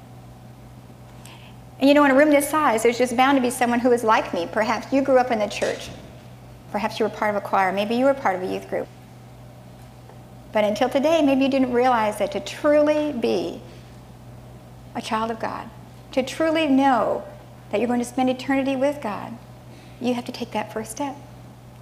And 1.79 1.89
you 1.89 1.93
know, 1.93 2.05
in 2.05 2.11
a 2.11 2.15
room 2.15 2.29
this 2.29 2.49
size, 2.49 2.83
there's 2.83 2.97
just 2.97 3.17
bound 3.17 3.37
to 3.37 3.41
be 3.41 3.49
someone 3.49 3.79
who 3.79 3.91
is 3.91 4.03
like 4.03 4.33
me. 4.33 4.47
Perhaps 4.51 4.93
you 4.93 5.01
grew 5.01 5.17
up 5.17 5.31
in 5.31 5.39
the 5.39 5.47
church. 5.47 5.89
Perhaps 6.73 6.99
you 6.99 7.05
were 7.05 7.11
part 7.11 7.29
of 7.29 7.35
a 7.35 7.45
choir. 7.45 7.71
Maybe 7.71 7.93
you 7.93 8.05
were 8.05 8.15
part 8.15 8.35
of 8.35 8.41
a 8.41 8.51
youth 8.51 8.67
group. 8.67 8.87
But 10.51 10.63
until 10.63 10.89
today, 10.89 11.21
maybe 11.21 11.43
you 11.43 11.49
didn't 11.51 11.71
realize 11.71 12.17
that 12.17 12.31
to 12.31 12.39
truly 12.39 13.11
be 13.11 13.61
a 14.95 15.01
child 15.01 15.29
of 15.29 15.39
God, 15.39 15.69
to 16.13 16.23
truly 16.23 16.65
know 16.65 17.23
that 17.69 17.79
you're 17.79 17.87
going 17.87 17.99
to 17.99 18.05
spend 18.05 18.31
eternity 18.31 18.75
with 18.75 19.03
God, 19.03 19.37
you 20.01 20.15
have 20.15 20.25
to 20.25 20.31
take 20.31 20.49
that 20.53 20.73
first 20.73 20.89
step. 20.89 21.15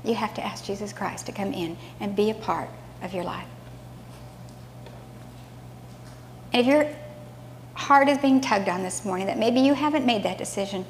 You 0.04 0.14
have 0.16 0.34
to 0.34 0.46
ask 0.46 0.66
Jesus 0.66 0.92
Christ 0.92 1.26
to 1.28 1.32
come 1.32 1.54
in 1.54 1.78
and 2.02 2.14
be 2.14 2.30
a 2.30 2.34
part 2.34 2.68
of 3.02 3.14
your 3.14 3.24
life. 3.24 3.48
And 6.52 6.60
if 6.60 6.66
your 6.66 6.86
heart 7.76 8.10
is 8.10 8.18
being 8.18 8.42
tugged 8.42 8.68
on 8.68 8.84
this 8.84 9.06
morning, 9.06 9.28
that 9.28 9.38
maybe 9.38 9.62
you 9.62 9.74
haven't 9.74 10.06
made 10.06 10.24
that 10.24 10.38
decision, 10.38 10.86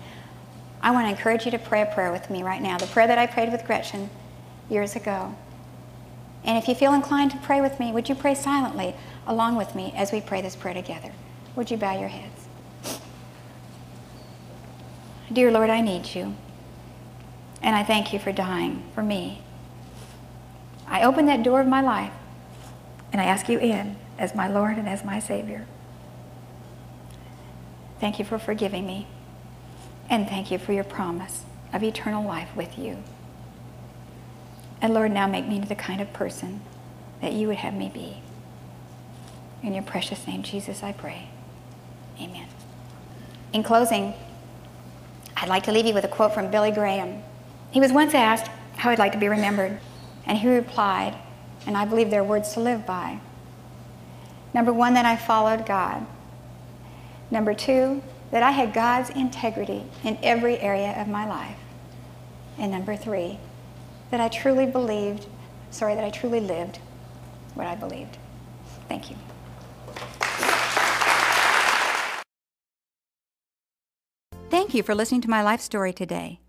I 0.82 0.92
want 0.92 1.06
to 1.06 1.12
encourage 1.12 1.46
you 1.46 1.52
to 1.52 1.60
pray 1.60 1.82
a 1.82 1.86
prayer 1.86 2.12
with 2.12 2.30
me 2.30 2.44
right 2.44 2.62
now. 2.62 2.78
The 2.78 2.88
prayer 2.88 3.08
that 3.08 3.18
I 3.18 3.28
prayed 3.28 3.52
with 3.52 3.66
Gretchen 3.66 4.10
years 4.70 4.96
ago. 4.96 5.36
And 6.44 6.58
if 6.58 6.68
you 6.68 6.74
feel 6.74 6.94
inclined 6.94 7.32
to 7.32 7.38
pray 7.38 7.62
with 7.62 7.80
me, 7.80 7.92
would 7.92 8.10
you 8.10 8.16
pray 8.16 8.34
silently 8.34 8.96
along 9.28 9.56
with 9.56 9.76
me 9.76 9.94
as 9.96 10.12
we 10.12 10.22
pray 10.22 10.42
this 10.42 10.56
prayer 10.56 10.74
together? 10.74 11.12
Would 11.56 11.70
you 11.70 11.78
bow 11.78 12.00
your 12.00 12.10
heads? 12.10 12.48
Dear 15.32 15.52
Lord, 15.52 15.70
I 15.70 15.82
need 15.82 16.16
you. 16.16 16.36
And 17.62 17.76
I 17.76 17.84
thank 17.84 18.12
you 18.12 18.20
for 18.20 18.32
dying 18.32 18.84
for 18.96 19.04
me. 19.04 19.42
I 20.88 21.04
open 21.04 21.26
that 21.28 21.44
door 21.44 21.62
of 21.62 21.68
my 21.68 21.82
life 21.82 22.12
and 23.14 23.22
I 23.22 23.26
ask 23.26 23.48
you 23.48 23.60
in 23.60 23.98
as 24.18 24.34
my 24.34 24.48
Lord 24.48 24.78
and 24.78 24.90
as 24.90 25.06
my 25.06 25.20
Savior. 25.20 25.68
Thank 28.00 28.18
you 28.18 28.26
for 28.26 28.40
forgiving 28.40 28.86
me. 28.88 29.08
And 30.12 30.28
thank 30.28 30.52
you 30.52 30.58
for 30.58 30.74
your 30.74 30.84
promise 30.84 31.46
of 31.72 31.82
eternal 31.82 32.24
life 32.24 32.54
with 32.54 32.78
you. 32.78 32.98
And 34.82 34.94
Lord, 34.94 35.12
now 35.12 35.26
make 35.26 35.48
me 35.48 35.60
the 35.60 35.74
kind 35.74 36.02
of 36.02 36.12
person 36.12 36.60
that 37.22 37.32
you 37.32 37.48
would 37.48 37.58
have 37.58 37.74
me 37.74 37.90
be. 37.94 38.18
In 39.64 39.74
your 39.74 39.84
precious 39.84 40.28
name, 40.28 40.44
Jesus, 40.44 40.84
I 40.84 40.92
pray. 40.92 41.30
Amen. 42.20 42.48
In 43.54 43.64
closing, 43.64 44.14
I'd 45.38 45.48
like 45.48 45.64
to 45.64 45.72
leave 45.72 45.86
you 45.86 45.94
with 45.94 46.04
a 46.04 46.10
quote 46.10 46.34
from 46.34 46.52
Billy 46.52 46.72
Graham. 46.72 47.24
He 47.72 47.80
was 47.80 47.94
once 47.94 48.14
asked 48.14 48.52
how 48.76 48.90
he'd 48.90 49.00
like 49.00 49.14
to 49.14 49.18
be 49.18 49.30
remembered, 49.30 49.80
and 50.26 50.38
he 50.38 50.50
replied, 50.50 51.16
and 51.66 51.78
I 51.78 51.86
believe 51.86 52.10
they're 52.10 52.24
words 52.24 52.52
to 52.54 52.60
live 52.60 52.86
by. 52.86 53.20
Number 54.54 54.74
one, 54.74 54.96
that 54.96 55.06
I 55.06 55.16
followed 55.16 55.66
God. 55.66 56.06
Number 57.30 57.54
two, 57.54 58.04
that 58.32 58.44
I 58.44 58.52
had 58.52 58.74
God's 58.74 59.10
integrity 59.12 59.84
in 60.04 60.18
every 60.24 60.58
area 60.60 61.00
of 61.00 61.08
my 61.08 61.28
life. 61.28 61.58
And 62.58 62.72
number 62.72 62.96
three, 62.96 63.38
that 64.10 64.20
I 64.20 64.28
truly 64.30 64.66
believed, 64.66 65.28
sorry, 65.70 65.96
that 65.96 66.04
I 66.04 66.10
truly 66.10 66.40
lived 66.40 66.80
what 67.54 67.68
I 67.68 67.76
believed. 67.76 68.18
Thank 68.88 69.10
you. 69.10 69.18
Thank 74.50 74.74
you 74.74 74.84
for 74.84 74.96
listening 74.96 75.22
to 75.22 75.30
my 75.30 75.42
life 75.42 75.62
story 75.62 75.94
today. 75.94 76.40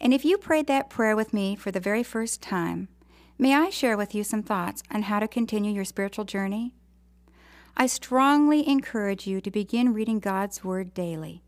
And 0.00 0.14
if 0.14 0.24
you 0.24 0.38
prayed 0.38 0.66
that 0.68 0.90
prayer 0.90 1.16
with 1.16 1.32
me 1.32 1.56
for 1.56 1.70
the 1.70 1.80
very 1.80 2.02
first 2.02 2.40
time, 2.40 2.88
may 3.36 3.54
I 3.54 3.70
share 3.70 3.96
with 3.96 4.14
you 4.14 4.24
some 4.24 4.42
thoughts 4.42 4.82
on 4.92 5.02
how 5.02 5.18
to 5.20 5.28
continue 5.28 5.72
your 5.72 5.84
spiritual 5.84 6.24
journey? 6.24 6.72
I 7.80 7.86
strongly 7.86 8.68
encourage 8.68 9.28
you 9.28 9.40
to 9.40 9.52
begin 9.52 9.94
reading 9.94 10.18
God's 10.18 10.64
Word 10.64 10.92
daily. 10.94 11.44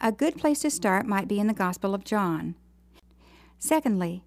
A 0.00 0.10
good 0.10 0.36
place 0.36 0.62
to 0.62 0.70
start 0.70 1.06
might 1.06 1.28
be 1.28 1.38
in 1.38 1.46
the 1.46 1.54
Gospel 1.54 1.94
of 1.94 2.02
John. 2.02 2.56
Secondly, 3.56 4.24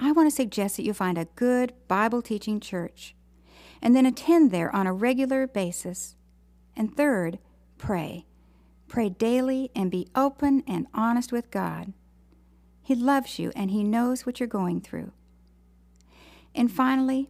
I 0.00 0.10
want 0.10 0.30
to 0.30 0.34
suggest 0.34 0.78
that 0.78 0.86
you 0.86 0.94
find 0.94 1.18
a 1.18 1.26
good 1.36 1.74
Bible 1.86 2.22
teaching 2.22 2.60
church 2.60 3.14
and 3.82 3.94
then 3.94 4.06
attend 4.06 4.50
there 4.50 4.74
on 4.74 4.86
a 4.86 4.92
regular 4.94 5.46
basis. 5.46 6.16
And 6.74 6.96
third, 6.96 7.38
pray. 7.76 8.24
Pray 8.88 9.10
daily 9.10 9.70
and 9.76 9.90
be 9.90 10.08
open 10.14 10.64
and 10.66 10.86
honest 10.94 11.30
with 11.30 11.50
God. 11.50 11.92
He 12.82 12.94
loves 12.94 13.38
you 13.38 13.52
and 13.54 13.70
He 13.70 13.84
knows 13.84 14.24
what 14.24 14.40
you're 14.40 14.46
going 14.46 14.80
through. 14.80 15.12
And 16.54 16.72
finally, 16.72 17.28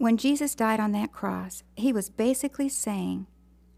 when 0.00 0.16
Jesus 0.16 0.54
died 0.54 0.80
on 0.80 0.92
that 0.92 1.12
cross, 1.12 1.62
He 1.76 1.92
was 1.92 2.08
basically 2.08 2.70
saying, 2.70 3.26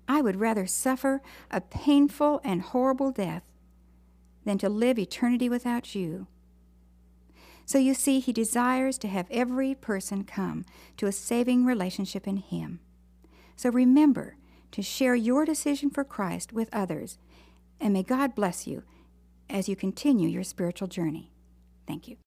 I 0.06 0.20
would 0.20 0.36
rather 0.36 0.68
suffer 0.68 1.20
a 1.50 1.60
painful 1.60 2.40
and 2.44 2.62
horrible 2.62 3.10
death 3.10 3.42
than 4.44 4.56
to 4.58 4.68
live 4.68 5.00
eternity 5.00 5.48
without 5.48 5.96
you. 5.96 6.28
So 7.66 7.78
you 7.78 7.92
see, 7.92 8.20
He 8.20 8.32
desires 8.32 8.98
to 8.98 9.08
have 9.08 9.26
every 9.32 9.74
person 9.74 10.22
come 10.22 10.64
to 10.98 11.08
a 11.08 11.12
saving 11.12 11.64
relationship 11.64 12.28
in 12.28 12.36
Him. 12.36 12.78
So 13.56 13.70
remember, 13.70 14.36
to 14.70 14.80
share 14.80 15.16
your 15.16 15.44
decision 15.44 15.90
for 15.90 16.04
Christ 16.04 16.52
with 16.52 16.68
others. 16.72 17.18
And 17.80 17.92
may 17.92 18.04
God 18.04 18.36
bless 18.36 18.64
you 18.64 18.84
as 19.50 19.68
you 19.68 19.74
continue 19.74 20.28
your 20.28 20.44
spiritual 20.44 20.86
journey. 20.86 21.32
Thank 21.84 22.06
you. 22.06 22.21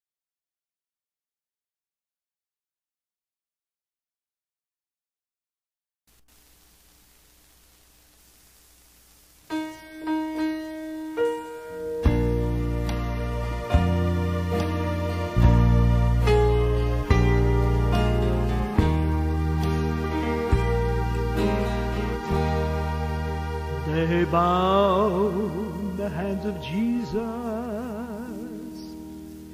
They 24.16 24.24
bound 24.24 25.98
the 25.98 26.08
hands 26.08 26.46
of 26.46 26.62
Jesus 26.62 27.20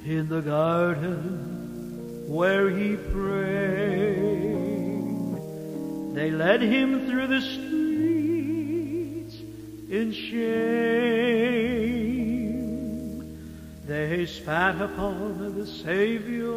in 0.05 0.28
the 0.30 0.41
garden 0.41 2.26
where 2.28 2.70
he 2.70 2.95
prayed. 2.95 4.22
They 6.14 6.30
led 6.30 6.62
him 6.62 7.07
through 7.07 7.26
the 7.26 7.41
streets 7.41 9.36
in 9.89 10.12
shame. 10.12 10.51
They 13.88 14.28
spat 14.28 14.80
upon 14.80 15.55
the 15.57 15.66
Savior, 15.66 16.53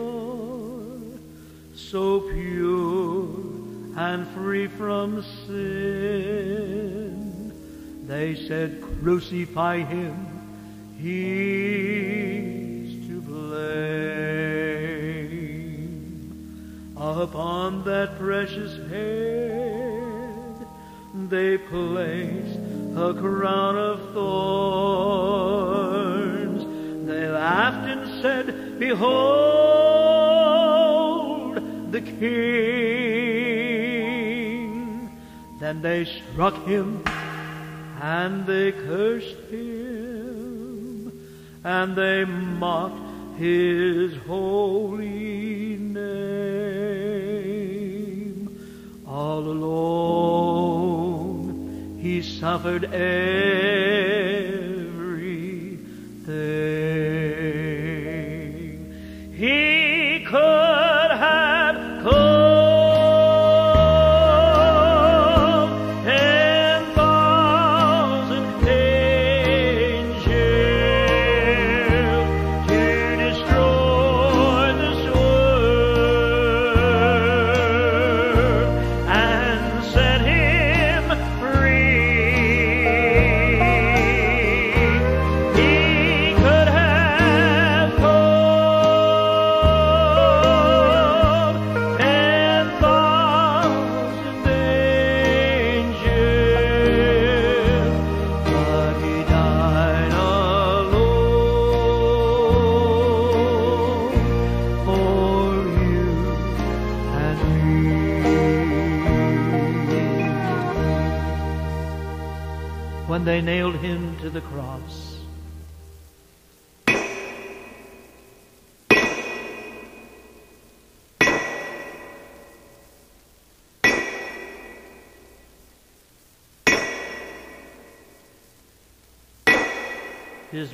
so 1.74 2.20
pure 2.20 3.28
and 3.96 4.28
free 4.28 4.66
from 4.66 5.22
sin. 5.46 7.03
They 8.06 8.34
said, 8.34 8.82
Crucify 9.00 9.78
him, 9.78 10.26
he's 10.98 13.08
to 13.08 13.20
blame. 13.22 13.94
Upon 16.98 17.82
that 17.84 18.18
precious 18.18 18.76
head 18.90 20.66
they 21.30 21.56
placed 21.56 22.58
a 22.96 23.14
crown 23.14 23.78
of 23.78 24.12
thorns. 24.12 24.26
They 27.06 27.26
laughed 27.28 27.88
and 27.88 28.20
said, 28.20 28.78
Behold 28.78 29.14
the 31.90 32.02
King. 32.02 32.34
Then 35.58 35.80
they 35.80 36.04
struck 36.04 36.66
him 36.66 37.02
and 38.04 38.44
they 38.44 38.70
cursed 38.70 39.40
him 39.50 41.10
and 41.64 41.96
they 41.96 42.26
mocked 42.26 43.00
his 43.38 44.14
holy 44.26 45.78
name. 45.78 46.04
All 49.08 49.38
alone 49.38 50.84
he 52.02 52.20
suffered 52.20 52.84
everything. 52.84 53.24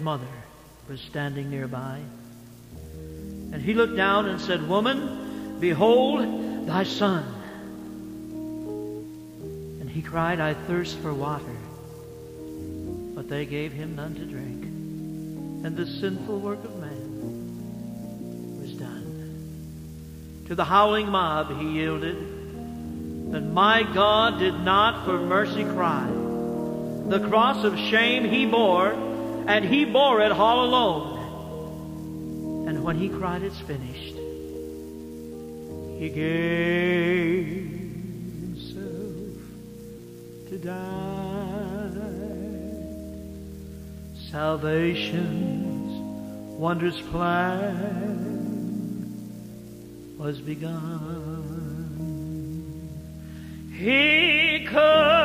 Mother 0.00 0.26
was 0.88 1.00
standing 1.00 1.50
nearby. 1.50 2.00
And 3.52 3.62
he 3.62 3.74
looked 3.74 3.96
down 3.96 4.26
and 4.26 4.40
said, 4.40 4.68
Woman, 4.68 5.58
behold 5.60 6.66
thy 6.66 6.84
son. 6.84 7.24
And 9.80 9.90
he 9.90 10.02
cried, 10.02 10.40
I 10.40 10.54
thirst 10.54 10.98
for 10.98 11.12
water. 11.12 11.56
But 13.14 13.28
they 13.28 13.44
gave 13.46 13.72
him 13.72 13.96
none 13.96 14.14
to 14.14 14.24
drink. 14.24 14.64
And 15.64 15.76
the 15.76 15.86
sinful 15.86 16.40
work 16.40 16.64
of 16.64 16.76
man 16.78 18.60
was 18.60 18.72
done. 18.72 20.44
To 20.46 20.54
the 20.54 20.64
howling 20.64 21.08
mob 21.08 21.60
he 21.60 21.80
yielded. 21.80 22.16
And 22.16 23.52
my 23.52 23.82
God 23.82 24.38
did 24.38 24.58
not 24.60 25.04
for 25.04 25.18
mercy 25.18 25.64
cry. 25.64 26.08
The 27.08 27.28
cross 27.28 27.64
of 27.64 27.78
shame 27.78 28.24
he 28.24 28.46
bore, 28.46 28.94
and 29.50 29.64
he 29.64 29.84
bore 29.84 30.20
it 30.20 30.30
all 30.30 30.64
alone. 30.64 32.68
And 32.68 32.84
when 32.84 32.96
he 32.96 33.08
cried, 33.08 33.42
It's 33.42 33.58
finished, 33.60 34.14
he 35.98 36.08
gave 36.08 37.66
himself 38.54 39.36
to 40.50 40.58
die. 40.58 41.90
Salvation's 44.30 45.90
wondrous 46.56 47.00
plan 47.00 48.20
was 50.16 50.40
begun. 50.40 50.78
He 53.76 54.64
could 54.68 55.19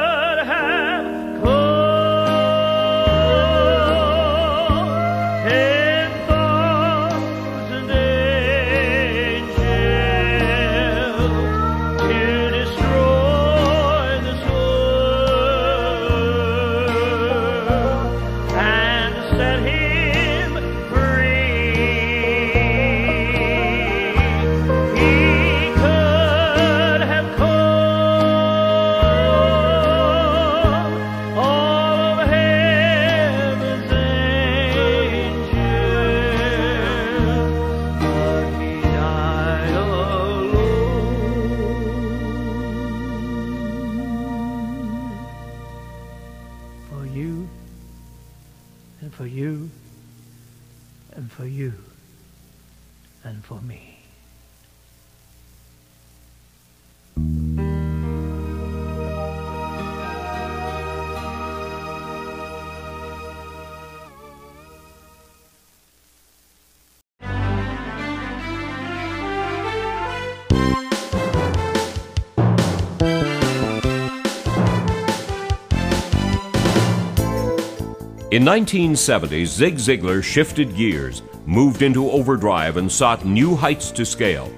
1970s, 78.45 79.47
Zig 79.47 79.75
Ziglar 79.77 80.23
shifted 80.23 80.75
gears, 80.75 81.23
moved 81.47 81.81
into 81.81 82.11
overdrive, 82.11 82.77
and 82.77 82.91
sought 82.91 83.25
new 83.25 83.55
heights 83.55 83.89
to 83.89 84.05
scale. 84.05 84.53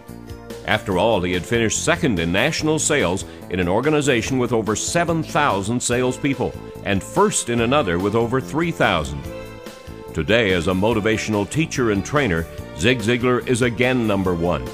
After 0.66 0.98
all, 0.98 1.22
he 1.22 1.32
had 1.32 1.46
finished 1.46 1.86
second 1.86 2.20
in 2.20 2.30
national 2.30 2.80
sales 2.80 3.24
in 3.50 3.62
an 3.62 3.70
organization 3.70 4.40
with 4.40 4.52
over 4.52 4.76
7,000 4.76 5.82
salespeople 5.82 6.54
and 6.84 7.02
first 7.02 7.48
in 7.48 7.62
another 7.62 7.98
with 7.98 8.14
over 8.14 8.42
3,000. 8.42 9.24
Today, 10.14 10.52
as 10.52 10.68
a 10.68 10.74
motivational 10.74 11.50
teacher 11.50 11.92
and 11.92 12.06
trainer, 12.06 12.46
Zig 12.78 13.00
Ziglar 13.00 13.48
is 13.48 13.62
again 13.62 14.06
number 14.06 14.36
one. 14.36 14.68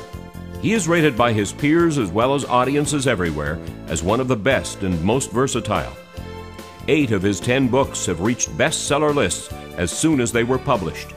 He 0.59 0.73
is 0.73 0.87
rated 0.87 1.15
by 1.15 1.33
his 1.33 1.53
peers 1.53 1.99
as 1.99 2.09
well 2.09 2.33
as 2.33 2.45
audiences 2.45 3.05
everywhere 3.05 3.59
as 3.85 4.01
one 4.01 4.19
of 4.19 4.27
the 4.27 4.35
best 4.35 4.81
and 4.81 4.99
most 5.03 5.31
versatile. 5.31 5.95
Eight 6.89 7.11
of 7.11 7.21
his 7.21 7.39
ten 7.39 7.69
books 7.69 8.05
have 8.07 8.19
reached 8.19 8.49
bestseller 8.57 9.15
lists 9.15 9.51
as 9.77 9.89
soon 9.89 10.19
as 10.19 10.33
they 10.33 10.43
were 10.43 10.57
published. 10.57 11.13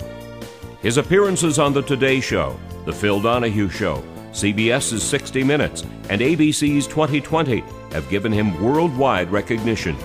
His 0.80 0.96
appearances 0.96 1.58
on 1.58 1.72
The 1.72 1.82
Today 1.82 2.20
Show, 2.20 2.56
The 2.84 2.92
Phil 2.92 3.20
Donahue 3.20 3.68
Show, 3.68 4.04
CBS's 4.30 5.02
60 5.02 5.42
Minutes, 5.42 5.82
and 6.08 6.20
ABC's 6.20 6.86
2020 6.86 7.64
have 7.90 8.08
given 8.08 8.30
him 8.30 8.62
worldwide 8.62 9.32
recognition. 9.32 9.96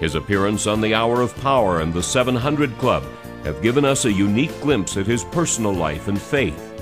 His 0.00 0.16
appearance 0.16 0.66
on 0.66 0.80
The 0.80 0.94
Hour 0.94 1.20
of 1.20 1.36
Power 1.36 1.80
and 1.80 1.94
The 1.94 2.02
700 2.02 2.76
Club 2.78 3.04
have 3.44 3.62
given 3.62 3.84
us 3.84 4.06
a 4.06 4.12
unique 4.12 4.60
glimpse 4.60 4.96
at 4.96 5.06
his 5.06 5.22
personal 5.24 5.72
life 5.72 6.08
and 6.08 6.20
faith. 6.20 6.72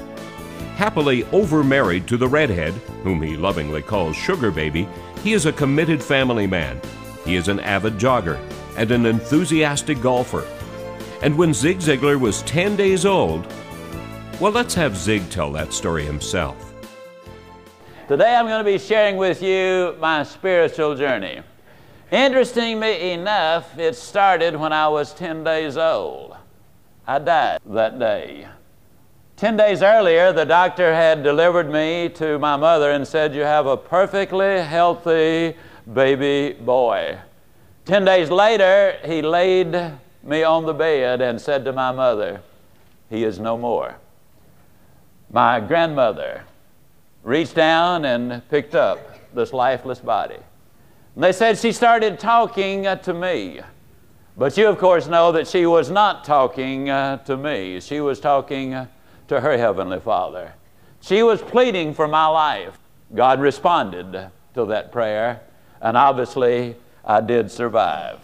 Happily 0.76 1.24
over-married 1.24 2.06
to 2.08 2.16
the 2.16 2.28
redhead, 2.28 2.72
whom 3.02 3.20
he 3.20 3.36
lovingly 3.36 3.82
calls 3.82 4.16
Sugar 4.16 4.50
Baby, 4.50 4.88
he 5.22 5.34
is 5.34 5.44
a 5.44 5.52
committed 5.52 6.02
family 6.02 6.46
man. 6.46 6.80
He 7.24 7.36
is 7.36 7.48
an 7.48 7.60
avid 7.60 7.94
jogger 7.94 8.40
and 8.76 8.90
an 8.90 9.06
enthusiastic 9.06 10.00
golfer. 10.00 10.44
And 11.22 11.38
when 11.38 11.54
Zig 11.54 11.78
Ziglar 11.78 12.18
was 12.18 12.42
10 12.42 12.74
days 12.76 13.06
old, 13.06 13.46
well, 14.40 14.50
let's 14.50 14.74
have 14.74 14.96
Zig 14.96 15.30
tell 15.30 15.52
that 15.52 15.72
story 15.72 16.04
himself. 16.04 16.74
Today 18.08 18.34
I'm 18.34 18.46
going 18.46 18.64
to 18.64 18.70
be 18.70 18.78
sharing 18.78 19.16
with 19.16 19.40
you 19.40 19.96
my 20.00 20.24
spiritual 20.24 20.96
journey. 20.96 21.42
Interestingly 22.10 23.12
enough, 23.12 23.78
it 23.78 23.94
started 23.94 24.56
when 24.56 24.72
I 24.72 24.88
was 24.88 25.14
10 25.14 25.44
days 25.44 25.76
old. 25.76 26.36
I 27.06 27.18
died 27.18 27.60
that 27.66 27.98
day. 27.98 28.48
Ten 29.36 29.56
days 29.56 29.82
earlier, 29.82 30.32
the 30.32 30.44
doctor 30.44 30.94
had 30.94 31.22
delivered 31.22 31.70
me 31.70 32.08
to 32.10 32.38
my 32.38 32.56
mother 32.56 32.92
and 32.92 33.06
said, 33.06 33.34
You 33.34 33.42
have 33.42 33.66
a 33.66 33.76
perfectly 33.76 34.60
healthy 34.60 35.56
baby 35.90 36.54
boy. 36.58 37.18
Ten 37.84 38.04
days 38.04 38.30
later, 38.30 38.98
he 39.04 39.22
laid 39.22 39.92
me 40.22 40.42
on 40.42 40.66
the 40.66 40.74
bed 40.74 41.20
and 41.20 41.40
said 41.40 41.64
to 41.64 41.72
my 41.72 41.92
mother, 41.92 42.40
He 43.10 43.24
is 43.24 43.38
no 43.38 43.56
more. 43.56 43.96
My 45.30 45.60
grandmother 45.60 46.44
reached 47.22 47.54
down 47.54 48.04
and 48.04 48.46
picked 48.48 48.74
up 48.74 48.98
this 49.34 49.52
lifeless 49.52 49.98
body. 49.98 50.38
And 51.14 51.24
they 51.24 51.32
said 51.32 51.58
she 51.58 51.72
started 51.72 52.18
talking 52.18 52.86
uh, 52.86 52.96
to 52.96 53.14
me. 53.14 53.60
But 54.36 54.56
you, 54.56 54.66
of 54.68 54.78
course, 54.78 55.08
know 55.08 55.32
that 55.32 55.46
she 55.46 55.66
was 55.66 55.90
not 55.90 56.24
talking 56.24 56.88
uh, 56.88 57.18
to 57.24 57.36
me. 57.36 57.80
She 57.80 58.00
was 58.00 58.18
talking 58.18 58.74
uh, 58.74 58.86
to 59.28 59.40
her 59.40 59.58
Heavenly 59.58 60.00
Father. 60.00 60.54
She 61.00 61.22
was 61.22 61.42
pleading 61.42 61.94
for 61.94 62.08
my 62.08 62.26
life. 62.26 62.78
God 63.14 63.40
responded 63.40 64.30
to 64.54 64.64
that 64.66 64.90
prayer, 64.90 65.40
and 65.82 65.96
obviously 65.96 66.76
I 67.04 67.20
did 67.20 67.50
survive. 67.50 68.20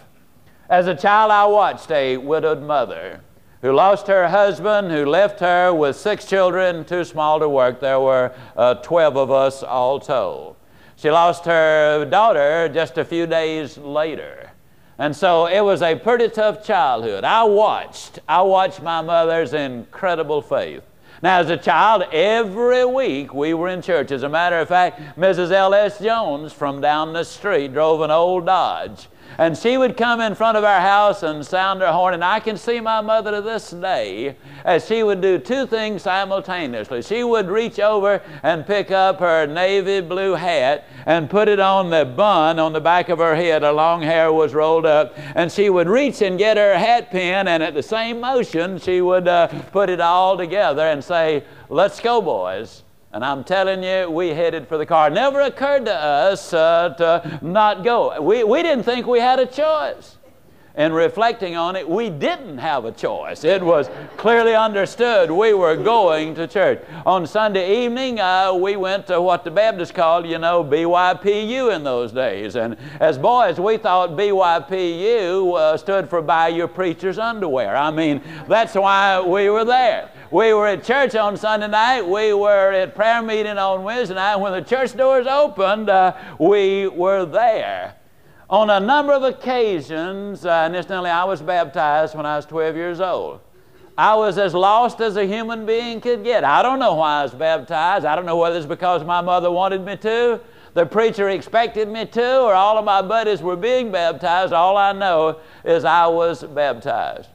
As 0.70 0.86
a 0.86 0.94
child, 0.94 1.32
I 1.32 1.44
watched 1.46 1.90
a 1.90 2.16
widowed 2.16 2.62
mother 2.62 3.20
who 3.61 3.72
lost 3.72 4.06
her 4.06 4.28
husband, 4.28 4.90
who 4.90 5.04
left 5.04 5.40
her 5.40 5.74
with 5.74 5.96
six 5.96 6.24
children, 6.24 6.84
too 6.84 7.04
small 7.04 7.40
to 7.40 7.48
work. 7.48 7.80
There 7.80 7.98
were 7.98 8.32
uh, 8.56 8.74
12 8.74 9.16
of 9.16 9.30
us 9.30 9.62
all 9.62 9.98
told. 9.98 10.56
She 10.96 11.11
lost 11.11 11.44
her 11.44 12.04
daughter 12.04 12.68
just 12.68 12.98
a 12.98 13.04
few 13.04 13.26
days 13.26 13.76
later. 13.78 14.50
And 14.98 15.14
so 15.14 15.46
it 15.46 15.61
was 15.61 15.80
a 15.80 15.94
pretty 15.94 16.28
tough 16.28 16.64
childhood. 16.64 17.24
I 17.24 17.44
watched, 17.44 18.18
I 18.28 18.42
watched 18.42 18.82
my 18.82 19.00
mother's 19.00 19.52
incredible 19.54 20.42
faith. 20.42 20.82
Now, 21.22 21.40
as 21.40 21.50
a 21.50 21.56
child, 21.56 22.04
every 22.12 22.84
week 22.84 23.34
we 23.34 23.52
were 23.54 23.68
in 23.68 23.82
church. 23.82 24.12
As 24.12 24.22
a 24.22 24.28
matter 24.28 24.58
of 24.58 24.68
fact, 24.68 25.00
Mrs. 25.16 25.50
L.S. 25.50 25.98
Jones 25.98 26.52
from 26.52 26.80
down 26.80 27.12
the 27.12 27.24
street 27.24 27.72
drove 27.72 28.02
an 28.02 28.10
old 28.10 28.46
Dodge. 28.46 29.08
And 29.39 29.57
she 29.57 29.78
would 29.78 29.97
come 29.97 30.20
in 30.20 30.34
front 30.34 30.59
of 30.59 30.64
our 30.64 30.80
house 30.80 31.22
and 31.22 31.47
sound 31.47 31.80
her 31.80 31.93
horn. 31.93 32.12
And 32.12 32.24
I 32.24 32.41
can 32.41 32.57
see 32.57 32.80
my 32.80 33.01
mother 33.01 33.30
to 33.30 33.41
this 33.41 33.70
day 33.70 34.34
as 34.64 34.84
she 34.84 35.05
would 35.05 35.20
do 35.20 35.39
two 35.39 35.64
things 35.64 36.03
simultaneously. 36.03 37.03
She 37.03 37.22
would 37.22 37.49
reach 37.49 37.78
over 37.78 38.20
and 38.43 38.66
pick 38.66 38.91
up 38.91 39.20
her 39.20 39.47
navy 39.47 40.01
blue 40.01 40.34
hat 40.34 40.86
and 41.07 41.30
put 41.30 41.47
it 41.47 41.61
on 41.61 41.89
the 41.89 42.05
bun 42.05 42.59
on 42.59 42.72
the 42.72 42.80
back 42.80 43.09
of 43.11 43.18
her 43.18 43.36
head. 43.36 43.62
Her 43.62 43.70
long 43.70 44.03
hair 44.03 44.32
was 44.32 44.55
rolled 44.55 44.86
up. 44.86 45.14
And 45.36 45.53
she 45.53 45.70
would 45.70 45.89
reach 45.89 46.20
and 46.20 46.36
get 46.36 46.57
her 46.57 46.76
hat 46.76 47.12
pin. 47.12 47.47
And 47.47 47.62
at 47.62 47.74
the 47.74 47.82
same 47.82 48.20
motion, 48.20 48.78
she 48.78 49.01
would 49.01 49.28
uh, 49.28 49.47
put 49.70 49.89
it 49.89 50.01
all 50.01 50.36
together 50.36 50.82
and 50.82 51.03
say, 51.03 51.45
Let's 51.68 52.01
go, 52.01 52.20
boys. 52.20 52.82
And 53.11 53.24
I'm 53.24 53.42
telling 53.42 53.82
you, 53.82 54.11
we 54.11 54.28
headed 54.28 54.68
for 54.68 54.76
the 54.76 54.84
car. 54.84 55.09
Never 55.09 55.40
occurred 55.40 55.86
to 55.86 55.94
us 55.94 56.52
uh, 56.52 56.94
to 56.98 57.38
not 57.40 57.82
go. 57.82 58.20
We, 58.20 58.44
we 58.44 58.62
didn't 58.62 58.84
think 58.84 59.06
we 59.06 59.18
had 59.18 59.38
a 59.38 59.46
choice. 59.46 60.18
And 60.74 60.94
reflecting 60.94 61.56
on 61.56 61.74
it, 61.74 61.88
we 61.88 62.09
didn't 62.09 62.59
have 62.59 62.84
a 62.84 62.92
choice. 62.92 63.42
It 63.42 63.62
was 63.62 63.90
clearly 64.16 64.54
understood 64.54 65.28
we 65.28 65.52
were 65.52 65.74
going 65.74 66.36
to 66.36 66.46
church. 66.46 66.84
On 67.04 67.26
Sunday 67.26 67.84
evening, 67.84 68.20
uh, 68.20 68.52
we 68.54 68.76
went 68.76 69.09
to 69.09 69.20
what 69.20 69.42
the 69.42 69.50
Baptists 69.50 69.90
called, 69.90 70.24
you 70.24 70.38
know, 70.38 70.62
BYPU 70.62 71.74
in 71.74 71.82
those 71.82 72.12
days. 72.12 72.54
And 72.54 72.76
as 73.00 73.18
boys, 73.18 73.59
we 73.59 73.76
thought 73.78 74.11
BYPU 74.11 75.56
uh, 75.56 75.76
stood 75.78 76.09
for 76.09 76.22
Buy 76.22 76.48
Your 76.48 76.68
Preacher's 76.68 77.18
Underwear. 77.18 77.74
I 77.74 77.90
mean, 77.90 78.22
that's 78.46 78.74
why 78.74 79.20
we 79.20 79.50
were 79.50 79.64
there. 79.64 80.11
We 80.31 80.53
were 80.53 80.66
at 80.66 80.85
church 80.85 81.14
on 81.14 81.39
Sunday 81.39 81.68
night. 81.68 82.03
We 82.03 82.35
were 82.35 82.70
at 82.72 82.95
prayer 82.95 83.22
meeting 83.22 83.57
on 83.57 83.83
Wednesday 83.83 84.14
night. 84.14 84.37
When 84.37 84.53
the 84.53 84.61
church 84.61 84.95
doors 84.95 85.26
opened, 85.26 85.89
uh, 85.89 86.14
we 86.39 86.87
were 86.87 87.24
there. 87.24 87.95
On 88.51 88.68
a 88.68 88.79
number 88.79 89.14
of 89.14 89.22
occasions, 89.22 90.45
uh, 90.45 90.51
and 90.51 90.76
incidentally, 90.76 91.09
I 91.09 91.24
was 91.24 91.41
baptized 91.41 92.14
when 92.14 92.26
I 92.26 92.37
was 92.37 92.45
12 92.45 92.76
years 92.76 93.01
old. 93.01 93.41
I 93.97 94.16
was 94.16 94.37
as 94.37 94.53
lost 94.53 95.01
as 95.01 95.16
a 95.16 95.24
human 95.24 95.64
being 95.64 95.99
could 95.99 96.22
get. 96.24 96.45
I 96.45 96.61
don't 96.61 96.79
know 96.79 96.95
why 96.95 97.20
I 97.20 97.22
was 97.22 97.33
baptized. 97.33 98.05
I 98.05 98.14
don't 98.14 98.26
know 98.26 98.37
whether 98.37 98.59
it's 98.59 98.66
because 98.66 99.03
my 99.05 99.22
mother 99.22 99.51
wanted 99.51 99.83
me 99.83 99.97
to, 99.97 100.41
the 100.74 100.85
preacher 100.85 101.31
expected 101.31 101.89
me 101.89 102.05
to, 102.05 102.41
or 102.43 102.53
all 102.53 102.76
of 102.76 102.85
my 102.85 103.01
buddies 103.01 103.41
were 103.41 103.57
being 103.57 103.91
baptized. 103.91 104.53
All 104.53 104.76
I 104.76 104.93
know 104.93 105.41
is 105.64 105.87
I 105.87 106.07
was 106.07 106.45
baptized. 106.45 107.31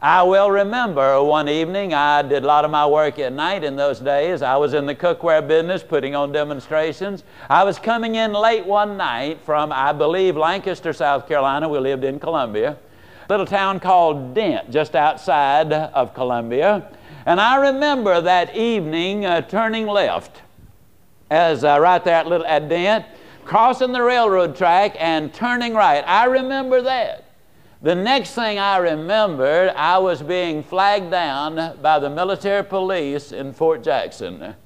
I 0.00 0.22
will 0.22 0.48
remember 0.48 1.20
one 1.24 1.48
evening, 1.48 1.92
I 1.92 2.22
did 2.22 2.44
a 2.44 2.46
lot 2.46 2.64
of 2.64 2.70
my 2.70 2.86
work 2.86 3.18
at 3.18 3.32
night 3.32 3.64
in 3.64 3.74
those 3.74 3.98
days. 3.98 4.42
I 4.42 4.56
was 4.56 4.72
in 4.72 4.86
the 4.86 4.94
cookware 4.94 5.46
business 5.46 5.82
putting 5.82 6.14
on 6.14 6.30
demonstrations. 6.30 7.24
I 7.50 7.64
was 7.64 7.80
coming 7.80 8.14
in 8.14 8.32
late 8.32 8.64
one 8.64 8.96
night 8.96 9.40
from, 9.40 9.72
I 9.72 9.92
believe, 9.92 10.36
Lancaster, 10.36 10.92
South 10.92 11.26
Carolina. 11.26 11.68
We 11.68 11.80
lived 11.80 12.04
in 12.04 12.20
Columbia. 12.20 12.78
Little 13.28 13.44
town 13.44 13.80
called 13.80 14.34
Dent, 14.34 14.70
just 14.70 14.94
outside 14.94 15.72
of 15.72 16.14
Columbia. 16.14 16.92
And 17.26 17.40
I 17.40 17.56
remember 17.56 18.20
that 18.20 18.54
evening 18.54 19.26
uh, 19.26 19.40
turning 19.40 19.88
left 19.88 20.42
as 21.28 21.64
uh, 21.64 21.76
right 21.80 22.04
there 22.04 22.14
at, 22.14 22.28
little, 22.28 22.46
at 22.46 22.68
Dent, 22.68 23.04
crossing 23.44 23.90
the 23.90 24.02
railroad 24.02 24.54
track 24.54 24.94
and 25.00 25.34
turning 25.34 25.74
right. 25.74 26.04
I 26.06 26.26
remember 26.26 26.82
that. 26.82 27.27
The 27.80 27.94
next 27.94 28.34
thing 28.34 28.58
I 28.58 28.78
remembered, 28.78 29.70
I 29.70 29.98
was 29.98 30.20
being 30.20 30.64
flagged 30.64 31.12
down 31.12 31.78
by 31.80 32.00
the 32.00 32.10
military 32.10 32.64
police 32.64 33.30
in 33.30 33.52
Fort 33.52 33.84
Jackson. 33.84 34.56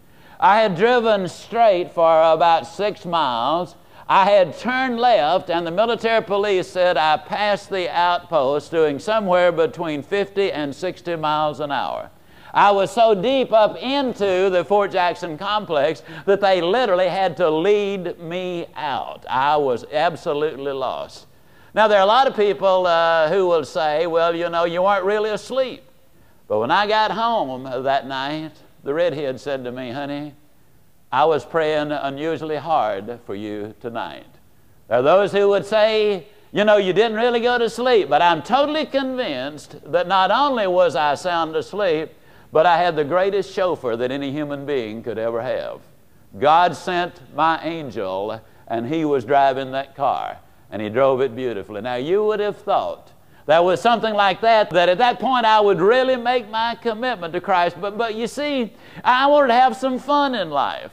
I 0.41 0.63
had 0.63 0.77
driven 0.77 1.29
straight 1.29 1.93
for 1.93 2.33
about 2.33 2.67
six 2.67 3.05
miles. 3.05 3.75
I 4.09 4.25
had 4.25 4.57
turned 4.57 4.99
left, 4.99 5.51
and 5.51 5.67
the 5.67 5.71
military 5.71 6.23
police 6.23 6.69
said 6.69 6.97
I 6.97 7.19
passed 7.19 7.69
the 7.69 7.95
outpost 7.95 8.71
doing 8.71 8.99
somewhere 8.99 9.53
between 9.53 10.03
50 10.03 10.51
and 10.51 10.75
60 10.75 11.15
miles 11.17 11.61
an 11.61 11.71
hour. 11.71 12.09
I 12.55 12.71
was 12.71 12.91
so 12.91 13.15
deep 13.15 13.53
up 13.53 13.77
into 13.77 14.49
the 14.49 14.65
Fort 14.65 14.91
Jackson 14.91 15.37
complex 15.37 16.03
that 16.25 16.41
they 16.41 16.63
literally 16.63 17.09
had 17.09 17.37
to 17.37 17.51
lead 17.51 18.19
me 18.19 18.69
out. 18.75 19.27
I 19.29 19.59
was 19.59 19.85
absolutely 19.93 20.73
lost. 20.73 21.27
Now, 21.75 21.89
there 21.89 21.99
are 21.99 22.03
a 22.03 22.07
lot 22.07 22.27
of 22.27 22.37
people 22.37 22.87
uh, 22.87 23.31
who 23.31 23.47
will 23.47 23.65
say, 23.65 24.07
well, 24.07 24.37
you 24.37 24.51
know, 24.51 24.65
you 24.65 24.83
weren't 24.83 25.05
really 25.05 25.31
asleep. 25.31 25.83
But 26.47 26.59
when 26.59 26.71
I 26.71 26.87
got 26.87 27.11
home 27.11 27.65
that 27.85 28.07
night, 28.07 28.53
the 28.85 28.93
redhead 28.93 29.41
said 29.41 29.65
to 29.65 29.73
me, 29.73 29.91
honey, 29.91 30.35
I 31.11 31.25
was 31.25 31.47
praying 31.47 31.91
unusually 31.91 32.57
hard 32.57 33.21
for 33.25 33.35
you 33.35 33.75
tonight. 33.81 34.27
There 34.89 34.99
are 34.99 35.03
those 35.03 35.33
who 35.33 35.49
would 35.49 35.65
say, 35.65 36.27
you 36.53 36.65
know, 36.65 36.77
you 36.77 36.93
didn't 36.93 37.17
really 37.17 37.41
go 37.41 37.57
to 37.57 37.71
sleep, 37.71 38.11
but 38.11 38.21
I'm 38.21 38.43
totally 38.43 38.85
convinced 38.85 39.77
that 39.93 40.07
not 40.07 40.31
only 40.31 40.67
was 40.67 40.95
I 40.95 41.15
sound 41.15 41.57
asleep, 41.57 42.11
but 42.53 42.67
I 42.67 42.77
had 42.77 42.97
the 42.97 43.05
greatest 43.05 43.51
chauffeur 43.55 43.97
that 43.97 44.11
any 44.11 44.31
human 44.31 44.67
being 44.67 45.03
could 45.03 45.17
ever 45.17 45.41
have. 45.41 45.81
God 46.39 46.77
sent 46.77 47.35
my 47.35 47.63
angel, 47.65 48.43
and 48.69 48.87
he 48.87 49.07
was 49.07 49.25
driving 49.25 49.71
that 49.73 49.97
car 49.97 50.37
and 50.73 50.83
he 50.83 50.89
drove 50.89 51.21
it 51.21 51.37
beautifully. 51.37 51.83
Now, 51.83 51.95
you 51.95 52.25
would 52.25 52.41
have 52.41 52.57
thought 52.57 53.13
that 53.47 53.63
was 53.63 53.81
something 53.81 54.15
like 54.15 54.41
that, 54.41 54.71
that 54.71 54.89
at 54.89 54.99
that 54.99 55.21
point 55.21 55.45
I 55.45 55.61
would 55.61 55.81
really 55.81 56.17
make 56.17 56.49
my 56.49 56.75
commitment 56.77 57.35
to 57.35 57.41
Christ. 57.41 57.77
But, 57.81 57.99
but 57.99 58.15
you 58.15 58.27
see, 58.27 58.73
I 59.05 59.27
wanted 59.27 59.49
to 59.49 59.55
have 59.55 59.77
some 59.77 59.99
fun 59.99 60.35
in 60.35 60.51
life. 60.51 60.93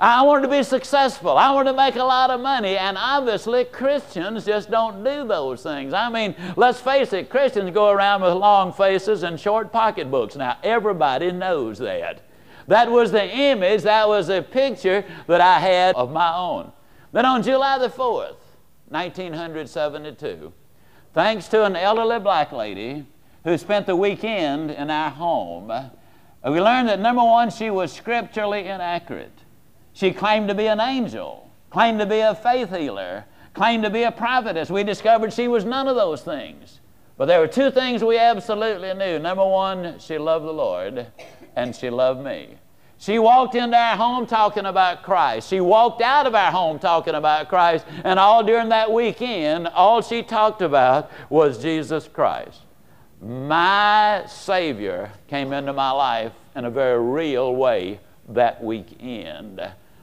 I 0.00 0.22
wanted 0.22 0.42
to 0.42 0.48
be 0.48 0.62
successful. 0.62 1.36
I 1.36 1.52
wanted 1.52 1.72
to 1.72 1.76
make 1.76 1.96
a 1.96 2.02
lot 2.02 2.30
of 2.30 2.40
money. 2.40 2.78
And 2.78 2.96
obviously, 2.98 3.64
Christians 3.66 4.46
just 4.46 4.70
don't 4.70 5.04
do 5.04 5.28
those 5.28 5.62
things. 5.62 5.92
I 5.92 6.08
mean, 6.08 6.34
let's 6.56 6.80
face 6.80 7.12
it, 7.12 7.28
Christians 7.28 7.70
go 7.72 7.90
around 7.90 8.22
with 8.22 8.32
long 8.32 8.72
faces 8.72 9.22
and 9.22 9.38
short 9.38 9.70
pocketbooks. 9.70 10.36
Now, 10.36 10.56
everybody 10.62 11.30
knows 11.32 11.78
that. 11.78 12.22
That 12.66 12.90
was 12.90 13.12
the 13.12 13.28
image, 13.28 13.82
that 13.82 14.08
was 14.08 14.28
the 14.28 14.42
picture 14.42 15.04
that 15.26 15.40
I 15.42 15.58
had 15.58 15.94
of 15.96 16.10
my 16.10 16.34
own. 16.34 16.72
Then 17.12 17.26
on 17.26 17.42
July 17.42 17.76
the 17.78 17.88
4th, 17.88 18.36
1972, 18.90 20.52
thanks 21.14 21.48
to 21.48 21.64
an 21.64 21.76
elderly 21.76 22.18
black 22.18 22.52
lady 22.52 23.06
who 23.44 23.56
spent 23.56 23.86
the 23.86 23.96
weekend 23.96 24.70
in 24.70 24.90
our 24.90 25.10
home, 25.10 25.72
we 26.44 26.60
learned 26.60 26.88
that 26.88 27.00
number 27.00 27.22
one, 27.22 27.50
she 27.50 27.70
was 27.70 27.92
scripturally 27.92 28.66
inaccurate. 28.66 29.38
She 29.92 30.12
claimed 30.12 30.48
to 30.48 30.54
be 30.54 30.66
an 30.66 30.80
angel, 30.80 31.50
claimed 31.70 32.00
to 32.00 32.06
be 32.06 32.20
a 32.20 32.34
faith 32.34 32.70
healer, 32.74 33.24
claimed 33.54 33.84
to 33.84 33.90
be 33.90 34.02
a 34.04 34.12
prophetess. 34.12 34.70
We 34.70 34.84
discovered 34.84 35.32
she 35.32 35.48
was 35.48 35.64
none 35.64 35.88
of 35.88 35.96
those 35.96 36.22
things. 36.22 36.80
But 37.16 37.26
there 37.26 37.40
were 37.40 37.46
two 37.46 37.70
things 37.70 38.02
we 38.02 38.16
absolutely 38.18 38.94
knew. 38.94 39.18
Number 39.18 39.44
one, 39.44 39.98
she 39.98 40.16
loved 40.16 40.46
the 40.46 40.52
Lord, 40.52 41.06
and 41.54 41.76
she 41.76 41.90
loved 41.90 42.24
me. 42.24 42.56
She 43.00 43.18
walked 43.18 43.54
into 43.54 43.78
our 43.78 43.96
home 43.96 44.26
talking 44.26 44.66
about 44.66 45.02
Christ. 45.02 45.48
She 45.48 45.58
walked 45.62 46.02
out 46.02 46.26
of 46.26 46.34
our 46.34 46.52
home 46.52 46.78
talking 46.78 47.14
about 47.14 47.48
Christ. 47.48 47.86
And 48.04 48.18
all 48.18 48.44
during 48.44 48.68
that 48.68 48.92
weekend, 48.92 49.68
all 49.68 50.02
she 50.02 50.22
talked 50.22 50.60
about 50.60 51.10
was 51.30 51.62
Jesus 51.62 52.06
Christ. 52.06 52.60
my 53.22 54.22
Savior 54.28 55.10
came 55.28 55.54
into 55.54 55.72
my 55.72 55.90
life 55.90 56.32
in 56.54 56.66
a 56.66 56.70
very 56.70 57.00
real 57.02 57.56
way 57.56 58.00
that 58.28 58.62
weekend. 58.62 59.62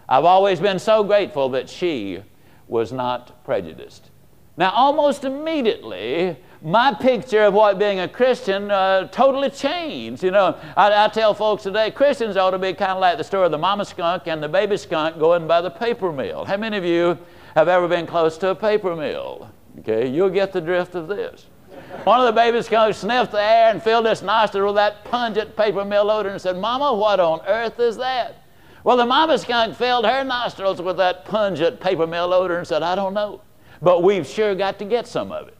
I've 0.09 0.25
always 0.25 0.59
been 0.59 0.79
so 0.79 1.03
grateful 1.03 1.49
that 1.49 1.69
she 1.69 2.23
was 2.67 2.91
not 2.91 3.43
prejudiced. 3.45 4.09
Now, 4.57 4.71
almost 4.71 5.23
immediately, 5.23 6.35
my 6.61 6.93
picture 6.93 7.43
of 7.43 7.53
what 7.53 7.77
being 7.77 7.99
a 7.99 8.07
Christian 8.07 8.71
uh, 8.71 9.07
totally 9.09 9.49
changed. 9.49 10.23
You 10.23 10.31
know, 10.31 10.57
I, 10.75 11.05
I, 11.05 11.07
tell 11.09 11.33
folks 11.33 11.63
today 11.63 11.91
Christians 11.91 12.35
ought 12.35 12.51
to 12.51 12.59
be 12.59 12.73
kind 12.73 12.93
of 12.93 12.99
like 12.99 13.17
the 13.17 13.23
story 13.23 13.45
of 13.45 13.51
the 13.51 13.57
mama 13.57 13.85
skunk 13.85 14.27
and 14.27 14.41
the 14.41 14.49
baby 14.49 14.77
skunk 14.77 15.19
going 15.19 15.47
by 15.47 15.61
the 15.61 15.69
paper 15.69 16.11
mill. 16.11 16.45
How 16.45 16.57
many 16.57 16.77
of 16.77 16.83
you 16.83 17.17
have 17.55 17.67
ever 17.67 17.87
been 17.87 18.07
close 18.07 18.37
to 18.39 18.49
a 18.49 18.55
paper 18.55 18.95
mill? 18.95 19.51
Okay, 19.79 20.07
you'll 20.07 20.29
get 20.29 20.51
the 20.51 20.61
drift 20.61 20.95
of 20.95 21.07
this. 21.07 21.45
One 22.03 22.19
of 22.19 22.25
the 22.25 22.33
baby 22.33 22.61
skunks 22.61 22.97
sniffed 22.97 23.31
the 23.31 23.41
air 23.41 23.69
and 23.71 23.81
filled 23.81 24.07
his 24.07 24.23
nostril 24.23 24.67
with 24.67 24.75
that 24.75 25.05
pungent 25.05 25.55
paper 25.55 25.85
mill 25.85 26.09
odor 26.09 26.29
and 26.29 26.41
said, 26.41 26.57
Mama, 26.57 26.93
what 26.93 27.19
on 27.19 27.41
earth 27.47 27.79
is 27.79 27.97
that? 27.97 28.43
Well, 28.83 28.97
the 28.97 29.05
mama 29.05 29.37
skunk 29.37 29.75
filled 29.75 30.05
her 30.05 30.23
nostrils 30.23 30.81
with 30.81 30.97
that 30.97 31.25
pungent 31.25 31.79
paper 31.79 32.07
mill 32.07 32.33
odor 32.33 32.57
and 32.57 32.67
said, 32.67 32.83
I 32.83 32.95
don't 32.95 33.13
know, 33.13 33.41
but 33.81 34.01
we've 34.01 34.25
sure 34.25 34.55
got 34.55 34.79
to 34.79 34.85
get 34.85 35.07
some 35.07 35.31
of 35.31 35.47
it. 35.49 35.56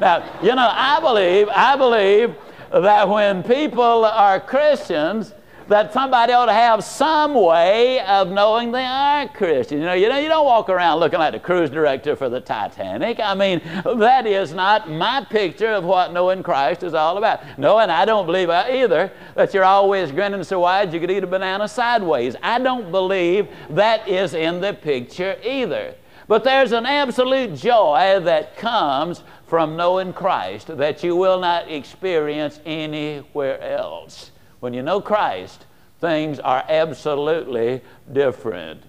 Now, 0.00 0.40
you 0.42 0.54
know, 0.54 0.68
I 0.70 1.00
believe, 1.00 1.48
I 1.48 1.76
believe 1.76 2.34
that 2.70 3.08
when 3.08 3.42
people 3.42 4.04
are 4.04 4.38
Christians, 4.40 5.34
that 5.68 5.92
somebody 5.92 6.32
ought 6.32 6.46
to 6.46 6.52
have 6.52 6.82
some 6.82 7.34
way 7.34 8.00
of 8.00 8.30
knowing 8.30 8.72
they 8.72 8.84
are 8.84 9.28
Christian. 9.28 9.78
You 9.78 9.84
know, 9.84 9.92
you 9.92 10.08
know, 10.08 10.18
you 10.18 10.28
don't 10.28 10.46
walk 10.46 10.70
around 10.70 10.98
looking 10.98 11.18
like 11.18 11.32
the 11.32 11.38
cruise 11.38 11.68
director 11.68 12.16
for 12.16 12.30
the 12.30 12.40
Titanic. 12.40 13.20
I 13.20 13.34
mean, 13.34 13.60
that 13.96 14.26
is 14.26 14.54
not 14.54 14.90
my 14.90 15.26
picture 15.28 15.72
of 15.72 15.84
what 15.84 16.12
knowing 16.12 16.42
Christ 16.42 16.82
is 16.82 16.94
all 16.94 17.18
about. 17.18 17.40
No, 17.58 17.78
and 17.80 17.92
I 17.92 18.06
don't 18.06 18.24
believe 18.24 18.48
either 18.48 19.12
that 19.34 19.52
you're 19.52 19.64
always 19.64 20.10
grinning 20.10 20.42
so 20.42 20.60
wide 20.60 20.92
you 20.92 21.00
could 21.00 21.10
eat 21.10 21.22
a 21.22 21.26
banana 21.26 21.68
sideways. 21.68 22.34
I 22.42 22.58
don't 22.58 22.90
believe 22.90 23.48
that 23.70 24.08
is 24.08 24.32
in 24.32 24.62
the 24.62 24.72
picture 24.72 25.36
either. 25.44 25.94
But 26.28 26.44
there's 26.44 26.72
an 26.72 26.84
absolute 26.84 27.54
joy 27.54 28.20
that 28.22 28.56
comes 28.56 29.22
from 29.48 29.76
knowing 29.76 30.12
Christ 30.12 30.76
that 30.76 31.02
you 31.02 31.16
will 31.16 31.40
not 31.40 31.70
experience 31.70 32.60
anywhere 32.66 33.60
else. 33.60 34.30
When 34.60 34.74
you 34.74 34.82
know 34.82 35.00
Christ, 35.00 35.64
things 36.00 36.38
are 36.38 36.64
absolutely 36.68 37.80
different. 38.12 38.82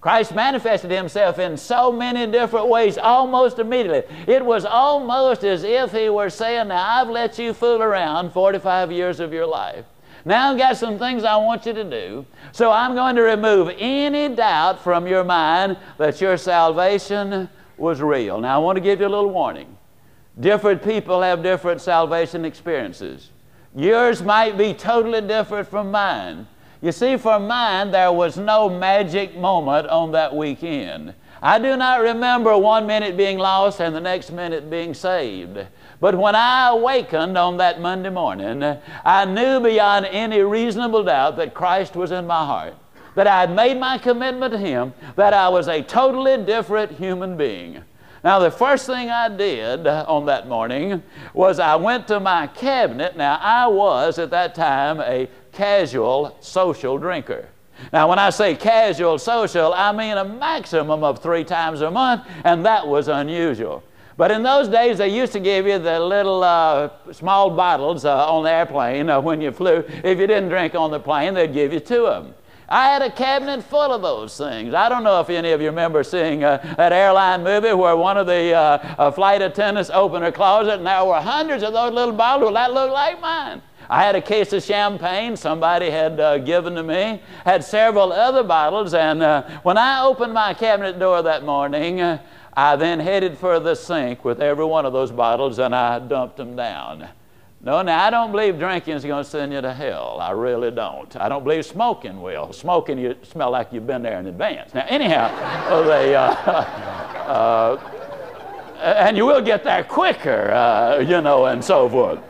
Christ 0.00 0.34
manifested 0.34 0.90
himself 0.90 1.38
in 1.38 1.58
so 1.58 1.92
many 1.92 2.30
different 2.30 2.68
ways 2.68 2.96
almost 2.96 3.58
immediately. 3.58 4.02
It 4.26 4.42
was 4.42 4.64
almost 4.64 5.44
as 5.44 5.62
if 5.62 5.92
he 5.92 6.08
were 6.08 6.30
saying, 6.30 6.68
Now 6.68 7.00
I've 7.00 7.10
let 7.10 7.38
you 7.38 7.52
fool 7.52 7.82
around 7.82 8.32
45 8.32 8.92
years 8.92 9.20
of 9.20 9.32
your 9.32 9.46
life. 9.46 9.84
Now 10.24 10.52
I've 10.52 10.58
got 10.58 10.76
some 10.76 10.98
things 10.98 11.24
I 11.24 11.36
want 11.36 11.66
you 11.66 11.72
to 11.74 11.84
do. 11.84 12.26
So 12.52 12.70
I'm 12.70 12.94
going 12.94 13.16
to 13.16 13.22
remove 13.22 13.74
any 13.78 14.34
doubt 14.34 14.82
from 14.82 15.06
your 15.06 15.24
mind 15.24 15.76
that 15.98 16.20
your 16.20 16.36
salvation 16.36 17.48
was 17.80 18.00
real. 18.00 18.40
Now, 18.40 18.56
I 18.56 18.58
want 18.58 18.76
to 18.76 18.80
give 18.80 19.00
you 19.00 19.06
a 19.06 19.08
little 19.08 19.30
warning. 19.30 19.76
Different 20.38 20.82
people 20.82 21.22
have 21.22 21.42
different 21.42 21.80
salvation 21.80 22.44
experiences. 22.44 23.30
Yours 23.74 24.22
might 24.22 24.56
be 24.56 24.74
totally 24.74 25.20
different 25.20 25.68
from 25.68 25.90
mine. 25.90 26.46
You 26.80 26.92
see, 26.92 27.16
for 27.16 27.38
mine, 27.38 27.90
there 27.90 28.12
was 28.12 28.36
no 28.36 28.68
magic 28.68 29.36
moment 29.36 29.88
on 29.88 30.12
that 30.12 30.34
weekend. 30.34 31.14
I 31.42 31.58
do 31.58 31.76
not 31.76 32.00
remember 32.00 32.56
one 32.56 32.86
minute 32.86 33.16
being 33.16 33.38
lost 33.38 33.80
and 33.80 33.94
the 33.94 34.00
next 34.00 34.30
minute 34.30 34.68
being 34.68 34.92
saved. 34.92 35.58
But 36.00 36.14
when 36.14 36.34
I 36.34 36.68
awakened 36.68 37.36
on 37.36 37.56
that 37.58 37.80
Monday 37.80 38.10
morning, 38.10 38.62
I 39.04 39.24
knew 39.24 39.60
beyond 39.60 40.06
any 40.06 40.40
reasonable 40.40 41.04
doubt 41.04 41.36
that 41.36 41.54
Christ 41.54 41.96
was 41.96 42.10
in 42.10 42.26
my 42.26 42.44
heart 42.44 42.74
that 43.14 43.26
I 43.26 43.40
had 43.40 43.54
made 43.54 43.78
my 43.78 43.98
commitment 43.98 44.52
to 44.52 44.58
Him, 44.58 44.94
that 45.16 45.34
I 45.34 45.48
was 45.48 45.68
a 45.68 45.82
totally 45.82 46.42
different 46.44 46.92
human 46.92 47.36
being. 47.36 47.82
Now, 48.22 48.38
the 48.38 48.50
first 48.50 48.86
thing 48.86 49.08
I 49.08 49.34
did 49.34 49.86
on 49.86 50.26
that 50.26 50.46
morning 50.46 51.02
was 51.32 51.58
I 51.58 51.76
went 51.76 52.06
to 52.08 52.20
my 52.20 52.46
cabinet. 52.48 53.16
Now, 53.16 53.38
I 53.40 53.66
was 53.66 54.18
at 54.18 54.30
that 54.30 54.54
time 54.54 55.00
a 55.00 55.28
casual 55.52 56.36
social 56.40 56.98
drinker. 56.98 57.48
Now, 57.94 58.08
when 58.10 58.18
I 58.18 58.28
say 58.28 58.54
casual 58.54 59.18
social, 59.18 59.72
I 59.72 59.92
mean 59.92 60.18
a 60.18 60.24
maximum 60.24 61.02
of 61.02 61.22
three 61.22 61.44
times 61.44 61.80
a 61.80 61.90
month, 61.90 62.26
and 62.44 62.64
that 62.66 62.86
was 62.86 63.08
unusual. 63.08 63.82
But 64.18 64.30
in 64.30 64.42
those 64.42 64.68
days, 64.68 64.98
they 64.98 65.08
used 65.08 65.32
to 65.32 65.40
give 65.40 65.66
you 65.66 65.78
the 65.78 65.98
little 65.98 66.44
uh, 66.44 66.90
small 67.10 67.48
bottles 67.48 68.04
uh, 68.04 68.30
on 68.30 68.44
the 68.44 68.50
airplane 68.50 69.08
uh, 69.08 69.18
when 69.18 69.40
you 69.40 69.50
flew. 69.50 69.82
If 70.04 70.18
you 70.18 70.26
didn't 70.26 70.50
drink 70.50 70.74
on 70.74 70.90
the 70.90 71.00
plane, 71.00 71.32
they'd 71.32 71.54
give 71.54 71.72
you 71.72 71.80
two 71.80 72.06
of 72.06 72.24
them. 72.24 72.34
I 72.70 72.90
had 72.90 73.02
a 73.02 73.10
cabinet 73.10 73.64
full 73.64 73.92
of 73.92 74.00
those 74.00 74.36
things. 74.36 74.74
I 74.74 74.88
don't 74.88 75.02
know 75.02 75.20
if 75.20 75.28
any 75.28 75.50
of 75.50 75.60
you 75.60 75.66
remember 75.66 76.04
seeing 76.04 76.44
uh, 76.44 76.58
that 76.76 76.92
airline 76.92 77.42
movie 77.42 77.72
where 77.72 77.96
one 77.96 78.16
of 78.16 78.28
the 78.28 78.54
uh, 78.54 78.60
uh, 78.96 79.10
flight 79.10 79.42
attendants 79.42 79.90
opened 79.90 80.24
her 80.24 80.30
closet 80.30 80.74
and 80.74 80.86
there 80.86 81.04
were 81.04 81.20
hundreds 81.20 81.64
of 81.64 81.72
those 81.72 81.92
little 81.92 82.14
bottles 82.14 82.54
that 82.54 82.72
looked 82.72 82.92
like 82.92 83.20
mine. 83.20 83.60
I 83.88 84.04
had 84.04 84.14
a 84.14 84.22
case 84.22 84.52
of 84.52 84.62
champagne 84.62 85.36
somebody 85.36 85.90
had 85.90 86.20
uh, 86.20 86.38
given 86.38 86.76
to 86.76 86.84
me, 86.84 87.20
had 87.44 87.64
several 87.64 88.12
other 88.12 88.44
bottles, 88.44 88.94
and 88.94 89.20
uh, 89.20 89.42
when 89.64 89.76
I 89.76 90.04
opened 90.04 90.32
my 90.32 90.54
cabinet 90.54 91.00
door 91.00 91.22
that 91.22 91.44
morning, 91.44 92.00
uh, 92.00 92.22
I 92.52 92.76
then 92.76 93.00
headed 93.00 93.36
for 93.36 93.58
the 93.58 93.74
sink 93.74 94.24
with 94.24 94.40
every 94.40 94.64
one 94.64 94.86
of 94.86 94.92
those 94.92 95.10
bottles 95.10 95.58
and 95.58 95.74
I 95.74 95.98
dumped 95.98 96.36
them 96.36 96.54
down. 96.54 97.08
No, 97.62 97.82
now 97.82 98.02
I 98.02 98.08
don't 98.08 98.32
believe 98.32 98.58
drinking 98.58 98.94
is 98.94 99.04
going 99.04 99.22
to 99.22 99.28
send 99.28 99.52
you 99.52 99.60
to 99.60 99.74
hell. 99.74 100.18
I 100.18 100.30
really 100.30 100.70
don't. 100.70 101.14
I 101.16 101.28
don't 101.28 101.44
believe 101.44 101.66
smoking 101.66 102.22
will. 102.22 102.54
Smoking, 102.54 102.96
you 102.96 103.14
smell 103.22 103.50
like 103.50 103.70
you've 103.70 103.86
been 103.86 104.02
there 104.02 104.18
in 104.18 104.26
advance. 104.26 104.72
Now, 104.72 104.86
anyhow, 104.88 105.84
they, 105.84 106.14
uh, 106.16 106.22
uh, 107.28 107.76
and 108.82 109.14
you 109.14 109.26
will 109.26 109.42
get 109.42 109.62
there 109.62 109.84
quicker, 109.84 110.50
uh, 110.52 111.00
you 111.00 111.20
know, 111.20 111.46
and 111.46 111.62
so 111.62 111.86
forth. 111.86 112.20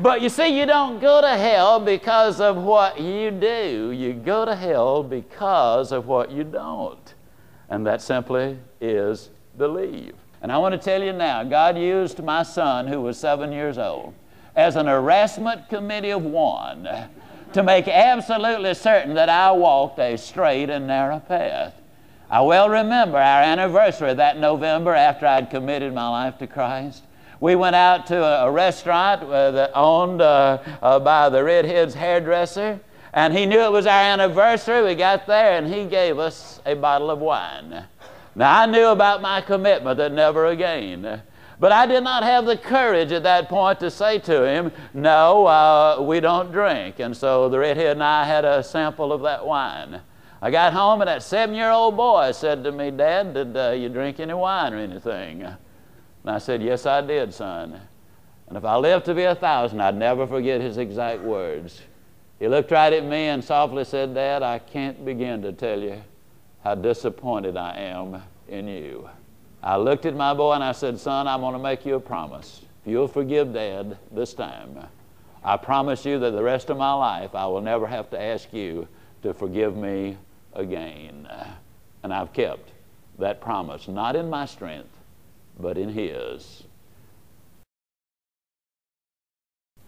But 0.00 0.22
you 0.22 0.30
see, 0.30 0.58
you 0.58 0.64
don't 0.64 0.98
go 0.98 1.20
to 1.20 1.36
hell 1.36 1.78
because 1.78 2.40
of 2.40 2.56
what 2.56 2.98
you 2.98 3.30
do. 3.30 3.90
You 3.90 4.14
go 4.14 4.46
to 4.46 4.56
hell 4.56 5.02
because 5.02 5.92
of 5.92 6.06
what 6.06 6.30
you 6.30 6.42
don't. 6.42 7.14
And 7.68 7.86
that 7.86 8.00
simply 8.00 8.58
is 8.80 9.28
believe. 9.58 10.14
And 10.40 10.50
I 10.50 10.56
want 10.56 10.72
to 10.72 10.78
tell 10.78 11.02
you 11.02 11.12
now, 11.12 11.44
God 11.44 11.76
used 11.76 12.22
my 12.24 12.42
son 12.42 12.86
who 12.86 13.02
was 13.02 13.18
seven 13.18 13.52
years 13.52 13.76
old 13.76 14.14
as 14.56 14.76
an 14.76 14.86
harassment 14.86 15.68
committee 15.68 16.10
of 16.10 16.22
one 16.22 16.88
to 17.52 17.62
make 17.62 17.86
absolutely 17.88 18.74
certain 18.74 19.14
that 19.14 19.28
I 19.28 19.52
walked 19.52 19.98
a 19.98 20.16
straight 20.16 20.70
and 20.70 20.86
narrow 20.86 21.20
path. 21.20 21.74
I 22.30 22.40
well 22.40 22.68
remember 22.68 23.18
our 23.18 23.42
anniversary 23.42 24.14
that 24.14 24.38
November 24.38 24.94
after 24.94 25.26
I'd 25.26 25.50
committed 25.50 25.92
my 25.94 26.08
life 26.08 26.38
to 26.38 26.46
Christ. 26.46 27.04
We 27.40 27.54
went 27.56 27.76
out 27.76 28.06
to 28.06 28.24
a, 28.24 28.50
restaurant 28.50 29.22
uh, 29.22 29.68
owned 29.74 30.22
uh, 30.22 30.58
uh, 30.82 30.98
by 31.00 31.28
the 31.28 31.44
redhead's 31.44 31.94
hairdresser, 31.94 32.80
and 33.12 33.32
he 33.32 33.44
knew 33.44 33.60
it 33.60 33.70
was 33.70 33.86
our 33.86 34.00
anniversary. 34.00 34.82
We 34.82 34.94
got 34.94 35.26
there, 35.26 35.58
and 35.58 35.72
he 35.72 35.84
gave 35.84 36.18
us 36.18 36.60
a 36.64 36.74
bottle 36.74 37.10
of 37.10 37.18
wine. 37.18 37.84
Now, 38.34 38.62
I 38.62 38.66
knew 38.66 38.86
about 38.86 39.20
my 39.20 39.40
commitment 39.40 39.98
that 39.98 40.12
never 40.12 40.46
again 40.46 41.22
but 41.60 41.72
I 41.72 41.86
did 41.86 42.02
not 42.02 42.22
have 42.22 42.46
the 42.46 42.56
courage 42.56 43.12
at 43.12 43.22
that 43.22 43.48
point 43.48 43.80
to 43.80 43.90
say 43.90 44.18
to 44.20 44.44
him, 44.44 44.72
No, 44.92 45.46
uh, 45.46 45.98
we 46.00 46.20
don't 46.20 46.52
drink. 46.52 46.98
And 46.98 47.16
so 47.16 47.48
the 47.48 47.58
redhead 47.58 47.92
and 47.92 48.02
I 48.02 48.24
had 48.24 48.44
a 48.44 48.62
sample 48.62 49.12
of 49.12 49.22
that 49.22 49.46
wine. 49.46 50.00
I 50.42 50.50
got 50.50 50.72
home 50.72 51.00
and 51.00 51.08
that 51.08 51.22
seven 51.22 51.54
year 51.54 51.70
old 51.70 51.96
boy 51.96 52.32
said 52.32 52.64
to 52.64 52.72
me, 52.72 52.90
Dad, 52.90 53.34
did 53.34 53.56
uh, 53.56 53.70
you 53.70 53.88
drink 53.88 54.20
any 54.20 54.34
wine 54.34 54.74
or 54.74 54.78
anything? 54.78 55.42
And 55.42 55.56
I 56.26 56.38
said, 56.38 56.62
Yes, 56.62 56.86
I 56.86 57.00
did, 57.00 57.32
son. 57.32 57.80
And 58.48 58.58
if 58.58 58.64
I 58.64 58.76
live 58.76 59.04
to 59.04 59.14
be 59.14 59.22
a 59.22 59.34
thousand, 59.34 59.80
I'd 59.80 59.96
never 59.96 60.26
forget 60.26 60.60
his 60.60 60.76
exact 60.76 61.22
words. 61.22 61.80
He 62.38 62.48
looked 62.48 62.70
right 62.70 62.92
at 62.92 63.04
me 63.04 63.28
and 63.28 63.42
softly 63.42 63.84
said, 63.84 64.14
Dad, 64.14 64.42
I 64.42 64.58
can't 64.58 65.04
begin 65.04 65.40
to 65.42 65.52
tell 65.52 65.80
you 65.80 66.02
how 66.62 66.74
disappointed 66.74 67.56
I 67.56 67.76
am 67.78 68.22
in 68.48 68.68
you. 68.68 69.08
I 69.64 69.78
looked 69.78 70.04
at 70.04 70.14
my 70.14 70.34
boy 70.34 70.52
and 70.52 70.62
I 70.62 70.72
said, 70.72 71.00
Son, 71.00 71.26
I'm 71.26 71.40
going 71.40 71.54
to 71.54 71.58
make 71.58 71.86
you 71.86 71.94
a 71.94 72.00
promise. 72.00 72.60
If 72.84 72.90
you'll 72.92 73.08
forgive 73.08 73.54
Dad 73.54 73.96
this 74.12 74.34
time, 74.34 74.78
I 75.42 75.56
promise 75.56 76.04
you 76.04 76.18
that 76.18 76.32
the 76.32 76.42
rest 76.42 76.68
of 76.68 76.76
my 76.76 76.92
life 76.92 77.34
I 77.34 77.46
will 77.46 77.62
never 77.62 77.86
have 77.86 78.10
to 78.10 78.20
ask 78.20 78.52
you 78.52 78.86
to 79.22 79.32
forgive 79.32 79.74
me 79.74 80.18
again. 80.52 81.26
And 82.02 82.12
I've 82.12 82.34
kept 82.34 82.72
that 83.18 83.40
promise, 83.40 83.88
not 83.88 84.16
in 84.16 84.28
my 84.28 84.44
strength, 84.44 84.94
but 85.58 85.78
in 85.78 85.88
His. 85.88 86.64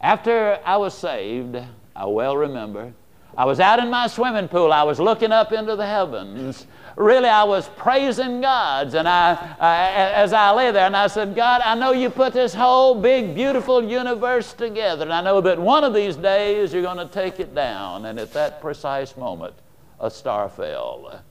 After 0.01 0.59
I 0.64 0.79
was 0.79 0.95
saved, 0.95 1.59
I 1.95 2.07
well 2.07 2.35
remember, 2.35 2.95
I 3.37 3.45
was 3.45 3.61
out 3.61 3.79
in 3.79 3.91
my 3.91 4.07
swimming 4.07 4.49
pool. 4.49 4.72
I 4.72 4.85
was 4.85 4.99
looking 4.99 5.33
up 5.33 5.53
into 5.53 5.77
the 5.77 5.87
heavens 5.87 6.66
really 6.97 7.28
I 7.28 7.44
was 7.44 7.68
praising 7.76 8.40
God's. 8.40 8.94
And 8.94 9.07
I, 9.07 9.32
uh, 9.32 10.14
as 10.14 10.32
I 10.32 10.51
lay 10.53 10.72
there, 10.72 10.86
and 10.86 10.97
I 10.97 11.07
said, 11.07 11.36
God, 11.36 11.61
I 11.64 11.74
know 11.74 11.92
you 11.92 12.11
put 12.11 12.32
this 12.32 12.55
whole 12.55 12.94
big, 13.01 13.34
beautiful 13.34 13.84
universe 13.84 14.53
together, 14.55 15.05
and 15.05 15.12
I 15.12 15.20
know 15.20 15.40
that 15.42 15.61
one 15.61 15.84
of 15.84 15.94
these 15.94 16.16
days 16.16 16.72
you're 16.72 16.82
going 16.82 16.97
to 16.97 17.07
take 17.07 17.38
it 17.38 17.55
down. 17.55 18.07
And 18.07 18.18
at 18.18 18.32
that 18.32 18.61
precise 18.61 19.16
moment, 19.16 19.55
a 20.01 20.11
star 20.11 20.49
fell. 20.49 21.22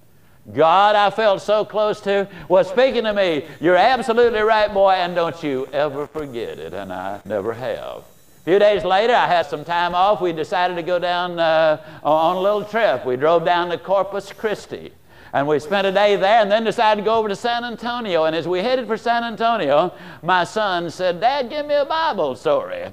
God, 0.54 0.96
I 0.96 1.10
felt 1.10 1.42
so 1.42 1.66
close 1.66 2.00
to, 2.02 2.30
was 2.48 2.70
speaking 2.70 3.06
to 3.06 3.14
me. 3.14 3.46
You're 3.60 3.76
absolutely 3.76 4.42
right, 4.42 4.72
boy, 4.72 4.92
and 4.92 5.16
don't 5.16 5.42
you 5.42 5.68
ever 5.74 6.06
forget 6.06 6.60
it. 6.60 6.74
And 6.74 6.94
I 6.94 7.20
never 7.26 7.52
have. 7.52 8.04
A 8.42 8.44
few 8.44 8.60
days 8.60 8.84
later, 8.84 9.16
I 9.16 9.26
had 9.26 9.48
some 9.48 9.66
time 9.66 9.96
off. 9.96 10.22
We 10.22 10.32
decided 10.32 10.76
to 10.76 10.84
go 10.84 11.00
down 11.00 11.40
uh, 11.40 11.84
on 12.04 12.36
a 12.36 12.40
little 12.40 12.64
trip. 12.64 13.04
We 13.04 13.16
drove 13.16 13.44
down 13.44 13.70
to 13.70 13.80
Corpus 13.80 14.32
Christi. 14.32 14.94
And 15.36 15.50
we 15.50 15.60
spent 15.60 15.86
a 15.86 15.92
day 15.92 16.16
there 16.16 16.40
and 16.40 16.50
then 16.50 16.64
decided 16.64 17.02
to 17.02 17.06
go 17.06 17.16
over 17.16 17.28
to 17.28 17.36
San 17.36 17.66
Antonio. 17.66 18.24
And 18.24 18.34
as 18.34 18.48
we 18.48 18.60
headed 18.60 18.88
for 18.88 18.96
San 18.96 19.22
Antonio, 19.26 19.94
my 20.24 20.46
son 20.46 20.90
said, 20.90 21.20
Dad, 21.20 21.50
give 21.50 21.66
me 21.66 21.76
a 21.76 21.84
Bible 21.84 22.38
story. 22.38 22.86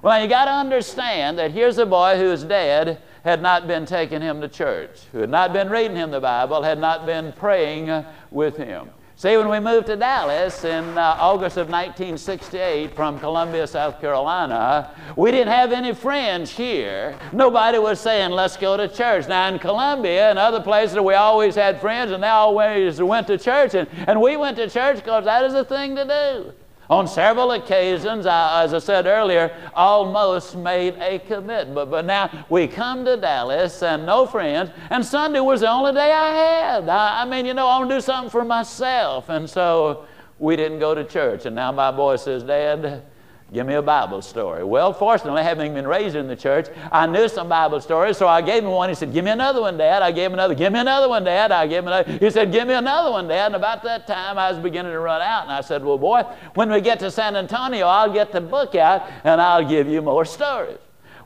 Well, 0.00 0.22
you 0.22 0.28
got 0.28 0.44
to 0.44 0.52
understand 0.52 1.40
that 1.40 1.50
here's 1.50 1.76
a 1.78 1.84
boy 1.84 2.16
whose 2.16 2.44
dad 2.44 2.98
had 3.24 3.42
not 3.42 3.66
been 3.66 3.84
taking 3.84 4.20
him 4.22 4.40
to 4.42 4.48
church, 4.48 5.00
who 5.10 5.18
had 5.18 5.28
not 5.28 5.52
been 5.52 5.68
reading 5.68 5.96
him 5.96 6.12
the 6.12 6.20
Bible, 6.20 6.62
had 6.62 6.78
not 6.78 7.04
been 7.04 7.32
praying 7.32 8.04
with 8.30 8.56
him. 8.56 8.90
See, 9.18 9.36
when 9.36 9.48
we 9.48 9.58
moved 9.58 9.88
to 9.88 9.96
Dallas 9.96 10.62
in 10.62 10.96
uh, 10.96 11.16
August 11.18 11.56
of 11.56 11.66
1968 11.66 12.94
from 12.94 13.18
Columbia, 13.18 13.66
South 13.66 14.00
Carolina, 14.00 14.94
we 15.16 15.32
didn't 15.32 15.52
have 15.52 15.72
any 15.72 15.92
friends 15.92 16.52
here. 16.52 17.18
Nobody 17.32 17.80
was 17.80 17.98
saying, 17.98 18.30
let's 18.30 18.56
go 18.56 18.76
to 18.76 18.86
church. 18.86 19.26
Now, 19.26 19.48
in 19.48 19.58
Columbia 19.58 20.30
and 20.30 20.38
other 20.38 20.60
places, 20.60 21.00
we 21.00 21.14
always 21.14 21.56
had 21.56 21.80
friends 21.80 22.12
and 22.12 22.22
they 22.22 22.28
always 22.28 23.02
went 23.02 23.26
to 23.26 23.38
church. 23.38 23.74
And, 23.74 23.88
and 24.06 24.20
we 24.20 24.36
went 24.36 24.56
to 24.58 24.70
church 24.70 24.98
because 24.98 25.24
that 25.24 25.44
is 25.44 25.54
a 25.54 25.64
thing 25.64 25.96
to 25.96 26.04
do. 26.04 26.52
On 26.90 27.06
several 27.06 27.52
occasions, 27.52 28.24
I, 28.24 28.64
as 28.64 28.72
I 28.72 28.78
said 28.78 29.06
earlier, 29.06 29.54
almost 29.74 30.56
made 30.56 30.94
a 30.94 31.18
commitment. 31.18 31.90
But 31.90 32.06
now 32.06 32.46
we 32.48 32.66
come 32.66 33.04
to 33.04 33.16
Dallas 33.18 33.82
and 33.82 34.06
no 34.06 34.26
friends, 34.26 34.70
and 34.88 35.04
Sunday 35.04 35.40
was 35.40 35.60
the 35.60 35.70
only 35.70 35.92
day 35.92 36.10
I 36.10 36.34
had. 36.34 36.88
I, 36.88 37.22
I 37.22 37.24
mean, 37.26 37.44
you 37.44 37.52
know, 37.52 37.66
I 37.66 37.78
want 37.78 37.90
to 37.90 37.96
do 37.96 38.00
something 38.00 38.30
for 38.30 38.44
myself. 38.44 39.28
And 39.28 39.48
so 39.48 40.06
we 40.38 40.56
didn't 40.56 40.78
go 40.78 40.94
to 40.94 41.04
church. 41.04 41.44
And 41.44 41.54
now 41.54 41.72
my 41.72 41.90
boy 41.90 42.16
says, 42.16 42.42
Dad, 42.42 43.02
Give 43.50 43.66
me 43.66 43.74
a 43.74 43.82
Bible 43.82 44.20
story. 44.20 44.62
Well, 44.62 44.92
fortunately, 44.92 45.42
having 45.42 45.72
been 45.72 45.86
raised 45.86 46.16
in 46.16 46.28
the 46.28 46.36
church, 46.36 46.68
I 46.92 47.06
knew 47.06 47.28
some 47.28 47.48
Bible 47.48 47.80
stories, 47.80 48.18
so 48.18 48.28
I 48.28 48.42
gave 48.42 48.62
him 48.62 48.70
one. 48.70 48.90
He 48.90 48.94
said, 48.94 49.10
Give 49.10 49.24
me 49.24 49.30
another 49.30 49.62
one, 49.62 49.78
Dad. 49.78 50.02
I 50.02 50.12
gave 50.12 50.26
him 50.26 50.34
another. 50.34 50.54
Give 50.54 50.70
me 50.70 50.80
another 50.80 51.08
one, 51.08 51.24
Dad. 51.24 51.50
I 51.50 51.66
gave 51.66 51.78
him 51.78 51.86
another. 51.86 52.12
He 52.12 52.28
said, 52.30 52.52
Give 52.52 52.68
me 52.68 52.74
another 52.74 53.10
one, 53.10 53.26
Dad. 53.26 53.46
And 53.46 53.54
about 53.56 53.82
that 53.84 54.06
time, 54.06 54.36
I 54.36 54.50
was 54.50 54.58
beginning 54.58 54.92
to 54.92 55.00
run 55.00 55.22
out. 55.22 55.44
And 55.44 55.52
I 55.52 55.62
said, 55.62 55.82
Well, 55.82 55.96
boy, 55.96 56.24
when 56.54 56.70
we 56.70 56.82
get 56.82 56.98
to 56.98 57.10
San 57.10 57.36
Antonio, 57.36 57.86
I'll 57.86 58.12
get 58.12 58.32
the 58.32 58.40
book 58.42 58.74
out 58.74 59.08
and 59.24 59.40
I'll 59.40 59.66
give 59.66 59.88
you 59.88 60.02
more 60.02 60.26
stories. 60.26 60.76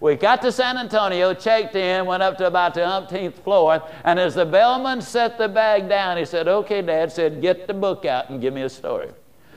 We 0.01 0.15
got 0.15 0.43
to 0.43 0.53
San 0.53 0.79
Antonio, 0.79 1.35
checked 1.35 1.75
in, 1.75 2.07
went 2.07 2.23
up 2.23 2.39
to 2.39 2.47
about 2.47 2.75
the 2.75 2.87
umpteenth 2.87 3.39
floor, 3.45 3.83
and 4.05 4.19
as 4.19 4.35
the 4.35 4.45
bellman 4.45 5.01
set 5.01 5.39
the 5.39 5.49
bag 5.49 5.89
down, 5.89 6.19
he 6.19 6.25
said, 6.25 6.47
Okay, 6.47 6.83
Dad, 6.83 7.11
said, 7.11 7.41
Get 7.41 7.67
the 7.67 7.75
book 7.75 8.05
out 8.05 8.31
and 8.31 8.41
give 8.41 8.55
me 8.55 8.63
a 8.63 8.69
story. 8.69 9.11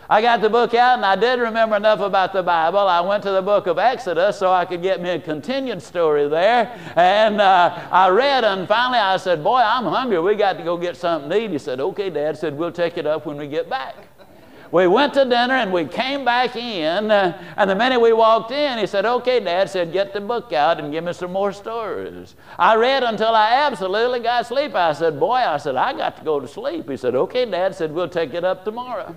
I 0.10 0.22
got 0.22 0.42
the 0.42 0.50
book 0.50 0.74
out 0.76 0.98
and 0.98 1.06
I 1.06 1.16
did 1.16 1.40
remember 1.40 1.76
enough 1.76 2.00
about 2.00 2.32
the 2.32 2.44
Bible. 2.44 2.80
I 2.80 3.02
went 3.02 3.24
to 3.24 3.32
the 3.32 3.42
book 3.42 3.66
of 3.66 3.80
Exodus 3.80 4.38
so 4.38 4.52
I 4.52 4.66
could 4.66 4.84
get 4.84 5.02
me 5.02 5.10
a 5.10 5.20
continued 5.20 5.82
story 5.82 6.28
there. 6.28 6.80
And 6.96 7.42
uh, 7.42 7.88
I 7.92 8.10
read 8.10 8.44
and 8.44 8.68
finally 8.68 9.00
I 9.00 9.18
said, 9.18 9.44
Boy, 9.44 9.62
I'm 9.66 9.86
hungry. 9.86 10.20
We 10.20 10.36
got 10.36 10.58
to 10.58 10.64
go 10.64 10.78
get 10.78 10.96
something 10.96 11.30
to 11.32 11.42
eat. 11.42 11.50
He 11.50 11.58
said, 11.58 11.80
Okay, 11.80 12.12
Dad. 12.12 12.38
said, 12.38 12.56
We'll 12.56 12.72
take 12.72 12.98
it 12.98 13.08
up 13.08 13.26
when 13.26 13.38
we 13.38 13.48
get 13.48 13.68
back. 13.68 13.96
We 14.72 14.88
went 14.88 15.14
to 15.14 15.24
dinner 15.24 15.54
and 15.54 15.72
we 15.72 15.86
came 15.86 16.26
back 16.26 16.56
in. 16.56 17.10
Uh, 17.10 17.42
and 17.56 17.70
the 17.70 17.76
minute 17.76 18.00
we 18.00 18.14
walked 18.14 18.52
in, 18.52 18.78
he 18.78 18.86
said, 18.86 19.06
Okay, 19.06 19.40
Dad, 19.40 19.70
said, 19.70 19.92
get 19.92 20.14
the 20.14 20.22
book 20.22 20.54
out 20.54 20.80
and 20.80 20.92
give 20.92 21.04
me 21.04 21.14
some 21.14 21.32
more 21.32 21.52
stories. 21.52 22.36
I 22.60 22.76
read 22.76 23.02
until 23.02 23.34
I 23.34 23.54
absolutely 23.54 24.20
got 24.20 24.46
sleep. 24.46 24.76
I 24.76 24.94
said, 24.94 25.20
Boy, 25.20 25.36
I 25.36 25.58
said, 25.58 25.76
I 25.76 25.94
got 25.94 26.18
to 26.18 26.24
go 26.24 26.40
to 26.40 26.48
sleep. 26.48 26.90
He 26.90 26.98
said, 26.98 27.16
Okay, 27.16 27.50
Dad, 27.50 27.74
said, 27.74 27.92
We'll 27.92 28.10
take 28.10 28.34
it 28.36 28.44
up 28.44 28.66
tomorrow. 28.66 29.16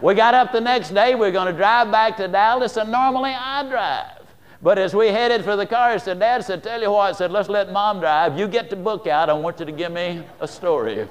We 0.00 0.14
got 0.14 0.34
up 0.34 0.52
the 0.52 0.60
next 0.60 0.90
day, 0.90 1.14
we 1.14 1.26
are 1.26 1.32
going 1.32 1.52
to 1.52 1.58
drive 1.58 1.90
back 1.90 2.16
to 2.18 2.28
Dallas, 2.28 2.76
and 2.76 2.90
normally 2.90 3.30
I 3.30 3.68
drive. 3.68 4.18
But 4.62 4.78
as 4.78 4.94
we 4.94 5.08
headed 5.08 5.44
for 5.44 5.56
the 5.56 5.66
car, 5.66 5.92
he 5.92 5.98
said, 5.98 6.18
Dad 6.18 6.44
said, 6.44 6.62
tell 6.62 6.80
you 6.80 6.90
what, 6.90 7.10
I 7.10 7.12
said, 7.12 7.30
let's 7.30 7.48
let 7.48 7.72
mom 7.72 8.00
drive. 8.00 8.38
You 8.38 8.48
get 8.48 8.70
the 8.70 8.76
book 8.76 9.06
out. 9.06 9.30
I 9.30 9.32
want 9.32 9.60
you 9.60 9.66
to 9.66 9.72
give 9.72 9.92
me 9.92 10.24
a 10.40 10.48
story. 10.48 11.08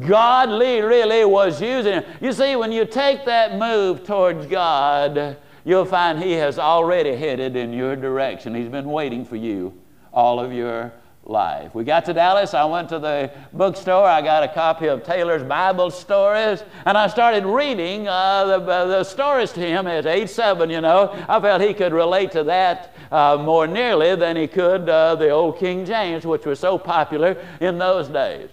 God 0.00 0.50
really 0.50 1.24
was 1.24 1.60
using 1.60 1.94
it. 1.94 2.06
You 2.20 2.32
see, 2.32 2.56
when 2.56 2.72
you 2.72 2.84
take 2.84 3.24
that 3.24 3.58
move 3.58 4.04
towards 4.04 4.46
God, 4.46 5.36
you'll 5.64 5.84
find 5.84 6.22
He 6.22 6.32
has 6.32 6.58
already 6.58 7.14
headed 7.16 7.56
in 7.56 7.72
your 7.72 7.96
direction. 7.96 8.54
He's 8.54 8.68
been 8.68 8.90
waiting 8.90 9.24
for 9.24 9.36
you 9.36 9.72
all 10.12 10.40
of 10.40 10.52
your 10.52 10.92
life. 11.28 11.74
We 11.74 11.84
got 11.84 12.04
to 12.06 12.14
Dallas. 12.14 12.54
I 12.54 12.64
went 12.64 12.88
to 12.90 12.98
the 12.98 13.30
bookstore. 13.52 14.06
I 14.06 14.22
got 14.22 14.42
a 14.42 14.48
copy 14.48 14.86
of 14.86 15.02
Taylor's 15.02 15.42
Bible 15.42 15.90
stories, 15.90 16.62
and 16.84 16.96
I 16.96 17.08
started 17.08 17.44
reading 17.44 18.08
uh, 18.08 18.44
the, 18.44 18.54
uh, 18.60 18.86
the, 18.86 19.04
stories 19.04 19.52
to 19.52 19.60
him 19.60 19.86
at 19.86 20.06
age 20.06 20.30
seven. 20.30 20.70
You 20.70 20.80
know, 20.80 21.12
I 21.28 21.40
felt 21.40 21.62
he 21.62 21.74
could 21.74 21.92
relate 21.92 22.32
to 22.32 22.44
that 22.44 22.94
uh, 23.10 23.36
more 23.40 23.66
nearly 23.66 24.14
than 24.16 24.36
he 24.36 24.46
could 24.46 24.88
uh, 24.88 25.16
the 25.16 25.30
old 25.30 25.58
King 25.58 25.84
James, 25.84 26.24
which 26.24 26.46
was 26.46 26.60
so 26.60 26.78
popular 26.78 27.36
in 27.60 27.78
those 27.78 28.08
days. 28.08 28.50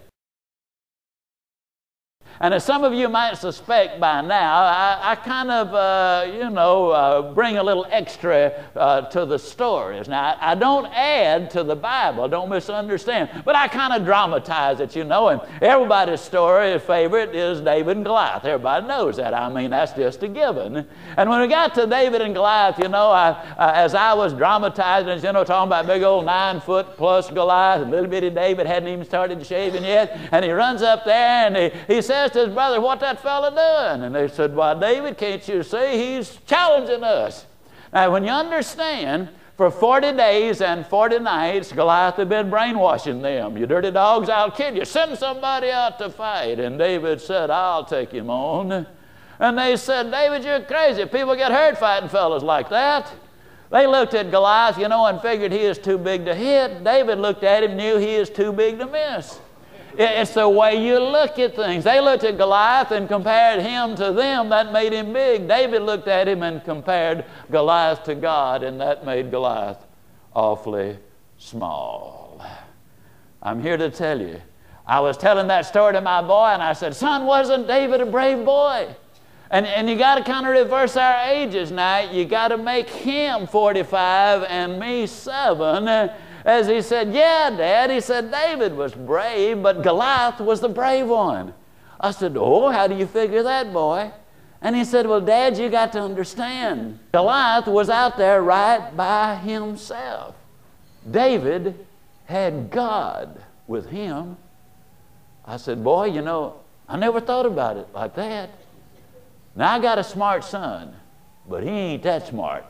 And 2.44 2.54
as 2.54 2.66
some 2.66 2.84
of 2.84 2.94
you 2.94 3.08
might 3.08 3.36
suspect 3.36 4.02
by 4.02 4.20
now, 4.20 4.64
I, 4.64 5.00
I 5.02 5.16
kind 5.16 5.50
of, 5.50 5.74
uh, 5.74 6.26
you 6.30 6.50
know, 6.50 6.90
uh, 6.90 7.34
bring 7.34 7.56
a 7.56 7.64
little 7.64 7.88
extra 7.90 8.66
uh, 8.76 9.04
to 9.12 9.26
the 9.26 9.40
stories. 9.40 10.10
Now, 10.10 10.36
I, 10.42 10.52
I, 10.52 10.56
don't 10.56 10.86
add 10.88 11.50
to 11.52 11.64
the 11.64 11.78
Bible, 11.78 12.28
don't 12.28 12.50
misunderstand, 12.50 13.44
but 13.46 13.56
I 13.56 13.70
kind 13.70 13.94
of 13.94 14.04
dramatize 14.04 14.82
it, 14.82 14.94
you 14.94 15.06
know. 15.06 15.30
And 15.30 15.40
everybody's 15.62 16.20
story, 16.20 16.78
favorite, 16.80 17.34
is 17.34 17.62
David 17.62 17.96
and 17.96 18.06
Goliath. 18.06 18.44
Everybody 18.44 18.88
knows 18.88 19.16
that. 19.16 19.34
I 19.34 19.48
mean, 19.48 19.70
that's 19.70 19.94
just 19.94 20.22
a 20.24 20.28
given. 20.28 20.86
And 21.16 21.30
when 21.30 21.40
we 21.40 21.48
got 21.48 21.74
to 21.76 21.88
David 21.88 22.20
and 22.20 22.36
Goliath, 22.36 22.78
you 22.78 22.90
know, 22.90 23.10
I, 23.10 23.42
as 23.58 23.96
I 23.96 24.14
was 24.14 24.34
dramatizing, 24.34 25.26
you 25.26 25.32
know, 25.32 25.46
talking 25.46 25.70
about 25.70 25.88
big 25.88 26.04
old 26.04 26.26
nine 26.26 26.60
foot 26.60 26.98
plus 26.98 27.32
Goliath, 27.32 27.88
little 27.88 28.10
bitty 28.10 28.32
David 28.32 28.68
hadn't 28.68 28.90
even 28.90 29.06
started 29.06 29.46
shaving 29.46 29.86
yet, 29.86 30.20
and 30.34 30.44
he 30.44 30.52
runs 30.52 30.82
up 30.82 31.06
there 31.06 31.48
and 31.48 31.56
he, 31.56 31.72
he 31.88 32.02
says, 32.02 32.33
asked 32.34 32.46
his 32.46 32.54
brother 32.54 32.82
what 32.82 33.00
that 33.00 33.22
fella 33.22 33.52
doing. 33.52 34.06
And 34.06 34.16
they 34.16 34.28
said, 34.28 34.56
Why, 34.56 34.74
David, 34.74 35.18
can't 35.18 35.48
you 35.48 35.64
see 35.64 35.98
he's 35.98 36.40
challenging 36.48 37.04
us? 37.04 37.46
Now, 37.92 38.12
when 38.12 38.24
you 38.24 38.32
understand, 38.32 39.30
for 39.56 39.70
40 39.70 40.14
days 40.14 40.62
and 40.62 40.86
40 40.86 41.20
nights, 41.20 41.72
Goliath 41.72 42.16
had 42.16 42.28
been 42.28 42.50
brainwashing 42.50 43.22
them. 43.22 43.56
You 43.56 43.68
dirty 43.68 43.92
dogs, 43.92 44.30
I'll 44.30 44.50
kill 44.50 44.76
you. 44.76 44.84
Send 44.84 45.16
somebody 45.18 45.70
out 45.70 46.00
to 46.00 46.10
fight. 46.10 46.60
And 46.60 46.80
David 46.80 47.22
said, 47.22 47.52
I'll 47.52 47.86
take 47.86 48.12
him 48.12 48.32
on. 48.32 48.88
And 49.40 49.58
they 49.58 49.78
said, 49.78 50.10
David, 50.10 50.44
you're 50.44 50.62
crazy. 50.62 51.06
People 51.06 51.36
get 51.36 51.52
hurt 51.52 51.78
fighting 51.78 52.10
fellows 52.10 52.42
like 52.42 52.70
that. 52.70 53.12
They 53.70 53.86
looked 53.86 54.16
at 54.16 54.32
Goliath, 54.32 54.80
you 54.80 54.88
know, 54.88 55.06
and 55.06 55.22
figured 55.22 55.52
he 55.52 55.60
is 55.60 55.78
too 55.78 56.00
big 56.00 56.26
to 56.26 56.34
hit. 56.34 56.84
David 56.84 57.20
looked 57.20 57.44
at 57.44 57.64
him, 57.64 57.78
knew 57.78 57.98
he 57.98 58.16
is 58.16 58.32
too 58.32 58.52
big 58.52 58.80
to 58.80 58.88
miss. 58.88 59.40
It's 59.96 60.34
the 60.34 60.50
way 60.50 60.84
you 60.86 61.00
look 61.00 61.38
at 61.38 61.56
things. 61.56 61.84
They 61.84 62.02
looked 62.02 62.24
at 62.24 62.38
Goliath 62.38 62.92
and 62.92 63.08
compared 63.08 63.62
him 63.62 63.96
to 63.96 64.12
them. 64.12 64.50
That 64.50 64.72
made 64.72 64.92
him 64.92 65.14
big. 65.14 65.48
David 65.48 65.84
looked 65.84 66.08
at 66.08 66.28
him 66.28 66.42
and 66.42 66.64
compared 66.64 67.26
Goliath 67.52 68.04
to 68.06 68.16
God, 68.16 68.64
and 68.64 68.82
that 68.82 69.06
made 69.06 69.30
Goliath 69.30 69.86
awfully 70.34 70.98
small. 71.38 72.44
I'm 73.42 73.62
here 73.62 73.78
to 73.78 73.90
tell 73.90 74.20
you. 74.20 74.42
I 74.86 75.00
was 75.00 75.16
telling 75.18 75.48
that 75.48 75.66
story 75.66 75.94
to 75.94 76.02
my 76.02 76.22
boy, 76.22 76.48
and 76.48 76.64
I 76.64 76.74
said, 76.74 76.96
Son, 76.96 77.26
wasn't 77.26 77.68
David 77.68 78.02
a 78.02 78.06
brave 78.06 78.44
boy? 78.44 78.88
And, 79.52 79.68
and 79.68 79.88
you 79.88 79.96
got 79.96 80.16
to 80.16 80.24
kind 80.24 80.48
of 80.48 80.54
reverse 80.54 80.98
our 80.98 81.30
ages 81.30 81.72
now. 81.72 82.00
You 82.00 82.26
got 82.26 82.48
to 82.48 82.58
make 82.58 82.90
him 82.90 83.46
45 83.46 84.44
and 84.50 84.80
me 84.80 85.06
7 85.06 86.10
as 86.46 86.68
he 86.68 86.82
said, 86.82 87.14
Yeah, 87.14 87.50
Dad. 87.50 87.90
He 87.90 88.02
said, 88.02 88.32
David 88.32 88.76
was 88.76 88.94
brave, 88.94 89.62
but 89.62 89.82
Goliath 89.82 90.40
was 90.40 90.60
the 90.60 90.70
brave 90.70 91.08
one. 91.08 91.54
I 92.00 92.12
said, 92.12 92.36
Oh, 92.38 92.70
how 92.70 92.88
do 92.88 92.96
you 92.96 93.06
figure 93.06 93.44
that, 93.44 93.72
boy? 93.72 94.12
And 94.62 94.76
he 94.76 94.86
said, 94.86 95.08
Well, 95.08 95.22
Dad, 95.22 95.58
you 95.58 95.70
got 95.70 95.92
to 95.94 96.02
understand. 96.02 97.00
Goliath 97.12 97.68
was 97.68 97.90
out 97.90 98.18
there 98.18 98.42
right 98.42 98.96
by 98.96 99.36
himself. 99.36 100.36
David 101.10 101.86
had 102.26 102.70
God 102.72 103.42
with 103.68 103.90
him. 103.90 104.38
I 105.46 105.58
said, 105.58 105.84
Boy, 105.84 106.06
you 106.06 106.22
know, 106.22 106.56
I 106.88 106.98
never 106.98 107.20
thought 107.20 107.46
about 107.46 107.78
it 107.78 107.88
like 107.94 108.16
that. 108.16 108.50
Now, 109.56 109.74
I 109.74 109.80
got 109.80 110.00
a 110.00 110.04
smart 110.04 110.44
son, 110.44 110.96
but 111.48 111.64
he 111.64 111.70
ain't 111.70 112.04
that 112.04 112.28
smart. 112.28 112.66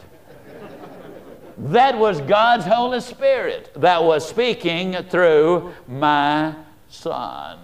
That 1.58 1.97
was 1.97 2.20
God's 2.22 2.66
Holy 2.66 2.99
Spirit 2.99 3.72
that 3.76 4.04
was 4.04 4.28
speaking 4.28 4.95
through 5.10 5.74
my 5.88 6.56
son. 6.89 7.60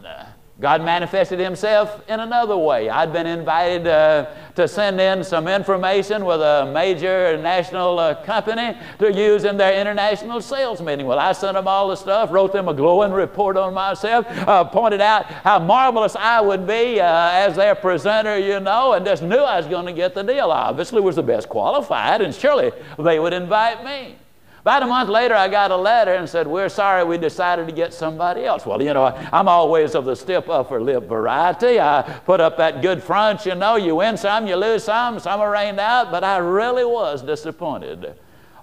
God 0.59 0.83
manifested 0.83 1.39
Himself 1.39 2.01
in 2.09 2.19
another 2.19 2.57
way. 2.57 2.89
I'd 2.89 3.13
been 3.13 3.27
invited 3.27 3.87
uh, 3.87 4.25
to 4.55 4.67
send 4.67 4.99
in 4.99 5.23
some 5.23 5.47
information 5.47 6.25
with 6.25 6.41
a 6.41 6.69
major 6.73 7.37
national 7.37 7.97
uh, 7.97 8.21
company 8.25 8.77
to 8.97 9.09
use 9.09 9.45
in 9.45 9.55
their 9.55 9.79
international 9.79 10.41
sales 10.41 10.81
meeting. 10.81 11.05
Well, 11.05 11.17
I 11.17 11.31
sent 11.31 11.53
them 11.53 11.65
all 11.65 11.87
the 11.87 11.95
stuff, 11.95 12.29
wrote 12.29 12.51
them 12.51 12.67
a 12.67 12.73
glowing 12.73 13.13
report 13.13 13.55
on 13.55 13.73
myself, 13.73 14.25
uh, 14.29 14.65
pointed 14.65 14.99
out 14.99 15.27
how 15.27 15.59
marvelous 15.59 16.17
I 16.17 16.41
would 16.41 16.67
be 16.67 16.99
uh, 16.99 17.05
as 17.31 17.55
their 17.55 17.75
presenter, 17.75 18.37
you 18.37 18.59
know, 18.59 18.93
and 18.93 19.05
just 19.05 19.23
knew 19.23 19.37
I 19.37 19.57
was 19.57 19.67
going 19.67 19.85
to 19.85 19.93
get 19.93 20.13
the 20.13 20.23
deal. 20.23 20.51
I 20.51 20.63
obviously 20.63 20.99
was 20.99 21.15
the 21.15 21.23
best 21.23 21.47
qualified, 21.47 22.19
and 22.19 22.35
surely 22.35 22.73
they 22.97 23.17
would 23.17 23.31
invite 23.31 23.85
me. 23.85 24.17
About 24.61 24.83
a 24.83 24.87
month 24.87 25.09
later, 25.09 25.35
I 25.35 25.47
got 25.47 25.71
a 25.71 25.77
letter 25.77 26.13
and 26.13 26.27
said, 26.27 26.45
We're 26.45 26.69
sorry, 26.69 27.03
we 27.03 27.17
decided 27.17 27.67
to 27.67 27.73
get 27.73 27.93
somebody 27.93 28.45
else. 28.45 28.65
Well, 28.65 28.81
you 28.81 28.93
know, 28.93 29.05
I'm 29.31 29.47
always 29.47 29.95
of 29.95 30.05
the 30.05 30.15
stiff 30.15 30.49
upper 30.49 30.81
lip 30.81 31.07
variety. 31.07 31.79
I 31.79 32.01
put 32.25 32.41
up 32.41 32.57
that 32.57 32.81
good 32.81 33.01
front, 33.01 33.45
you 33.45 33.55
know, 33.55 33.77
you 33.77 33.95
win 33.95 34.17
some, 34.17 34.47
you 34.47 34.55
lose 34.55 34.83
some, 34.83 35.19
some 35.19 35.39
are 35.39 35.51
rained 35.51 35.79
out, 35.79 36.11
but 36.11 36.23
I 36.23 36.37
really 36.37 36.85
was 36.85 37.21
disappointed. 37.21 38.15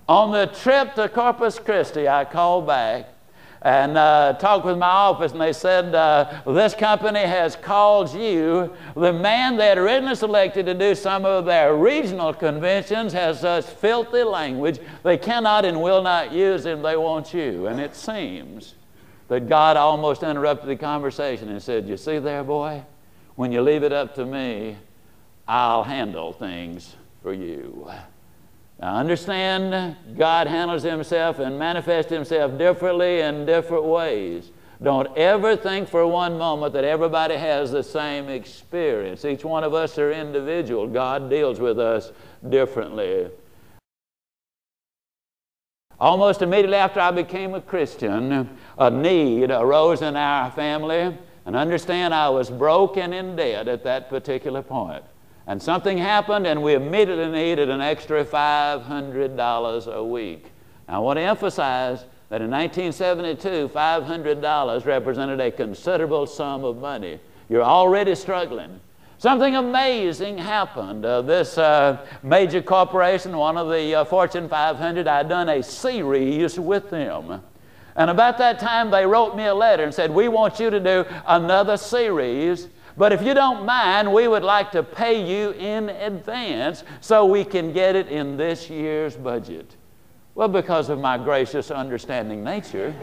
On 0.09 0.31
the 0.33 0.47
trip 0.47 0.95
to 0.95 1.09
Corpus 1.09 1.59
Christi, 1.59 2.07
I 2.09 2.25
called 2.25 2.67
back 2.67 3.16
and 3.63 3.97
uh, 3.97 4.35
talked 4.35 4.65
with 4.65 4.79
my 4.79 4.87
office, 4.87 5.33
and 5.33 5.41
they 5.41 5.53
said, 5.53 5.95
uh, 5.95 6.43
This 6.47 6.75
company 6.75 7.21
has 7.21 7.57
called 7.57 8.15
you. 8.15 8.73
The 8.95 9.13
man 9.13 9.57
they 9.57 9.69
had 9.69 9.79
originally 9.79 10.15
selected 10.15 10.67
to 10.67 10.75
do 10.75 10.95
some 10.95 11.25
of 11.25 11.47
their 11.47 11.75
regional 11.75 12.33
conventions 12.33 13.13
has 13.13 13.41
such 13.41 13.65
filthy 13.65 14.23
language, 14.23 14.79
they 15.03 15.17
cannot 15.17 15.65
and 15.65 15.81
will 15.81 16.03
not 16.03 16.33
use 16.33 16.67
him. 16.67 16.83
They 16.83 16.97
want 16.97 17.33
you. 17.35 17.67
And 17.67 17.81
it 17.81 17.97
seems 17.97 18.75
that 19.29 19.49
God 19.49 19.77
almost 19.77 20.23
interrupted 20.23 20.69
the 20.69 20.77
conversation 20.77 21.49
and 21.49 21.63
said, 21.63 21.89
You 21.89 21.97
see 21.97 22.19
there, 22.19 22.45
boy, 22.45 22.85
when 23.35 23.53
you 23.53 23.63
leave 23.63 23.83
it 23.83 23.93
up 23.93 24.15
to 24.17 24.25
me, 24.25 24.77
I'll 25.49 25.85
handle 25.85 26.33
things 26.33 26.95
for 27.23 27.33
you. 27.33 27.91
Now, 28.79 28.97
understand 28.97 29.97
God 30.19 30.47
handles 30.47 30.83
Himself 30.83 31.39
and 31.39 31.59
manifests 31.59 32.11
Himself 32.11 32.59
differently 32.59 33.21
in 33.21 33.47
different 33.47 33.85
ways. 33.85 34.51
Don't 34.83 35.17
ever 35.17 35.57
think 35.57 35.89
for 35.89 36.07
one 36.07 36.37
moment 36.37 36.75
that 36.75 36.85
everybody 36.85 37.37
has 37.37 37.71
the 37.71 37.83
same 37.83 38.29
experience. 38.29 39.25
Each 39.25 39.45
one 39.45 39.65
of 39.65 39.73
us 39.73 39.97
are 39.99 40.13
individual. 40.13 40.87
God 40.87 41.31
deals 41.31 41.59
with 41.59 41.79
us 41.79 42.13
differently. 42.47 43.31
Almost 45.99 46.43
immediately 46.43 46.77
after 46.77 47.01
I 47.01 47.11
became 47.11 47.55
a 47.55 47.63
Christian, 47.63 48.59
a 48.77 48.91
need 48.91 49.51
arose 49.51 50.03
in 50.03 50.15
our 50.15 50.51
family. 50.51 51.17
And 51.47 51.57
understand, 51.57 52.13
I 52.13 52.29
was 52.29 52.51
broken 52.51 53.15
in 53.15 53.37
debt 53.37 53.69
at 53.69 53.85
that 53.85 54.11
particular 54.11 54.61
point 54.61 55.03
and 55.47 55.63
something 55.63 55.97
happened, 55.97 56.47
and 56.47 56.63
we 56.63 56.75
immediately 56.75 57.31
needed 57.31 57.71
an 57.71 57.81
extra 57.81 58.25
$500 58.25 59.87
a 59.87 60.05
week. 60.05 60.51
Now, 60.89 60.97
I 60.97 60.99
want 60.99 61.19
to 61.19 61.23
emphasize 61.23 62.05
that 62.29 62.43
in 62.43 62.51
1972, 62.51 63.69
$500 63.69 64.85
represented 64.85 65.41
a 65.41 65.51
considerable 65.51 66.27
sum 66.27 66.65
of 66.65 66.79
money. 66.79 67.21
You're 67.49 67.63
already 67.63 68.15
struggling. 68.17 68.81
Something 69.19 69.57
amazing 69.57 70.37
happened. 70.37 71.07
Uh, 71.07 71.23
this 71.23 71.57
uh, 71.57 72.05
major 72.23 72.61
corporation, 72.61 73.37
one 73.37 73.57
of 73.57 73.69
the 73.71 73.95
uh, 73.95 74.05
Fortune 74.05 74.49
500, 74.49 75.07
I'd 75.07 75.29
done 75.29 75.49
a 75.49 75.63
series 75.63 76.59
with 76.59 76.91
them. 76.91 77.41
And 77.95 78.11
about 78.11 78.37
that 78.39 78.59
time, 78.59 78.91
they 78.91 79.07
wrote 79.07 79.37
me 79.37 79.47
a 79.47 79.55
letter 79.55 79.85
and 79.85 79.95
said, 79.95 80.11
We 80.11 80.29
want 80.29 80.61
you 80.61 80.69
to 80.69 80.81
do 80.81 81.07
another 81.27 81.79
series 81.79 82.69
but 82.97 83.13
if 83.13 83.23
you 83.23 83.35
don't 83.35 83.65
mind, 83.67 84.13
we 84.13 84.29
would 84.29 84.43
like 84.43 84.71
to 84.73 84.83
pay 84.83 85.25
you 85.25 85.51
in 85.53 85.91
advance 85.91 86.85
so 87.01 87.25
we 87.27 87.45
can 87.45 87.73
get 87.73 87.95
it 87.95 88.09
in 88.09 88.37
this 88.37 88.71
year's 88.71 89.17
budget. 89.17 89.77
Well, 90.35 90.49
because 90.49 90.89
of 90.89 90.99
my 90.99 91.19
gracious, 91.19 91.71
understanding 91.71 92.45
nature, 92.45 92.95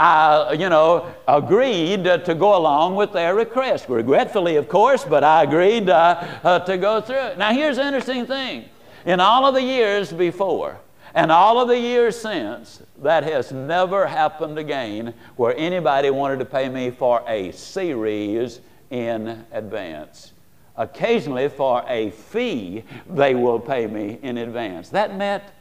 I, 0.00 0.52
you 0.52 0.70
know, 0.70 1.12
agreed 1.28 2.06
uh, 2.06 2.18
to 2.18 2.34
go 2.34 2.56
along 2.56 2.96
with 2.96 3.12
their 3.12 3.34
request. 3.34 3.88
Regretfully, 3.88 4.56
of 4.56 4.68
course, 4.68 5.04
but 5.04 5.22
I 5.22 5.42
agreed 5.42 5.90
uh, 5.90 6.26
uh, 6.42 6.58
to 6.60 6.78
go 6.78 7.00
through 7.02 7.16
it. 7.16 7.38
Now, 7.38 7.52
here's 7.52 7.76
the 7.76 7.84
interesting 7.84 8.24
thing. 8.24 8.64
In 9.04 9.20
all 9.20 9.44
of 9.44 9.54
the 9.54 9.62
years 9.62 10.10
before, 10.12 10.80
and 11.14 11.32
all 11.32 11.60
of 11.60 11.68
the 11.68 11.78
years 11.78 12.20
since, 12.20 12.82
that 13.02 13.24
has 13.24 13.52
never 13.52 14.06
happened 14.06 14.58
again 14.58 15.14
where 15.36 15.56
anybody 15.56 16.10
wanted 16.10 16.38
to 16.38 16.44
pay 16.44 16.68
me 16.68 16.90
for 16.90 17.22
a 17.26 17.52
series 17.52 18.60
in 18.90 19.44
advance. 19.52 20.32
Occasionally, 20.76 21.48
for 21.48 21.84
a 21.88 22.10
fee, 22.10 22.84
they 23.08 23.34
will 23.34 23.60
pay 23.60 23.86
me 23.86 24.18
in 24.22 24.38
advance. 24.38 24.88
That 24.88 25.16
met 25.16 25.52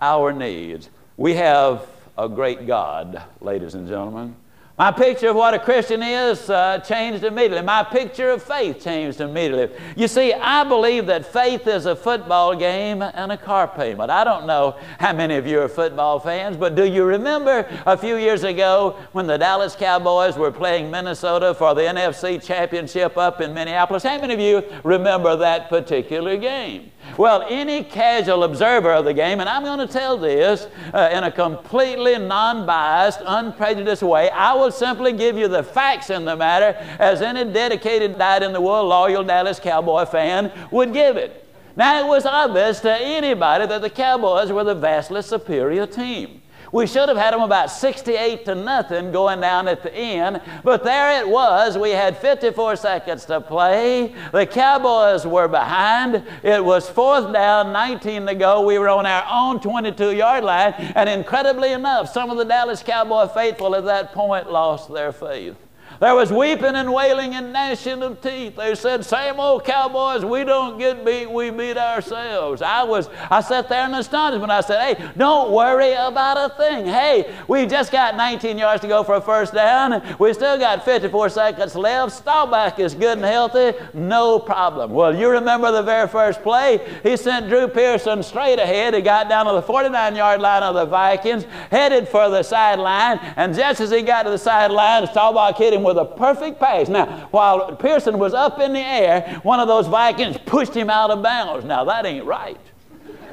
our 0.00 0.32
needs. 0.32 0.90
We 1.16 1.34
have 1.34 1.86
a 2.16 2.28
great 2.28 2.66
God, 2.66 3.22
ladies 3.40 3.74
and 3.74 3.88
gentlemen. 3.88 4.36
My 4.78 4.92
picture 4.92 5.30
of 5.30 5.34
what 5.34 5.54
a 5.54 5.58
Christian 5.58 6.04
is 6.04 6.48
uh, 6.48 6.78
changed 6.78 7.24
immediately. 7.24 7.62
My 7.62 7.82
picture 7.82 8.30
of 8.30 8.44
faith 8.44 8.80
changed 8.80 9.20
immediately. 9.20 9.76
You 9.96 10.06
see, 10.06 10.32
I 10.32 10.62
believe 10.62 11.06
that 11.06 11.26
faith 11.26 11.66
is 11.66 11.86
a 11.86 11.96
football 11.96 12.54
game 12.54 13.02
and 13.02 13.32
a 13.32 13.36
car 13.36 13.66
payment. 13.66 14.08
I 14.08 14.22
don't 14.22 14.46
know 14.46 14.76
how 15.00 15.12
many 15.12 15.34
of 15.34 15.48
you 15.48 15.60
are 15.62 15.68
football 15.68 16.20
fans, 16.20 16.56
but 16.56 16.76
do 16.76 16.84
you 16.84 17.02
remember 17.02 17.66
a 17.86 17.96
few 17.96 18.18
years 18.18 18.44
ago 18.44 18.96
when 19.10 19.26
the 19.26 19.36
Dallas 19.36 19.74
Cowboys 19.74 20.36
were 20.36 20.52
playing 20.52 20.92
Minnesota 20.92 21.54
for 21.54 21.74
the 21.74 21.82
NFC 21.82 22.40
Championship 22.40 23.18
up 23.18 23.40
in 23.40 23.52
Minneapolis? 23.52 24.04
How 24.04 24.20
many 24.20 24.34
of 24.34 24.38
you 24.38 24.62
remember 24.84 25.34
that 25.34 25.68
particular 25.70 26.36
game? 26.36 26.92
Well, 27.16 27.44
any 27.48 27.82
casual 27.82 28.44
observer 28.44 28.92
of 28.92 29.04
the 29.04 29.14
game, 29.14 29.40
and 29.40 29.48
I'm 29.48 29.64
going 29.64 29.78
to 29.78 29.92
tell 29.92 30.16
this 30.16 30.68
uh, 30.92 31.08
in 31.12 31.24
a 31.24 31.32
completely 31.32 32.18
non 32.18 32.66
biased, 32.66 33.20
unprejudiced 33.24 34.02
way, 34.02 34.30
I 34.30 34.54
simply 34.70 35.12
give 35.12 35.36
you 35.36 35.48
the 35.48 35.62
facts 35.62 36.10
in 36.10 36.24
the 36.24 36.36
matter 36.36 36.76
as 36.98 37.22
any 37.22 37.44
dedicated, 37.44 38.18
dyed 38.18 38.42
in 38.42 38.52
the 38.52 38.60
wool, 38.60 38.86
loyal 38.86 39.24
Dallas 39.24 39.60
Cowboy 39.60 40.04
fan 40.04 40.52
would 40.70 40.92
give 40.92 41.16
it. 41.16 41.46
Now, 41.76 42.04
it 42.04 42.08
was 42.08 42.26
obvious 42.26 42.80
to 42.80 42.92
anybody 42.92 43.66
that 43.66 43.80
the 43.80 43.90
Cowboys 43.90 44.50
were 44.50 44.64
the 44.64 44.74
vastly 44.74 45.22
superior 45.22 45.86
team. 45.86 46.42
We 46.72 46.86
should 46.86 47.08
have 47.08 47.16
had 47.16 47.32
them 47.32 47.40
about 47.40 47.70
68 47.70 48.44
to 48.44 48.54
nothing 48.54 49.12
going 49.12 49.40
down 49.40 49.68
at 49.68 49.82
the 49.82 49.94
end, 49.94 50.40
but 50.62 50.84
there 50.84 51.20
it 51.20 51.28
was. 51.28 51.78
We 51.78 51.90
had 51.90 52.16
54 52.18 52.76
seconds 52.76 53.24
to 53.26 53.40
play. 53.40 54.14
The 54.32 54.46
Cowboys 54.46 55.26
were 55.26 55.48
behind. 55.48 56.22
It 56.42 56.64
was 56.64 56.88
fourth 56.88 57.32
down, 57.32 57.72
19 57.72 58.26
to 58.26 58.34
go. 58.34 58.66
We 58.66 58.78
were 58.78 58.88
on 58.88 59.06
our 59.06 59.26
own 59.30 59.60
22 59.60 60.16
yard 60.16 60.44
line, 60.44 60.74
and 60.94 61.08
incredibly 61.08 61.72
enough, 61.72 62.12
some 62.12 62.30
of 62.30 62.36
the 62.36 62.44
Dallas 62.44 62.82
Cowboy 62.82 63.28
faithful 63.28 63.74
at 63.74 63.84
that 63.84 64.12
point 64.12 64.50
lost 64.50 64.92
their 64.92 65.12
faith. 65.12 65.56
There 66.00 66.14
was 66.14 66.30
weeping 66.32 66.76
and 66.76 66.92
wailing 66.92 67.34
and 67.34 67.52
gnashing 67.52 68.04
of 68.04 68.20
teeth. 68.20 68.54
They 68.54 68.76
said, 68.76 69.04
Same 69.04 69.40
old 69.40 69.64
cowboys, 69.64 70.24
we 70.24 70.44
don't 70.44 70.78
get 70.78 71.04
beat, 71.04 71.28
we 71.28 71.50
beat 71.50 71.76
ourselves. 71.76 72.62
I 72.62 72.84
was, 72.84 73.08
I 73.28 73.40
sat 73.40 73.68
there 73.68 73.84
in 73.84 73.94
astonishment. 73.94 74.52
I 74.52 74.60
said, 74.60 74.96
Hey, 74.96 75.10
don't 75.16 75.50
worry 75.50 75.94
about 75.94 76.36
a 76.36 76.54
thing. 76.54 76.86
Hey, 76.86 77.34
we 77.48 77.66
just 77.66 77.90
got 77.90 78.16
19 78.16 78.58
yards 78.58 78.80
to 78.82 78.88
go 78.88 79.02
for 79.02 79.16
a 79.16 79.20
first 79.20 79.54
down. 79.54 80.16
We 80.20 80.32
still 80.34 80.56
got 80.56 80.84
54 80.84 81.30
seconds 81.30 81.74
left. 81.74 82.12
Staubach 82.12 82.78
is 82.78 82.94
good 82.94 83.18
and 83.18 83.26
healthy, 83.26 83.76
no 83.92 84.38
problem. 84.38 84.92
Well, 84.92 85.16
you 85.16 85.28
remember 85.28 85.72
the 85.72 85.82
very 85.82 86.06
first 86.06 86.42
play? 86.42 86.78
He 87.02 87.16
sent 87.16 87.48
Drew 87.48 87.66
Pearson 87.66 88.22
straight 88.22 88.60
ahead. 88.60 88.94
He 88.94 89.00
got 89.00 89.28
down 89.28 89.46
to 89.46 89.52
the 89.52 89.62
49 89.62 90.14
yard 90.14 90.40
line 90.40 90.62
of 90.62 90.76
the 90.76 90.86
Vikings, 90.86 91.44
headed 91.72 92.06
for 92.06 92.28
the 92.30 92.44
sideline, 92.44 93.18
and 93.34 93.52
just 93.52 93.80
as 93.80 93.90
he 93.90 94.02
got 94.02 94.22
to 94.22 94.30
the 94.30 94.38
sideline, 94.38 95.04
Staubach 95.08 95.56
hit 95.56 95.74
him 95.74 95.87
with 95.88 95.98
a 95.98 96.04
perfect 96.04 96.60
pass. 96.60 96.88
Now, 96.88 97.28
while 97.30 97.74
Pearson 97.76 98.18
was 98.18 98.34
up 98.34 98.60
in 98.60 98.74
the 98.74 98.80
air, 98.80 99.40
one 99.42 99.58
of 99.58 99.68
those 99.68 99.86
Vikings 99.86 100.36
pushed 100.44 100.74
him 100.74 100.90
out 100.90 101.10
of 101.10 101.22
bounds. 101.22 101.64
Now, 101.64 101.84
that 101.84 102.04
ain't 102.04 102.26
right. 102.26 102.60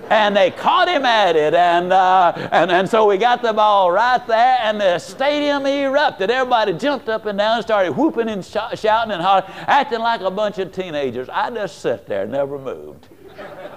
And 0.09 0.37
they 0.37 0.51
caught 0.51 0.87
him 0.87 1.03
at 1.03 1.35
it, 1.35 1.55
and, 1.55 1.91
uh, 1.91 2.31
and, 2.51 2.71
and 2.71 2.87
so 2.87 3.07
we 3.07 3.17
got 3.17 3.41
the 3.41 3.51
ball 3.51 3.91
right 3.91 4.25
there, 4.27 4.59
and 4.61 4.79
the 4.79 4.99
stadium 4.99 5.65
erupted. 5.65 6.29
Everybody 6.29 6.73
jumped 6.73 7.09
up 7.09 7.25
and 7.25 7.37
down, 7.39 7.63
started 7.63 7.91
whooping 7.91 8.29
and 8.29 8.45
sh- 8.45 8.75
shouting 8.75 9.11
and 9.11 9.21
hollering, 9.21 9.51
acting 9.65 9.99
like 9.99 10.21
a 10.21 10.29
bunch 10.29 10.59
of 10.59 10.71
teenagers. 10.71 11.27
I 11.27 11.49
just 11.49 11.79
sat 11.79 12.05
there, 12.07 12.27
never 12.27 12.59
moved. 12.59 13.07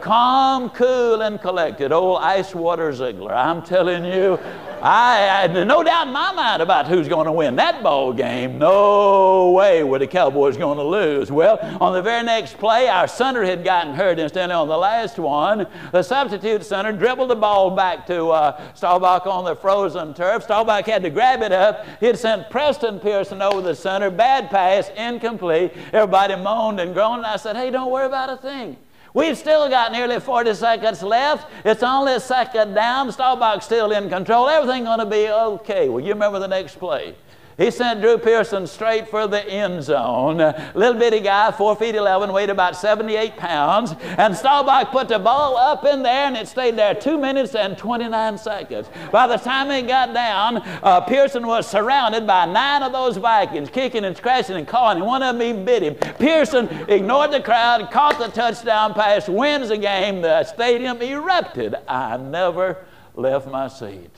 Calm, 0.01 0.71
cool, 0.71 1.23
and 1.23 1.41
collected. 1.41 1.93
Old 1.93 2.21
Ice 2.23 2.55
Water 2.55 2.91
Ziglar. 2.93 3.33
I'm 3.33 3.63
telling 3.63 4.05
you, 4.05 4.39
I 4.81 5.17
had 5.17 5.67
no 5.67 5.83
doubt 5.83 6.07
in 6.07 6.13
my 6.13 6.33
mind 6.33 6.63
about 6.63 6.87
who's 6.87 7.09
going 7.09 7.27
to 7.27 7.33
win 7.33 7.57
that 7.57 7.83
ball 7.83 8.13
game. 8.13 8.59
No 8.59 9.51
way 9.51 9.83
were 9.83 9.99
the 9.99 10.07
Cowboys 10.07 10.57
going 10.57 10.79
to 10.79 10.85
lose. 10.85 11.33
Well, 11.33 11.59
on 11.81 11.93
the 11.93 12.01
very 12.01 12.23
next 12.23 12.59
play, 12.59 12.89
our 12.89 13.09
center 13.09 13.43
had 13.43 13.65
gotten 13.65 13.93
hurt. 13.93 14.21
Instead, 14.21 14.53
on 14.53 14.69
the 14.69 14.79
last 14.79 15.19
one, 15.19 15.67
the 15.91 16.03
substitute 16.03 16.65
center 16.65 16.93
dribbled 16.93 17.31
the 17.31 17.37
ball 17.37 17.75
back 17.75 18.07
to 18.07 18.29
uh, 18.29 18.73
Staubach 18.75 19.27
on 19.27 19.45
the 19.45 19.57
frozen 19.57 20.15
turf. 20.15 20.45
Staubach 20.45 20.87
had 20.87 21.03
to 21.03 21.11
grab 21.11 21.43
it 21.43 21.51
up. 21.51 21.85
He 21.99 22.07
had 22.07 22.19
sent 22.19 22.49
Preston 22.49 23.01
Pearson 23.01 23.43
over 23.43 23.61
the 23.61 23.75
center. 23.75 24.11
Bad 24.11 24.49
pass, 24.49 24.91
incomplete. 24.97 25.73
Everybody 25.93 26.37
moaned 26.37 26.79
and 26.79 26.95
groaned. 26.95 27.19
And 27.19 27.27
I 27.27 27.37
said, 27.37 27.57
hey, 27.57 27.71
don't 27.71 27.91
worry 27.91 28.07
about 28.07 28.31
a 28.31 28.37
thing. 28.37 28.77
We've 29.15 29.37
still 29.37 29.69
got 29.69 29.93
nearly 29.93 30.21
40 30.21 30.55
seconds 30.55 31.03
left. 31.03 31.51
It's 31.65 31.83
only 31.83 32.15
a 32.15 32.21
second 32.21 32.75
down. 32.75 33.11
Staubach's 33.11 33.65
still 33.65 33.93
in 33.93 34.09
control. 34.09 34.49
Everything's 34.49 34.87
going 34.87 34.99
to 34.99 35.07
be 35.07 35.29
okay. 35.29 35.89
Well, 35.89 36.01
you 36.01 36.13
remember 36.13 36.39
the 36.39 36.49
next 36.49 36.79
play. 36.79 37.15
He 37.59 37.73
sent 37.73 38.01
Drew 38.01 38.19
Pearson 38.19 38.69
straight 38.69 39.09
for 39.09 39.27
the 39.27 39.45
end 39.45 39.83
zone. 39.83 40.37
Little 40.75 40.95
bitty 40.95 41.19
guy, 41.19 41.51
4 41.51 41.75
feet 41.75 41.97
11, 41.97 42.33
weighed 42.33 42.51
about 42.51 42.77
78 42.77 43.37
pounds. 43.37 43.97
And 44.17 44.37
Staubach 44.37 44.93
put 44.93 45.09
the 45.09 45.19
ball 45.19 45.57
up 45.57 45.85
in 45.85 46.05
there 46.05 46.29
and 46.29 46.37
it 46.37 46.47
stayed 46.47 46.77
there 46.77 46.95
2 46.95 47.19
minutes 47.19 47.57
and 47.57 47.77
29 47.77 48.39
seconds. 48.39 48.89
By 49.11 49.27
the 49.27 49.39
time 49.39 49.71
he 49.71 49.83
got 49.83 50.15
down, 50.15 50.59
uh, 50.85 51.01
Pearson 51.01 51.49
was 51.49 51.67
surrounded 51.67 52.29
by 52.29 52.47
nine 52.47 52.85
of 52.85 52.93
those 52.93 53.17
Vikings, 53.17 53.71
kicking 53.71 54.05
and 54.05 54.17
scratching 54.17 54.55
and 54.55 54.69
clawing, 54.69 54.99
and 54.99 55.07
one 55.07 55.25
of 55.25 55.37
them 55.37 55.43
even 55.43 55.65
bit 55.65 55.83
him. 55.83 55.97
Pearson 56.15 56.69
ignored 56.89 57.33
the 57.33 57.41
crowd, 57.41 57.91
caught 57.91 58.21
the 58.21 58.29
touchdown 58.29 58.95
pass, 58.95 59.29
wins 59.29 59.71
the 59.71 59.79
game. 59.79 60.23
The 60.23 60.45
stadium 60.45 61.03
erupted. 61.03 61.75
I 61.89 62.19
never 62.19 62.85
left 63.17 63.49
my 63.49 63.67
seat. 63.67 64.13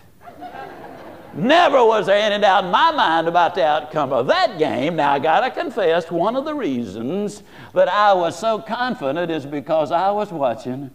Never 1.35 1.85
was 1.85 2.07
there 2.07 2.16
any 2.16 2.41
doubt 2.41 2.64
in 2.64 2.70
my 2.70 2.91
mind 2.91 3.28
about 3.28 3.55
the 3.55 3.64
outcome 3.64 4.12
of 4.12 4.26
that 4.26 4.59
game. 4.59 4.97
Now, 4.97 5.12
I 5.12 5.20
got 5.20 5.41
to 5.41 5.51
confess, 5.51 6.11
one 6.11 6.35
of 6.35 6.45
the 6.45 6.55
reasons 6.55 7.45
that 7.72 7.89
I 7.89 8.12
was 8.12 8.37
so 8.37 8.59
confident 8.59 9.31
is 9.31 9.47
because 9.47 9.93
I 9.93 10.11
was 10.11 10.33
watching 10.33 10.91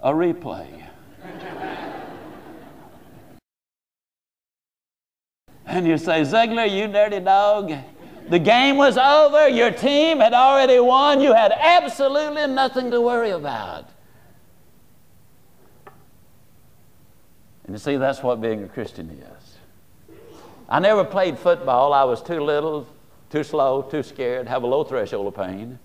a 0.00 0.12
replay. 0.12 0.84
and 5.66 5.86
you 5.86 5.98
say, 5.98 6.22
Ziglar, 6.22 6.70
you 6.70 6.86
dirty 6.86 7.18
dog. 7.20 7.72
The 8.28 8.38
game 8.38 8.76
was 8.76 8.96
over. 8.96 9.48
Your 9.48 9.72
team 9.72 10.18
had 10.18 10.32
already 10.32 10.78
won. 10.78 11.20
You 11.20 11.32
had 11.32 11.52
absolutely 11.52 12.46
nothing 12.46 12.92
to 12.92 13.00
worry 13.00 13.30
about. 13.30 13.90
And 17.64 17.74
you 17.74 17.78
see, 17.78 17.96
that's 17.96 18.22
what 18.22 18.40
being 18.40 18.62
a 18.62 18.68
Christian 18.68 19.10
is. 19.10 19.35
I 20.68 20.80
never 20.80 21.04
played 21.04 21.38
football. 21.38 21.92
I 21.92 22.04
was 22.04 22.22
too 22.22 22.40
little, 22.40 22.86
too 23.30 23.44
slow, 23.44 23.82
too 23.82 24.02
scared, 24.02 24.48
have 24.48 24.62
a 24.62 24.66
low 24.66 24.84
threshold 24.84 25.26
of 25.28 25.34
pain. 25.34 25.78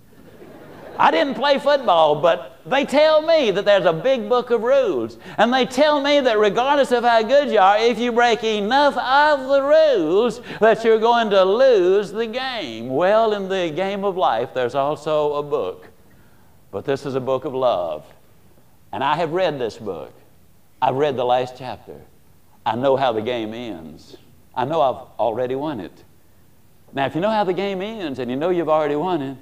I 0.98 1.10
didn't 1.10 1.34
play 1.34 1.58
football, 1.58 2.20
but 2.20 2.60
they 2.66 2.84
tell 2.84 3.22
me 3.22 3.50
that 3.52 3.64
there's 3.64 3.86
a 3.86 3.92
big 3.92 4.28
book 4.28 4.50
of 4.50 4.62
rules. 4.62 5.18
And 5.38 5.52
they 5.52 5.64
tell 5.64 6.02
me 6.02 6.20
that 6.20 6.38
regardless 6.38 6.92
of 6.92 7.02
how 7.02 7.22
good 7.22 7.48
you 7.48 7.58
are, 7.58 7.78
if 7.78 7.98
you 7.98 8.12
break 8.12 8.44
enough 8.44 8.96
of 8.98 9.48
the 9.48 9.62
rules, 9.62 10.40
that 10.60 10.84
you're 10.84 10.98
going 10.98 11.30
to 11.30 11.44
lose 11.44 12.12
the 12.12 12.26
game. 12.26 12.90
Well, 12.90 13.32
in 13.32 13.48
the 13.48 13.72
game 13.74 14.04
of 14.04 14.16
life, 14.16 14.50
there's 14.52 14.74
also 14.74 15.34
a 15.34 15.42
book. 15.42 15.88
But 16.70 16.84
this 16.84 17.06
is 17.06 17.14
a 17.14 17.20
book 17.20 17.46
of 17.46 17.54
love. 17.54 18.04
And 18.92 19.02
I 19.02 19.16
have 19.16 19.32
read 19.32 19.58
this 19.58 19.78
book. 19.78 20.12
I've 20.80 20.96
read 20.96 21.16
the 21.16 21.24
last 21.24 21.54
chapter. 21.56 22.00
I 22.66 22.76
know 22.76 22.96
how 22.96 23.12
the 23.12 23.22
game 23.22 23.54
ends. 23.54 24.16
I 24.54 24.64
know 24.64 24.80
I've 24.80 25.18
already 25.18 25.54
won 25.54 25.80
it. 25.80 26.04
Now, 26.92 27.06
if 27.06 27.14
you 27.14 27.20
know 27.20 27.30
how 27.30 27.44
the 27.44 27.54
game 27.54 27.80
ends 27.80 28.18
and 28.18 28.30
you 28.30 28.36
know 28.36 28.50
you've 28.50 28.68
already 28.68 28.96
won 28.96 29.22
it, 29.22 29.38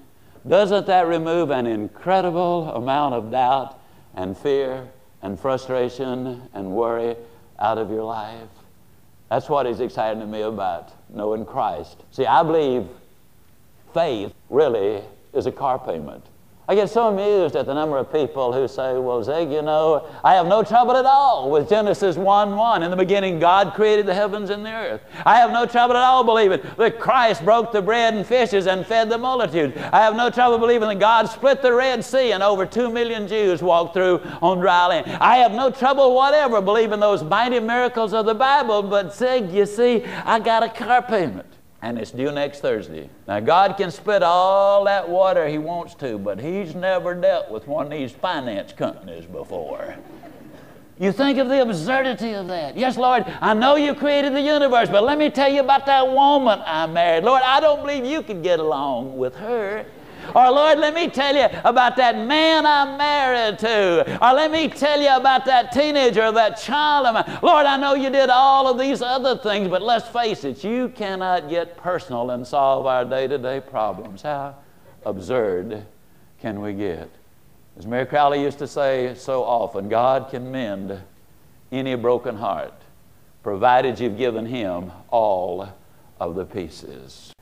doesn't 0.47 0.87
that 0.87 1.07
remove 1.07 1.51
an 1.51 1.67
incredible 1.67 2.71
amount 2.71 3.15
of 3.15 3.31
doubt 3.31 3.79
and 4.15 4.37
fear 4.37 4.89
and 5.23 5.39
frustration 5.39 6.43
and 6.55 6.71
worry 6.71 7.17
out 7.59 7.79
of 7.79 7.91
your 7.91 8.05
life? 8.05 8.49
That's 9.29 9.49
what 9.49 9.67
is 9.67 9.81
exciting 9.81 10.21
to 10.21 10.27
me 10.27 10.43
about 10.43 10.93
knowing 11.09 11.45
Christ. 11.45 12.03
See, 12.11 12.27
I 12.27 12.43
believe 12.43 12.87
faith 13.93 14.33
really 14.49 15.03
is 15.33 15.47
a 15.47 15.53
car 15.53 15.79
payment. 15.79 16.25
I 16.71 16.77
get 16.77 16.89
so 16.89 17.09
amused 17.09 17.57
at 17.57 17.67
the 17.67 17.75
number 17.75 17.99
of 17.99 18.13
people 18.13 18.53
who 18.53 18.69
say, 18.69 18.97
Well, 18.97 19.25
Zig, 19.25 19.51
you 19.51 19.61
know, 19.61 20.07
I 20.23 20.35
have 20.35 20.47
no 20.47 20.63
trouble 20.63 20.97
at 20.97 21.05
all 21.05 21.51
with 21.51 21.69
Genesis 21.69 22.17
1 22.17 22.55
1. 22.55 22.85
In 22.85 22.93
the 22.93 22.97
beginning, 22.97 23.41
God 23.41 23.75
created 23.75 24.07
the 24.07 24.15
heavens 24.15 24.51
and 24.51 24.65
the 24.65 24.71
earth. 24.71 25.01
I 25.27 25.39
have 25.39 25.51
no 25.51 25.67
trouble 25.67 25.97
at 25.97 26.05
all 26.05 26.23
believing 26.23 26.61
that 26.79 27.01
Christ 27.01 27.45
broke 27.45 27.73
the 27.73 27.83
bread 27.83 28.15
and 28.15 28.25
fishes 28.25 28.69
and 28.69 28.87
fed 28.87 29.11
the 29.11 29.19
multitude. 29.19 29.77
I 29.93 30.03
have 30.03 30.15
no 30.15 30.31
trouble 30.31 30.59
believing 30.59 30.89
that 30.91 31.01
God 31.01 31.29
split 31.29 31.61
the 31.61 31.73
Red 31.73 32.05
Sea 32.05 32.31
and 32.31 32.41
over 32.41 32.65
2 32.65 32.89
million 32.89 33.27
Jews 33.27 33.65
walked 33.65 33.93
through 33.93 34.21
on 34.41 34.61
dry 34.61 34.87
land. 34.87 35.11
I 35.21 35.39
have 35.39 35.51
no 35.51 35.73
trouble 35.73 36.15
whatever 36.15 36.61
believing 36.61 37.01
those 37.01 37.25
mighty 37.25 37.59
miracles 37.59 38.13
of 38.13 38.27
the 38.27 38.35
Bible, 38.37 38.85
but 38.85 39.13
Zig, 39.13 39.51
you 39.51 39.67
see, 39.67 40.05
I 40.05 40.39
got 40.39 40.63
a 40.63 40.69
car 40.69 41.03
payment 41.03 41.50
and 41.83 41.99
it's 41.99 42.11
due 42.11 42.31
next 42.31 42.61
Thursday. 42.61 43.09
Now, 43.27 43.41
God 43.41 43.77
can 43.77 43.91
split 43.91 44.23
all 44.23 44.85
that 44.85 45.09
water 45.09 45.49
He 45.49 45.59
wants 45.59 45.95
to, 45.97 46.19
but 46.19 46.41
He's 46.41 46.75
never 46.75 47.15
dealt 47.15 47.51
with 47.51 47.67
one 47.67 47.87
of 47.87 47.93
these 47.93 48.13
finance 48.13 48.73
companies 48.73 49.25
before. 49.25 49.97
You 50.99 51.13
think 51.13 51.39
of 51.39 51.49
the 51.49 51.63
absurdity 51.63 52.35
of 52.35 52.49
that. 52.49 52.77
Yes, 52.77 52.99
Lord, 52.99 53.25
I 53.41 53.55
know 53.55 53.77
you 53.77 53.95
created 53.95 54.35
the 54.35 54.43
universe, 54.43 54.91
but 54.91 55.03
let 55.03 55.17
me 55.17 55.31
tell 55.31 55.51
you 55.51 55.61
about 55.61 55.87
that 55.87 56.07
woman 56.07 56.61
I 56.67 56.87
married. 56.87 57.25
Lord, 57.25 57.41
I 57.43 57.59
don't 57.59 57.81
believe 57.81 58.05
you 58.05 58.23
could 58.23 58.43
get 58.43 58.61
along 58.61 59.17
with 59.17 59.35
her. 59.37 59.87
Or, 60.35 60.51
Lord, 60.51 60.79
let 60.79 60.95
me 60.95 61.09
tell 61.09 61.35
you 61.35 61.47
about 61.65 61.97
that 61.97 62.17
man 62.17 62.67
I'm 62.67 62.97
married 62.97 63.59
to. 63.61 64.19
Or 64.25 64.33
let 64.35 64.51
me 64.51 64.69
tell 64.69 65.01
you 65.01 65.15
about 65.15 65.45
that 65.47 65.73
teenager 65.73 66.25
or 66.27 66.33
that 66.33 66.59
child 66.59 67.07
of 67.07 67.15
mine. 67.15 67.39
Lord, 67.43 67.67
I 67.67 67.77
know 67.77 67.95
you 67.95 68.11
did 68.11 68.31
all 68.31 68.69
of 68.69 68.79
these 68.79 69.03
other 69.03 69.37
things, 69.37 69.69
but 69.69 69.83
let's 69.83 70.09
face 70.09 70.45
it, 70.45 70.65
you 70.65 70.89
cannot 70.91 71.49
get 71.49 71.77
personal 71.77 72.31
and 72.31 72.47
solve 72.47 72.87
our 72.87 73.05
day 73.05 73.27
to 73.27 73.39
day 73.39 73.61
problems. 73.61 74.23
How 74.23 74.57
absurd 75.05 75.87
can 76.41 76.61
we 76.61 76.73
get? 76.73 77.11
As 77.79 77.87
Mary 77.87 78.07
Crowley 78.07 78.43
used 78.43 78.59
to 78.59 78.67
say 78.67 79.15
so 79.15 79.43
often, 79.43 79.89
God 79.89 80.31
can 80.31 80.51
mend 80.51 81.01
any 81.73 81.95
broken 81.95 82.37
heart, 82.37 82.75
provided 83.43 83.99
you've 83.99 84.19
given 84.19 84.45
Him 84.45 84.93
all 85.11 85.69
of 86.19 86.35
the 86.35 86.45
pieces. 86.45 87.33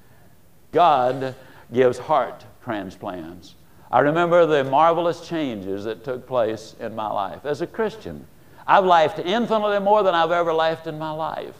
God 0.71 1.35
gives 1.73 1.99
heart 1.99 2.45
transplants. 2.63 3.55
I 3.91 4.01
remember 4.01 4.45
the 4.45 4.65
marvelous 4.65 5.27
changes 5.27 5.85
that 5.85 6.05
took 6.05 6.27
place 6.27 6.75
in 6.79 6.95
my 6.95 7.11
life. 7.11 7.47
As 7.47 7.63
a 7.63 7.67
Christian, 7.67 8.27
I've 8.67 8.85
laughed 8.85 9.19
infinitely 9.19 9.81
more 9.81 10.03
than 10.03 10.15
I've 10.15 10.31
ever 10.31 10.53
laughed 10.53 10.87
in 10.87 10.99
my 10.99 11.11
life, 11.11 11.55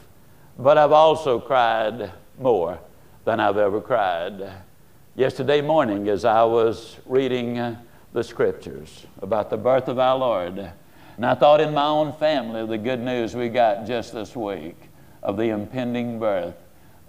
but 0.57 0.77
I've 0.77 0.91
also 0.91 1.39
cried 1.39 2.11
more 2.37 2.79
than 3.25 3.39
I've 3.39 3.57
ever 3.57 3.81
cried. 3.81 4.51
Yesterday 5.15 5.61
morning, 5.61 6.07
as 6.07 6.23
I 6.23 6.43
was 6.43 6.97
reading 7.05 7.57
uh, 7.57 7.79
the 8.13 8.23
scriptures 8.23 9.07
about 9.21 9.49
the 9.49 9.57
birth 9.57 9.87
of 9.87 9.97
our 9.97 10.17
Lord, 10.17 10.71
and 11.17 11.25
I 11.25 11.33
thought 11.33 11.61
in 11.61 11.73
my 11.73 11.85
own 11.85 12.13
family 12.13 12.61
of 12.61 12.69
the 12.69 12.77
good 12.77 12.99
news 12.99 13.35
we 13.35 13.49
got 13.49 13.85
just 13.85 14.13
this 14.13 14.35
week 14.35 14.77
of 15.21 15.35
the 15.35 15.49
impending 15.49 16.19
birth 16.19 16.55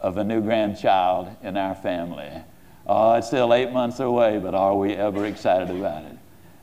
of 0.00 0.16
a 0.16 0.24
new 0.24 0.40
grandchild 0.40 1.28
in 1.42 1.56
our 1.56 1.74
family. 1.74 2.42
Oh, 2.92 3.12
it's 3.12 3.28
still 3.28 3.54
eight 3.54 3.70
months 3.70 4.00
away, 4.00 4.40
but 4.40 4.52
are 4.52 4.74
we 4.74 4.94
ever 4.94 5.24
excited 5.24 5.70
about 5.70 6.06
it? 6.06 6.16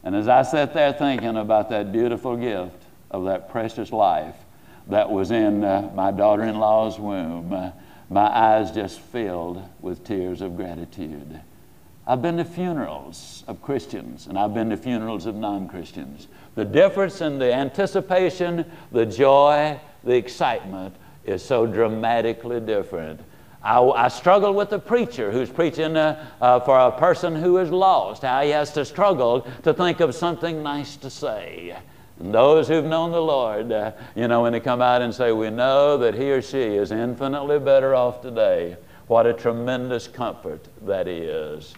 And 0.04 0.14
as 0.14 0.28
I 0.28 0.42
sat 0.42 0.74
there 0.74 0.92
thinking 0.92 1.38
about 1.38 1.70
that 1.70 1.94
beautiful 1.94 2.36
gift 2.36 2.84
of 3.10 3.24
that 3.28 3.50
precious 3.50 3.94
life 3.94 4.36
that 4.88 5.10
was 5.10 5.32
in 5.32 5.64
uh, 5.64 5.90
my 5.96 6.12
daughter 6.12 6.44
in 6.44 6.60
law's 6.60 7.00
womb, 7.00 7.54
uh, 7.54 7.72
my 8.10 8.26
eyes 8.26 8.72
just 8.72 9.00
filled 9.00 9.64
with 9.80 10.04
tears 10.04 10.42
of 10.42 10.58
gratitude. 10.58 11.40
I've 12.06 12.22
been 12.22 12.36
to 12.36 12.46
funerals 12.46 13.46
of 13.48 13.62
Christians 13.62 14.28
and 14.28 14.38
I've 14.38 14.54
been 14.54 14.70
to 14.72 14.78
funerals 14.78 15.28
of 15.28 15.36
non 15.36 15.70
Christians. 15.70 16.28
The 16.56 16.66
difference 16.66 17.22
in 17.22 17.40
the 17.40 17.54
anticipation, 17.54 18.70
the 18.92 19.06
joy, 19.06 19.80
the 20.04 20.16
excitement 20.16 20.94
is 21.24 21.42
so 21.42 21.66
dramatically 21.66 22.60
different. 22.60 23.22
I, 23.68 23.82
I 23.82 24.08
struggle 24.08 24.54
with 24.54 24.70
the 24.70 24.80
preacher 24.80 25.30
who's 25.30 25.50
preaching 25.50 25.98
uh, 25.98 26.26
uh, 26.40 26.62
for 26.62 26.80
a 26.80 26.90
person 26.90 27.36
who 27.36 27.58
is 27.58 27.70
lost, 27.70 28.22
how 28.22 28.42
he 28.42 28.52
has 28.52 28.72
to 28.72 28.86
struggle 28.86 29.46
to 29.64 29.74
think 29.74 30.00
of 30.00 30.16
something 30.16 30.64
nice 30.64 30.96
to 30.96 31.10
say. 31.10 31.76
And 32.18 32.34
those 32.34 32.70
who've 32.70 32.86
known 32.86 33.12
the 33.12 33.22
Lord, 33.22 33.70
uh, 33.74 33.92
you 34.16 34.30
know, 34.30 34.44
when 34.44 34.54
they 34.54 34.62
come 34.62 34.82
out 34.82 35.02
and 35.02 35.14
say, 35.14 35.34
We 35.34 35.50
know 35.50 35.98
that 35.98 36.16
he 36.16 36.32
or 36.32 36.42
she 36.42 36.62
is 36.62 36.94
infinitely 36.94 37.60
better 37.60 37.94
off 37.94 38.22
today, 38.22 38.78
what 39.08 39.26
a 39.26 39.34
tremendous 39.34 40.08
comfort 40.08 40.66
that 40.84 41.10
is. 41.10 41.76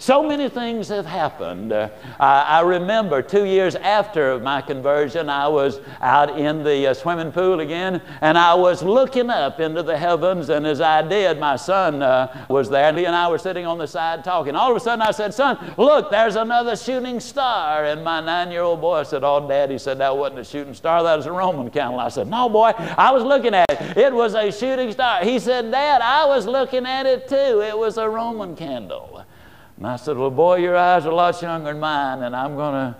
So 0.00 0.22
many 0.22 0.48
things 0.48 0.88
have 0.88 1.04
happened. 1.04 1.74
Uh, 1.74 1.90
I, 2.18 2.62
remember 2.62 3.20
two 3.20 3.44
years 3.44 3.74
after 3.74 4.40
my 4.40 4.62
conversion, 4.62 5.28
I 5.28 5.46
was 5.46 5.78
out 6.00 6.38
in 6.38 6.64
the 6.64 6.86
uh, 6.86 6.94
swimming 6.94 7.30
pool 7.30 7.60
again, 7.60 8.00
and 8.22 8.38
I 8.38 8.54
was 8.54 8.82
looking 8.82 9.28
up 9.28 9.60
into 9.60 9.82
the 9.82 9.98
heavens. 9.98 10.48
And 10.48 10.66
as 10.66 10.80
I 10.80 11.06
did, 11.06 11.38
my 11.38 11.56
son 11.56 12.02
uh, 12.02 12.46
was 12.48 12.70
there, 12.70 12.88
and 12.88 12.96
he 12.96 13.04
and 13.04 13.14
I 13.14 13.28
were 13.28 13.36
sitting 13.36 13.66
on 13.66 13.76
the 13.76 13.86
side 13.86 14.24
talking. 14.24 14.56
All 14.56 14.70
of 14.70 14.76
a 14.78 14.80
sudden, 14.80 15.02
I 15.02 15.10
said, 15.10 15.34
Son, 15.34 15.74
look, 15.76 16.10
there's 16.10 16.36
another 16.36 16.76
shooting 16.76 17.20
star. 17.20 17.84
And 17.84 18.02
my 18.02 18.20
nine 18.20 18.50
year 18.50 18.62
old 18.62 18.80
boy 18.80 19.02
said, 19.02 19.22
Oh, 19.22 19.46
Dad, 19.46 19.70
he 19.70 19.76
said, 19.76 19.98
That 19.98 20.16
wasn't 20.16 20.40
a 20.40 20.44
shooting 20.44 20.72
star, 20.72 21.02
that 21.02 21.16
was 21.16 21.26
a 21.26 21.32
Roman 21.32 21.68
candle. 21.68 22.00
I 22.00 22.08
said, 22.08 22.26
No, 22.26 22.48
boy, 22.48 22.72
I 22.96 23.10
was 23.10 23.22
looking 23.22 23.52
at 23.52 23.66
it. 23.68 23.98
It 23.98 24.14
was 24.14 24.32
a 24.32 24.50
shooting 24.50 24.92
star. 24.92 25.22
He 25.26 25.38
said, 25.38 25.70
Dad, 25.70 26.00
I 26.00 26.24
was 26.24 26.46
looking 26.46 26.86
at 26.86 27.04
it 27.04 27.28
too. 27.28 27.60
It 27.60 27.76
was 27.76 27.98
a 27.98 28.08
Roman 28.08 28.56
candle. 28.56 29.26
And 29.80 29.88
I 29.88 29.96
said, 29.96 30.18
Well, 30.18 30.30
boy, 30.30 30.56
your 30.56 30.76
eyes 30.76 31.06
are 31.06 31.12
lots 31.12 31.40
younger 31.40 31.72
than 31.72 31.80
mine, 31.80 32.22
and 32.22 32.36
I'm 32.36 32.54
going 32.54 32.74
to 32.74 32.96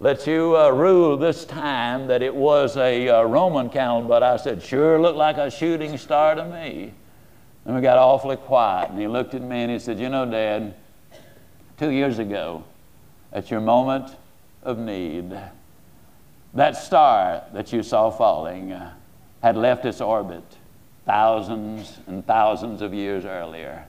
let 0.00 0.26
you 0.26 0.56
uh, 0.56 0.70
rule 0.70 1.18
this 1.18 1.44
time 1.44 2.06
that 2.06 2.22
it 2.22 2.34
was 2.34 2.78
a 2.78 3.10
uh, 3.10 3.22
Roman 3.24 3.68
candle. 3.68 4.08
But 4.08 4.22
I 4.22 4.38
said, 4.38 4.62
Sure 4.62 4.98
looked 4.98 5.18
like 5.18 5.36
a 5.36 5.50
shooting 5.50 5.98
star 5.98 6.34
to 6.34 6.44
me. 6.46 6.94
And 7.66 7.76
we 7.76 7.82
got 7.82 7.98
awfully 7.98 8.36
quiet, 8.36 8.90
and 8.90 8.98
he 8.98 9.06
looked 9.06 9.34
at 9.34 9.42
me 9.42 9.64
and 9.64 9.70
he 9.70 9.78
said, 9.78 10.00
You 10.00 10.08
know, 10.08 10.24
Dad, 10.24 10.74
two 11.78 11.90
years 11.90 12.18
ago, 12.18 12.64
at 13.30 13.50
your 13.50 13.60
moment 13.60 14.16
of 14.62 14.78
need, 14.78 15.38
that 16.54 16.76
star 16.76 17.42
that 17.52 17.70
you 17.70 17.82
saw 17.82 18.08
falling 18.08 18.72
uh, 18.72 18.94
had 19.42 19.58
left 19.58 19.84
its 19.84 20.00
orbit 20.00 20.44
thousands 21.04 21.98
and 22.06 22.26
thousands 22.26 22.80
of 22.80 22.94
years 22.94 23.26
earlier. 23.26 23.84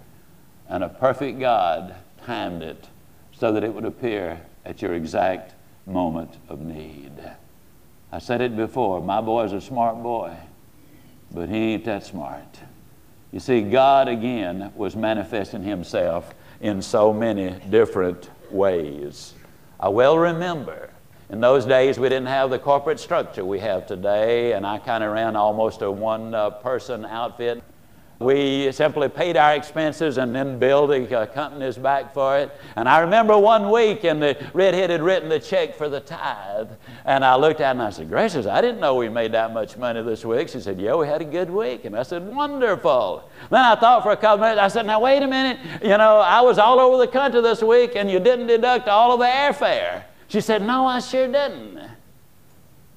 And 0.67 0.83
a 0.83 0.89
perfect 0.89 1.39
God 1.39 1.95
timed 2.25 2.63
it 2.63 2.89
so 3.31 3.51
that 3.51 3.63
it 3.63 3.73
would 3.73 3.85
appear 3.85 4.41
at 4.65 4.81
your 4.81 4.93
exact 4.93 5.53
moment 5.85 6.37
of 6.49 6.61
need. 6.61 7.13
I 8.11 8.19
said 8.19 8.41
it 8.41 8.55
before 8.55 9.01
my 9.01 9.21
boy's 9.21 9.51
a 9.51 9.61
smart 9.61 10.01
boy, 10.01 10.35
but 11.31 11.49
he 11.49 11.73
ain't 11.73 11.85
that 11.85 12.03
smart. 12.03 12.59
You 13.31 13.39
see, 13.39 13.61
God 13.61 14.07
again 14.07 14.71
was 14.75 14.95
manifesting 14.95 15.63
Himself 15.63 16.33
in 16.61 16.81
so 16.81 17.11
many 17.11 17.51
different 17.69 18.29
ways. 18.49 19.33
I 19.79 19.89
well 19.89 20.17
remember 20.17 20.89
in 21.29 21.41
those 21.41 21.65
days 21.65 21.99
we 21.99 22.07
didn't 22.07 22.27
have 22.27 22.49
the 22.49 22.59
corporate 22.59 22.99
structure 22.99 23.43
we 23.43 23.59
have 23.59 23.87
today, 23.87 24.53
and 24.53 24.65
I 24.65 24.77
kind 24.77 25.03
of 25.03 25.11
ran 25.11 25.35
almost 25.35 25.81
a 25.81 25.91
one 25.91 26.33
uh, 26.33 26.51
person 26.51 27.03
outfit. 27.05 27.61
We 28.19 28.71
simply 28.71 29.09
paid 29.09 29.35
our 29.35 29.55
expenses 29.55 30.17
and 30.17 30.33
then 30.33 30.57
billed 30.57 30.91
the 30.91 31.19
uh, 31.19 31.25
companies 31.25 31.77
back 31.77 32.13
for 32.13 32.37
it. 32.37 32.49
And 32.77 32.87
I 32.87 32.99
remember 32.99 33.37
one 33.37 33.69
week, 33.69 34.05
and 34.05 34.21
the 34.21 34.37
redhead 34.53 34.89
had 34.89 35.01
written 35.01 35.27
the 35.27 35.39
check 35.39 35.75
for 35.75 35.89
the 35.89 35.99
tithe. 35.99 36.69
And 37.03 37.25
I 37.25 37.35
looked 37.35 37.59
at 37.59 37.67
it 37.67 37.71
and 37.71 37.81
I 37.81 37.89
said, 37.89 38.07
Gracious, 38.07 38.45
I 38.45 38.61
didn't 38.61 38.79
know 38.79 38.95
we 38.95 39.09
made 39.09 39.33
that 39.33 39.53
much 39.53 39.75
money 39.75 40.01
this 40.01 40.23
week. 40.23 40.47
She 40.47 40.61
said, 40.61 40.79
Yeah, 40.79 40.95
we 40.95 41.07
had 41.07 41.21
a 41.21 41.25
good 41.25 41.49
week. 41.49 41.83
And 41.83 41.95
I 41.95 42.03
said, 42.03 42.25
Wonderful. 42.25 43.29
Then 43.49 43.65
I 43.65 43.75
thought 43.75 44.03
for 44.03 44.11
a 44.11 44.17
couple 44.17 44.45
minutes, 44.45 44.61
I 44.61 44.69
said, 44.69 44.85
Now, 44.85 45.01
wait 45.01 45.21
a 45.21 45.27
minute. 45.27 45.59
You 45.83 45.97
know, 45.97 46.19
I 46.19 46.39
was 46.39 46.57
all 46.57 46.79
over 46.79 46.97
the 46.97 47.11
country 47.11 47.41
this 47.41 47.61
week, 47.61 47.97
and 47.97 48.09
you 48.09 48.19
didn't 48.19 48.47
deduct 48.47 48.87
all 48.87 49.11
of 49.11 49.19
the 49.19 49.25
airfare. 49.25 50.03
She 50.29 50.39
said, 50.39 50.61
No, 50.61 50.85
I 50.85 50.99
sure 50.99 51.27
didn't 51.27 51.94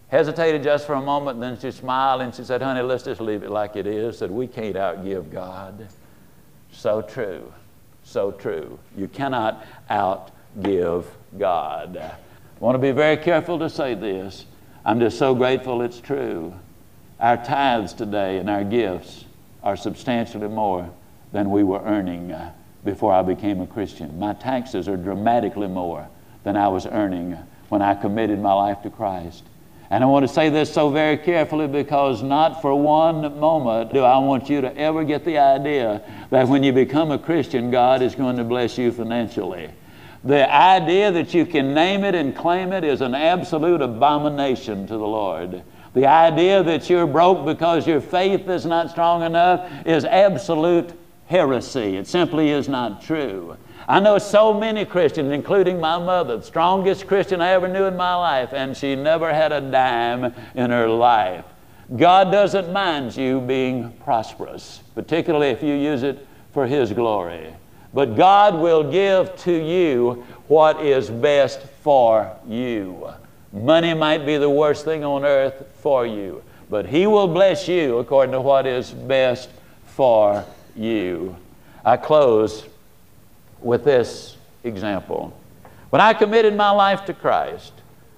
hesitated 0.08 0.62
just 0.62 0.86
for 0.86 0.94
a 0.94 1.02
moment, 1.02 1.40
then 1.40 1.58
she 1.58 1.70
smiled 1.70 2.22
and 2.22 2.34
she 2.34 2.44
said, 2.44 2.62
Honey, 2.62 2.82
let's 2.82 3.04
just 3.04 3.20
leave 3.20 3.42
it 3.42 3.50
like 3.50 3.76
it 3.76 3.86
is. 3.86 4.18
Said, 4.18 4.30
We 4.30 4.46
can't 4.46 4.76
outgive 4.76 5.30
God. 5.30 5.88
So 6.72 7.02
true. 7.02 7.52
So 8.04 8.32
true. 8.32 8.78
You 8.96 9.08
cannot 9.08 9.64
outgive 9.90 11.04
God. 11.38 11.96
I 11.98 12.16
want 12.58 12.74
to 12.74 12.78
be 12.78 12.92
very 12.92 13.16
careful 13.16 13.58
to 13.58 13.70
say 13.70 13.94
this. 13.94 14.46
I'm 14.84 15.00
just 15.00 15.18
so 15.18 15.34
grateful 15.34 15.82
it's 15.82 16.00
true. 16.00 16.54
Our 17.20 17.36
tithes 17.36 17.92
today 17.92 18.38
and 18.38 18.48
our 18.48 18.64
gifts 18.64 19.24
are 19.62 19.76
substantially 19.76 20.48
more 20.48 20.88
than 21.32 21.50
we 21.50 21.62
were 21.62 21.82
earning 21.84 22.32
uh, 22.32 22.52
before 22.84 23.12
I 23.12 23.22
became 23.22 23.60
a 23.60 23.66
Christian. 23.66 24.18
My 24.18 24.32
taxes 24.32 24.88
are 24.88 24.96
dramatically 24.96 25.66
more 25.66 26.08
than 26.44 26.56
I 26.56 26.68
was 26.68 26.86
earning 26.86 27.36
when 27.68 27.82
I 27.82 27.94
committed 27.94 28.40
my 28.40 28.54
life 28.54 28.82
to 28.82 28.90
Christ. 28.90 29.44
And 29.90 30.04
I 30.04 30.06
want 30.06 30.28
to 30.28 30.32
say 30.32 30.50
this 30.50 30.72
so 30.72 30.90
very 30.90 31.16
carefully 31.16 31.66
because 31.66 32.22
not 32.22 32.60
for 32.60 32.74
one 32.74 33.38
moment 33.38 33.92
do 33.92 34.00
I 34.00 34.18
want 34.18 34.50
you 34.50 34.60
to 34.60 34.76
ever 34.76 35.02
get 35.02 35.24
the 35.24 35.38
idea 35.38 36.02
that 36.30 36.46
when 36.46 36.62
you 36.62 36.72
become 36.72 37.10
a 37.10 37.18
Christian, 37.18 37.70
God 37.70 38.02
is 38.02 38.14
going 38.14 38.36
to 38.36 38.44
bless 38.44 38.76
you 38.76 38.92
financially. 38.92 39.70
The 40.24 40.52
idea 40.52 41.10
that 41.12 41.32
you 41.32 41.46
can 41.46 41.72
name 41.72 42.04
it 42.04 42.14
and 42.14 42.36
claim 42.36 42.72
it 42.72 42.84
is 42.84 43.00
an 43.00 43.14
absolute 43.14 43.80
abomination 43.80 44.86
to 44.88 44.92
the 44.92 45.06
Lord. 45.06 45.62
The 45.94 46.06
idea 46.06 46.62
that 46.64 46.90
you're 46.90 47.06
broke 47.06 47.46
because 47.46 47.86
your 47.86 48.02
faith 48.02 48.46
is 48.48 48.66
not 48.66 48.90
strong 48.90 49.22
enough 49.22 49.70
is 49.86 50.04
absolute 50.04 50.92
heresy. 51.28 51.96
It 51.96 52.06
simply 52.06 52.50
is 52.50 52.68
not 52.68 53.02
true. 53.02 53.56
I 53.88 54.00
know 54.00 54.18
so 54.18 54.52
many 54.52 54.84
Christians, 54.84 55.32
including 55.32 55.80
my 55.80 55.96
mother, 55.98 56.36
the 56.36 56.44
strongest 56.44 57.06
Christian 57.06 57.40
I 57.40 57.52
ever 57.52 57.66
knew 57.66 57.86
in 57.86 57.96
my 57.96 58.14
life, 58.14 58.52
and 58.52 58.76
she 58.76 58.94
never 58.94 59.32
had 59.32 59.50
a 59.50 59.62
dime 59.62 60.34
in 60.54 60.70
her 60.70 60.86
life. 60.86 61.46
God 61.96 62.30
doesn't 62.30 62.70
mind 62.70 63.16
you 63.16 63.40
being 63.40 63.92
prosperous, 64.04 64.82
particularly 64.94 65.48
if 65.48 65.62
you 65.62 65.72
use 65.72 66.02
it 66.02 66.26
for 66.52 66.66
His 66.66 66.92
glory. 66.92 67.54
But 67.94 68.14
God 68.14 68.56
will 68.56 68.84
give 68.84 69.34
to 69.44 69.52
you 69.52 70.26
what 70.48 70.84
is 70.84 71.08
best 71.08 71.62
for 71.80 72.36
you. 72.46 73.08
Money 73.54 73.94
might 73.94 74.26
be 74.26 74.36
the 74.36 74.50
worst 74.50 74.84
thing 74.84 75.02
on 75.02 75.24
earth 75.24 75.64
for 75.80 76.06
you, 76.06 76.42
but 76.68 76.84
He 76.84 77.06
will 77.06 77.26
bless 77.26 77.66
you 77.66 77.96
according 77.96 78.32
to 78.32 78.40
what 78.42 78.66
is 78.66 78.90
best 78.90 79.48
for 79.86 80.44
you. 80.76 81.34
I 81.86 81.96
close 81.96 82.66
with 83.60 83.84
this 83.84 84.36
example. 84.64 85.38
When 85.90 86.00
I 86.00 86.12
committed 86.14 86.54
my 86.54 86.70
life 86.70 87.04
to 87.06 87.14
Christ, 87.14 87.72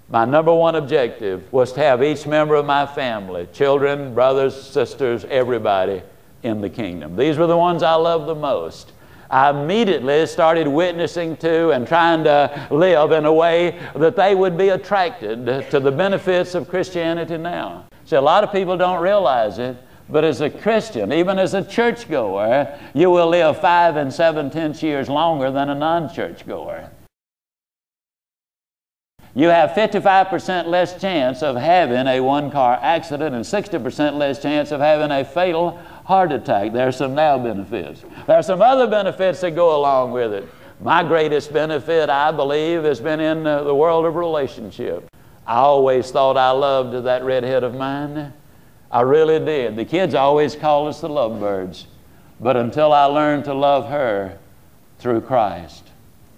my 0.08 0.24
number 0.24 0.52
one 0.52 0.74
objective 0.74 1.52
was 1.52 1.72
to 1.74 1.80
have 1.80 2.02
each 2.02 2.26
member 2.26 2.56
of 2.56 2.66
my 2.66 2.84
family, 2.84 3.46
children, 3.52 4.12
brothers, 4.12 4.60
sisters, 4.60 5.24
everybody 5.26 6.02
in 6.42 6.60
the 6.60 6.68
kingdom. 6.68 7.14
These 7.16 7.38
were 7.38 7.46
the 7.46 7.56
ones 7.56 7.82
I 7.82 7.94
loved 7.94 8.26
the 8.26 8.34
most. 8.34 8.92
I 9.30 9.50
immediately 9.50 10.26
started 10.26 10.66
witnessing 10.66 11.36
to 11.36 11.70
and 11.70 11.86
trying 11.86 12.24
to 12.24 12.66
live 12.72 13.12
in 13.12 13.24
a 13.24 13.32
way 13.32 13.78
that 13.94 14.16
they 14.16 14.34
would 14.34 14.58
be 14.58 14.70
attracted 14.70 15.46
to 15.70 15.78
the 15.78 15.92
benefits 15.92 16.56
of 16.56 16.68
Christianity 16.68 17.38
now. 17.38 17.84
See, 18.06 18.16
a 18.16 18.20
lot 18.20 18.42
of 18.42 18.50
people 18.50 18.76
don't 18.76 19.00
realize 19.00 19.60
it, 19.60 19.76
but 20.10 20.24
as 20.24 20.40
a 20.40 20.50
Christian, 20.50 21.12
even 21.12 21.38
as 21.38 21.54
a 21.54 21.64
churchgoer, 21.64 22.78
you 22.94 23.10
will 23.10 23.28
live 23.28 23.60
five 23.60 23.96
and 23.96 24.12
seven 24.12 24.50
tenths 24.50 24.82
years 24.82 25.08
longer 25.08 25.50
than 25.50 25.70
a 25.70 25.74
non 25.74 26.12
churchgoer. 26.12 26.90
You 29.34 29.46
have 29.48 29.70
55% 29.70 30.66
less 30.66 31.00
chance 31.00 31.42
of 31.42 31.54
having 31.54 32.08
a 32.08 32.20
one 32.20 32.50
car 32.50 32.78
accident 32.82 33.34
and 33.34 33.44
60% 33.44 34.14
less 34.14 34.42
chance 34.42 34.72
of 34.72 34.80
having 34.80 35.12
a 35.12 35.24
fatal 35.24 35.78
heart 36.04 36.32
attack. 36.32 36.72
There 36.72 36.88
are 36.88 36.92
some 36.92 37.14
now 37.14 37.38
benefits. 37.38 38.04
There 38.26 38.36
are 38.36 38.42
some 38.42 38.60
other 38.60 38.88
benefits 38.88 39.40
that 39.42 39.52
go 39.52 39.76
along 39.76 40.10
with 40.10 40.32
it. 40.32 40.48
My 40.80 41.04
greatest 41.04 41.52
benefit, 41.52 42.10
I 42.10 42.32
believe, 42.32 42.82
has 42.82 43.00
been 43.00 43.20
in 43.20 43.46
uh, 43.46 43.62
the 43.62 43.74
world 43.74 44.04
of 44.06 44.16
relationship. 44.16 45.08
I 45.46 45.56
always 45.56 46.10
thought 46.10 46.36
I 46.36 46.50
loved 46.50 47.04
that 47.04 47.22
redhead 47.22 47.62
of 47.62 47.74
mine. 47.74 48.32
I 48.90 49.02
really 49.02 49.38
did. 49.38 49.76
The 49.76 49.84
kids 49.84 50.14
always 50.14 50.56
called 50.56 50.88
us 50.88 51.00
the 51.00 51.08
lovebirds. 51.08 51.86
But 52.40 52.56
until 52.56 52.92
I 52.92 53.04
learned 53.04 53.44
to 53.44 53.54
love 53.54 53.88
her 53.88 54.38
through 54.98 55.20
Christ, 55.22 55.84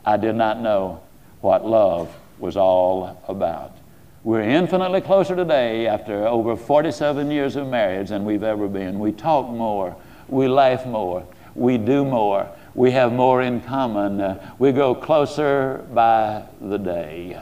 I 0.04 0.16
did 0.16 0.34
not 0.34 0.60
know 0.60 1.00
what 1.40 1.64
love 1.64 2.14
was 2.38 2.56
all 2.56 3.22
about. 3.28 3.76
We're 4.24 4.42
infinitely 4.42 5.00
closer 5.00 5.34
today 5.34 5.86
after 5.86 6.26
over 6.26 6.56
47 6.56 7.30
years 7.30 7.56
of 7.56 7.68
marriage 7.68 8.10
than 8.10 8.24
we've 8.24 8.42
ever 8.42 8.68
been. 8.68 8.98
We 8.98 9.12
talk 9.12 9.48
more, 9.48 9.96
we 10.28 10.48
laugh 10.48 10.86
more, 10.86 11.26
we 11.54 11.78
do 11.78 12.04
more, 12.04 12.48
we 12.74 12.90
have 12.92 13.12
more 13.12 13.42
in 13.42 13.60
common, 13.60 14.20
uh, 14.20 14.54
we 14.58 14.72
go 14.72 14.94
closer 14.94 15.84
by 15.92 16.44
the 16.60 16.78
day. 16.78 17.40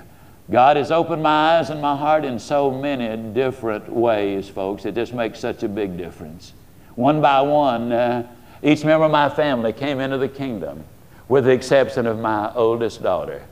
God 0.51 0.77
has 0.77 0.90
opened 0.90 1.22
my 1.22 1.59
eyes 1.59 1.70
and 1.70 1.81
my 1.81 1.97
heart 1.97 2.24
in 2.24 2.39
so 2.40 2.72
many 2.72 3.16
different 3.32 3.89
ways, 3.89 4.48
folks. 4.48 4.85
It 4.85 4.97
just 4.97 5.14
makes 5.14 5.39
such 5.39 5.62
a 5.62 5.68
big 5.68 5.97
difference. 5.97 6.55
One 6.97 7.20
by 7.20 7.40
one, 7.40 7.93
uh, 7.93 8.27
each 8.60 8.85
member 8.85 9.06
of 9.06 9.12
my 9.12 9.28
family 9.28 9.72
came 9.72 10.01
into 10.01 10.18
the 10.18 10.28
kingdom, 10.28 10.82
with 11.28 11.44
the 11.44 11.52
exception 11.52 12.05
of 12.06 12.18
my 12.18 12.52
oldest 12.55 13.01
daughter. 13.01 13.43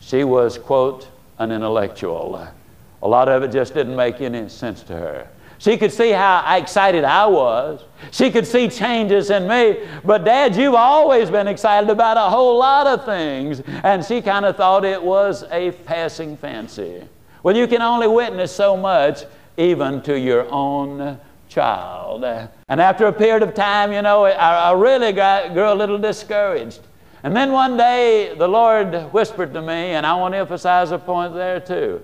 She 0.00 0.24
was, 0.24 0.58
quote, 0.58 1.08
an 1.38 1.52
intellectual. 1.52 2.48
A 3.02 3.08
lot 3.08 3.28
of 3.28 3.44
it 3.44 3.52
just 3.52 3.72
didn't 3.72 3.94
make 3.94 4.20
any 4.20 4.48
sense 4.48 4.82
to 4.84 4.94
her. 4.94 5.28
She 5.60 5.76
could 5.76 5.92
see 5.92 6.10
how 6.10 6.56
excited 6.56 7.04
I 7.04 7.26
was. 7.26 7.84
She 8.12 8.30
could 8.30 8.46
see 8.46 8.66
changes 8.66 9.28
in 9.28 9.46
me. 9.46 9.86
But, 10.02 10.24
Dad, 10.24 10.56
you've 10.56 10.74
always 10.74 11.30
been 11.30 11.46
excited 11.46 11.90
about 11.90 12.16
a 12.16 12.30
whole 12.30 12.58
lot 12.58 12.86
of 12.86 13.04
things. 13.04 13.60
And 13.84 14.02
she 14.02 14.22
kind 14.22 14.46
of 14.46 14.56
thought 14.56 14.86
it 14.86 15.02
was 15.02 15.44
a 15.50 15.72
passing 15.72 16.38
fancy. 16.38 17.06
Well, 17.42 17.54
you 17.54 17.66
can 17.66 17.82
only 17.82 18.08
witness 18.08 18.50
so 18.50 18.74
much, 18.74 19.24
even 19.58 20.00
to 20.02 20.18
your 20.18 20.50
own 20.50 21.20
child. 21.50 22.24
And 22.24 22.80
after 22.80 23.04
a 23.04 23.12
period 23.12 23.42
of 23.42 23.52
time, 23.52 23.92
you 23.92 24.00
know, 24.00 24.24
I, 24.24 24.70
I 24.70 24.72
really 24.72 25.12
got, 25.12 25.52
grew 25.52 25.70
a 25.70 25.74
little 25.74 25.98
discouraged. 25.98 26.80
And 27.22 27.36
then 27.36 27.52
one 27.52 27.76
day, 27.76 28.34
the 28.34 28.48
Lord 28.48 29.12
whispered 29.12 29.52
to 29.52 29.60
me, 29.60 29.90
and 29.92 30.06
I 30.06 30.14
want 30.14 30.32
to 30.32 30.38
emphasize 30.38 30.90
a 30.90 30.98
point 30.98 31.34
there 31.34 31.60
too. 31.60 32.00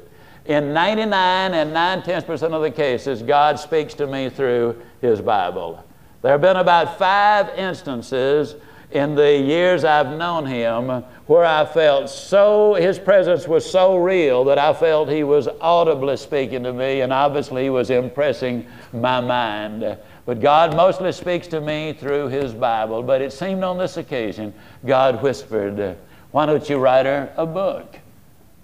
In 0.48 0.72
99 0.72 1.54
and 1.54 1.72
9 1.72 2.02
tenths 2.02 2.26
percent 2.26 2.54
of 2.54 2.62
the 2.62 2.70
cases, 2.70 3.20
God 3.20 3.58
speaks 3.58 3.94
to 3.94 4.06
me 4.06 4.30
through 4.30 4.80
His 5.00 5.20
Bible. 5.20 5.84
There 6.22 6.30
have 6.30 6.40
been 6.40 6.56
about 6.56 6.98
five 6.98 7.48
instances 7.58 8.54
in 8.92 9.16
the 9.16 9.36
years 9.36 9.84
I've 9.84 10.16
known 10.16 10.46
Him 10.46 11.02
where 11.26 11.44
I 11.44 11.66
felt 11.66 12.08
so, 12.08 12.74
His 12.74 12.96
presence 12.96 13.48
was 13.48 13.68
so 13.68 13.96
real 13.96 14.44
that 14.44 14.58
I 14.58 14.72
felt 14.72 15.08
He 15.08 15.24
was 15.24 15.48
audibly 15.60 16.16
speaking 16.16 16.62
to 16.62 16.72
me, 16.72 17.00
and 17.00 17.12
obviously 17.12 17.64
He 17.64 17.70
was 17.70 17.90
impressing 17.90 18.66
my 18.92 19.20
mind. 19.20 19.98
But 20.26 20.40
God 20.40 20.76
mostly 20.76 21.10
speaks 21.10 21.48
to 21.48 21.60
me 21.60 21.92
through 21.92 22.28
His 22.28 22.54
Bible. 22.54 23.02
But 23.02 23.20
it 23.20 23.32
seemed 23.32 23.64
on 23.64 23.78
this 23.78 23.96
occasion, 23.96 24.54
God 24.84 25.22
whispered, 25.22 25.96
Why 26.30 26.46
don't 26.46 26.68
you 26.70 26.78
write 26.78 27.06
her 27.06 27.32
a 27.36 27.46
book? 27.46 27.98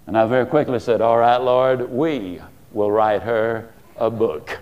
And 0.06 0.16
I 0.16 0.26
very 0.26 0.46
quickly 0.46 0.80
said, 0.80 1.00
All 1.00 1.18
right, 1.18 1.40
Lord, 1.40 1.90
we 1.90 2.40
will 2.72 2.90
write 2.90 3.22
her 3.22 3.72
a 3.96 4.10
book. 4.10 4.58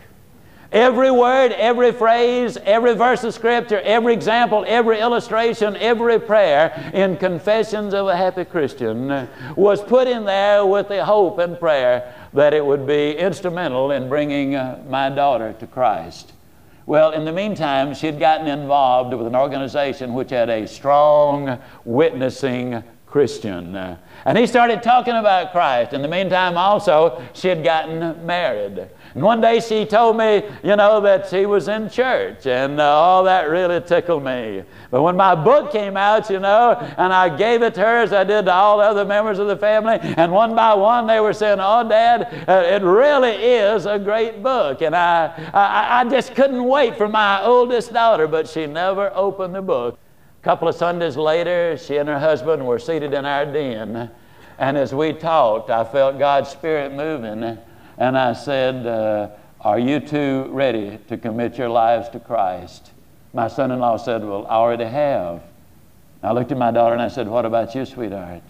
Every 0.72 1.10
word, 1.10 1.50
every 1.52 1.90
phrase, 1.90 2.56
every 2.58 2.94
verse 2.94 3.24
of 3.24 3.34
Scripture, 3.34 3.80
every 3.80 4.12
example, 4.12 4.64
every 4.68 5.00
illustration, 5.00 5.74
every 5.76 6.20
prayer 6.20 6.92
in 6.94 7.16
Confessions 7.16 7.92
of 7.92 8.06
a 8.06 8.16
Happy 8.16 8.44
Christian 8.44 9.28
was 9.56 9.82
put 9.82 10.06
in 10.06 10.24
there 10.24 10.64
with 10.64 10.86
the 10.86 11.04
hope 11.04 11.38
and 11.38 11.58
prayer 11.58 12.14
that 12.34 12.54
it 12.54 12.64
would 12.64 12.86
be 12.86 13.16
instrumental 13.16 13.90
in 13.90 14.08
bringing 14.08 14.54
uh, 14.54 14.80
my 14.88 15.08
daughter 15.08 15.52
to 15.54 15.66
Christ. 15.66 16.32
Well, 16.86 17.10
in 17.10 17.24
the 17.24 17.32
meantime, 17.32 17.92
she 17.92 18.06
had 18.06 18.20
gotten 18.20 18.46
involved 18.46 19.12
with 19.12 19.26
an 19.26 19.34
organization 19.34 20.14
which 20.14 20.30
had 20.30 20.50
a 20.50 20.68
strong 20.68 21.58
witnessing 21.84 22.84
Christian. 23.06 23.74
And 24.24 24.36
he 24.36 24.46
started 24.46 24.82
talking 24.82 25.14
about 25.14 25.52
Christ. 25.52 25.92
In 25.92 26.02
the 26.02 26.08
meantime, 26.08 26.56
also, 26.56 27.22
she 27.32 27.48
had 27.48 27.64
gotten 27.64 28.26
married. 28.26 28.88
And 29.14 29.24
one 29.24 29.40
day 29.40 29.58
she 29.58 29.84
told 29.84 30.16
me, 30.16 30.44
you 30.62 30.76
know, 30.76 31.00
that 31.00 31.28
she 31.28 31.44
was 31.44 31.66
in 31.66 31.90
church, 31.90 32.46
and 32.46 32.80
uh, 32.80 32.84
all 32.84 33.24
that 33.24 33.48
really 33.48 33.80
tickled 33.80 34.22
me. 34.22 34.62
But 34.90 35.02
when 35.02 35.16
my 35.16 35.34
book 35.34 35.72
came 35.72 35.96
out, 35.96 36.30
you 36.30 36.38
know, 36.38 36.74
and 36.96 37.12
I 37.12 37.34
gave 37.34 37.62
it 37.62 37.74
to 37.74 37.80
her 37.80 38.02
as 38.02 38.12
I 38.12 38.22
did 38.22 38.44
to 38.44 38.52
all 38.52 38.78
the 38.78 38.84
other 38.84 39.04
members 39.04 39.40
of 39.40 39.48
the 39.48 39.56
family, 39.56 39.98
and 40.00 40.30
one 40.30 40.54
by 40.54 40.74
one 40.74 41.08
they 41.08 41.18
were 41.18 41.32
saying, 41.32 41.58
Oh, 41.60 41.88
Dad, 41.88 42.44
uh, 42.48 42.62
it 42.66 42.82
really 42.82 43.32
is 43.32 43.86
a 43.86 43.98
great 43.98 44.44
book. 44.44 44.80
And 44.80 44.94
I, 44.94 45.50
I, 45.52 46.00
I 46.00 46.04
just 46.08 46.36
couldn't 46.36 46.62
wait 46.62 46.96
for 46.96 47.08
my 47.08 47.42
oldest 47.42 47.92
daughter, 47.92 48.28
but 48.28 48.48
she 48.48 48.66
never 48.66 49.10
opened 49.12 49.56
the 49.56 49.62
book. 49.62 49.98
A 50.40 50.42
couple 50.42 50.68
of 50.68 50.74
Sundays 50.74 51.18
later, 51.18 51.76
she 51.76 51.98
and 51.98 52.08
her 52.08 52.18
husband 52.18 52.66
were 52.66 52.78
seated 52.78 53.12
in 53.12 53.26
our 53.26 53.44
den. 53.44 54.10
And 54.58 54.78
as 54.78 54.94
we 54.94 55.12
talked, 55.12 55.68
I 55.68 55.84
felt 55.84 56.18
God's 56.18 56.48
Spirit 56.48 56.94
moving. 56.94 57.58
And 57.98 58.16
I 58.16 58.32
said, 58.32 58.86
uh, 58.86 59.28
Are 59.60 59.78
you 59.78 60.00
two 60.00 60.48
ready 60.50 60.98
to 61.08 61.18
commit 61.18 61.58
your 61.58 61.68
lives 61.68 62.08
to 62.10 62.20
Christ? 62.20 62.90
My 63.34 63.48
son 63.48 63.70
in 63.70 63.80
law 63.80 63.98
said, 63.98 64.24
Well, 64.24 64.46
I 64.46 64.54
already 64.54 64.86
have. 64.86 65.42
I 66.22 66.32
looked 66.32 66.52
at 66.52 66.58
my 66.58 66.70
daughter 66.70 66.94
and 66.94 67.02
I 67.02 67.08
said, 67.08 67.28
What 67.28 67.44
about 67.44 67.74
you, 67.74 67.84
sweetheart? 67.84 68.42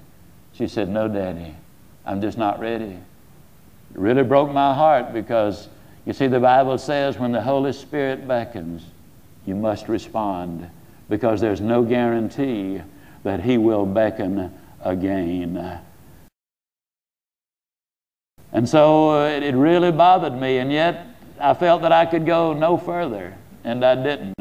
She 0.53 0.69
said, 0.69 0.89
No, 0.89 1.09
Daddy, 1.09 1.57
I'm 2.07 2.21
just 2.21 2.39
not 2.39 2.61
ready. 2.61 2.85
It 2.85 3.99
really 3.99 4.23
broke 4.23 4.53
my 4.53 4.75
heart 4.75 5.13
because 5.13 5.69
you 6.07 6.13
see, 6.13 6.29
the 6.29 6.39
Bible 6.39 6.79
says 6.79 7.19
when 7.19 7.33
the 7.33 7.43
Holy 7.43 7.73
Spirit 7.73 8.29
beckons, 8.29 8.85
you 9.45 9.57
must 9.57 9.89
respond 9.89 10.71
because 11.11 11.41
there's 11.41 11.61
no 11.61 11.83
guarantee 11.83 12.81
that 13.25 13.43
He 13.43 13.59
will 13.59 13.85
beckon 13.85 14.55
again. 14.83 15.83
And 18.53 18.69
so 18.69 19.11
uh, 19.11 19.29
it, 19.29 19.55
really 19.55 19.93
bothered 19.93 20.35
me, 20.35 20.59
and 20.59 20.73
yet 20.73 21.07
I 21.39 21.53
felt 21.55 21.83
that 21.83 21.93
I 21.93 22.07
could 22.07 22.25
go 22.25 22.53
no 22.53 22.79
further, 22.79 23.37
and 23.65 23.85
I 23.85 23.95
didn't. 23.97 24.35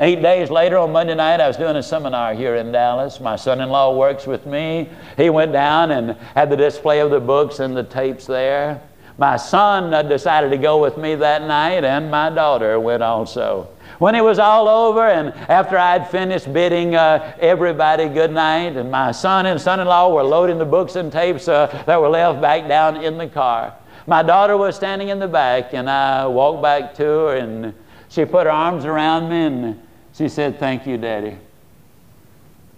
Eight 0.00 0.22
days 0.22 0.50
later, 0.50 0.78
on 0.78 0.92
Monday 0.92 1.14
night, 1.14 1.40
I 1.40 1.48
was 1.48 1.56
doing 1.56 1.76
a 1.76 1.82
seminar 1.82 2.32
here 2.32 2.56
in 2.56 2.72
Dallas. 2.72 3.20
My 3.20 3.36
son 3.36 3.60
in 3.60 3.68
law 3.68 3.96
works 3.96 4.26
with 4.26 4.46
me. 4.46 4.88
He 5.16 5.28
went 5.28 5.52
down 5.52 5.90
and 5.90 6.12
had 6.34 6.50
the 6.50 6.56
display 6.56 7.00
of 7.00 7.10
the 7.10 7.20
books 7.20 7.58
and 7.58 7.76
the 7.76 7.82
tapes 7.82 8.24
there. 8.24 8.80
My 9.18 9.36
son 9.36 9.92
uh, 9.92 10.02
decided 10.02 10.50
to 10.50 10.58
go 10.58 10.80
with 10.80 10.96
me 10.96 11.16
that 11.16 11.42
night, 11.42 11.84
and 11.84 12.10
my 12.10 12.30
daughter 12.30 12.78
went 12.78 13.02
also. 13.02 13.68
When 13.98 14.14
it 14.14 14.22
was 14.22 14.38
all 14.38 14.68
over, 14.68 15.08
and 15.08 15.30
after 15.50 15.76
I'd 15.76 16.08
finished 16.08 16.52
bidding 16.52 16.94
uh, 16.94 17.36
everybody 17.40 18.08
good 18.08 18.30
night, 18.30 18.76
and 18.76 18.92
my 18.92 19.10
son 19.10 19.46
and 19.46 19.60
son 19.60 19.80
in 19.80 19.88
law 19.88 20.14
were 20.14 20.22
loading 20.22 20.58
the 20.58 20.64
books 20.64 20.94
and 20.94 21.10
tapes 21.10 21.48
uh, 21.48 21.66
that 21.86 22.00
were 22.00 22.08
left 22.08 22.40
back 22.40 22.68
down 22.68 23.02
in 23.02 23.18
the 23.18 23.26
car, 23.26 23.74
my 24.06 24.22
daughter 24.22 24.56
was 24.56 24.76
standing 24.76 25.08
in 25.08 25.18
the 25.18 25.26
back, 25.26 25.74
and 25.74 25.90
I 25.90 26.26
walked 26.26 26.62
back 26.62 26.94
to 26.94 27.02
her, 27.02 27.36
and 27.36 27.74
she 28.08 28.24
put 28.24 28.46
her 28.46 28.52
arms 28.52 28.84
around 28.84 29.28
me, 29.30 29.36
and 29.36 29.82
she 30.14 30.28
said, 30.28 30.60
Thank 30.60 30.86
you, 30.86 30.96
Daddy, 30.96 31.36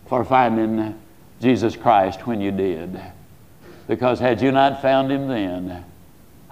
for 0.06 0.24
finding 0.24 0.98
Jesus 1.40 1.76
Christ 1.76 2.26
when 2.26 2.40
you 2.40 2.50
did. 2.50 2.98
Because 3.86 4.18
had 4.18 4.40
you 4.40 4.52
not 4.52 4.80
found 4.80 5.12
him 5.12 5.28
then, 5.28 5.84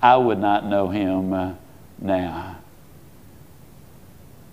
I 0.01 0.17
would 0.17 0.39
not 0.39 0.67
know 0.67 0.89
him 0.89 1.33
uh, 1.33 1.55
now. 1.99 2.58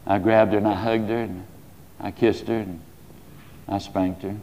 I 0.07 0.19
grabbed 0.19 0.51
her 0.51 0.57
and 0.57 0.67
I 0.67 0.75
hugged 0.75 1.09
her 1.09 1.21
and 1.21 1.45
I 1.99 2.11
kissed 2.11 2.47
her 2.47 2.59
and 2.59 2.81
I 3.67 3.79
spanked 3.79 4.21
her 4.21 4.35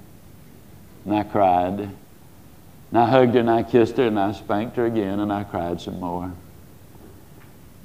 and 1.05 1.15
I 1.15 1.23
cried. 1.23 1.81
And 1.81 2.99
I 2.99 3.09
hugged 3.09 3.35
her 3.35 3.41
and 3.41 3.51
I 3.51 3.63
kissed 3.63 3.97
her 3.97 4.07
and 4.07 4.19
I 4.19 4.33
spanked 4.33 4.77
her 4.77 4.87
again 4.87 5.21
and 5.21 5.33
I 5.33 5.45
cried 5.45 5.81
some 5.81 6.01
more. 6.01 6.33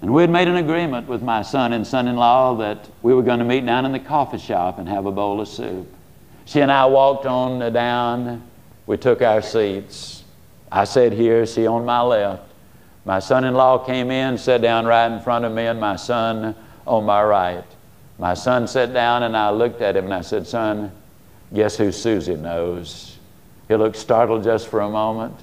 And 0.02 0.14
we 0.14 0.22
had 0.22 0.30
made 0.30 0.48
an 0.48 0.58
agreement 0.58 1.08
with 1.08 1.22
my 1.22 1.42
son 1.42 1.74
and 1.74 1.86
son 1.86 2.08
in 2.08 2.16
law 2.16 2.56
that 2.56 2.90
we 3.02 3.14
were 3.14 3.24
going 3.24 3.40
to 3.40 3.46
meet 3.46 3.66
down 3.66 3.86
in 3.86 3.92
the 3.92 4.00
coffee 4.00 4.38
shop 4.38 4.78
and 4.78 4.88
have 4.88 5.06
a 5.06 5.12
bowl 5.12 5.42
of 5.42 5.48
soup. 5.48 5.92
She 6.46 6.62
and 6.62 6.72
I 6.72 6.86
walked 6.86 7.26
on 7.26 7.74
down. 7.74 8.48
We 8.86 8.98
took 8.98 9.22
our 9.22 9.42
seats. 9.42 10.24
I 10.72 10.84
sat 10.84 11.14
here, 11.14 11.46
she 11.46 11.66
on 11.66 11.86
my 11.86 12.02
left. 12.02 12.44
My 13.06 13.20
son 13.20 13.44
in 13.44 13.54
law 13.54 13.78
came 13.80 14.12
in, 14.12 14.38
sat 14.38 14.62
down 14.62 14.86
right 14.86 15.12
in 15.12 15.20
front 15.22 15.46
of 15.46 15.52
me, 15.52 15.66
and 15.66 15.80
my 15.80 15.96
son 15.96 16.56
on 16.88 17.06
my 17.06 17.24
right. 17.24 17.66
My 18.20 18.34
son 18.34 18.68
sat 18.68 18.94
down 18.94 19.24
and 19.24 19.38
I 19.38 19.52
looked 19.52 19.82
at 19.82 19.96
him 19.96 20.06
and 20.06 20.14
I 20.14 20.22
said, 20.22 20.48
Son, 20.48 20.92
guess 21.54 21.78
who 21.78 21.92
Susie 21.92 22.36
knows? 22.36 23.18
He 23.68 23.76
looked 23.76 23.98
startled 23.98 24.44
just 24.44 24.68
for 24.68 24.82
a 24.82 24.90
moment. 24.90 25.36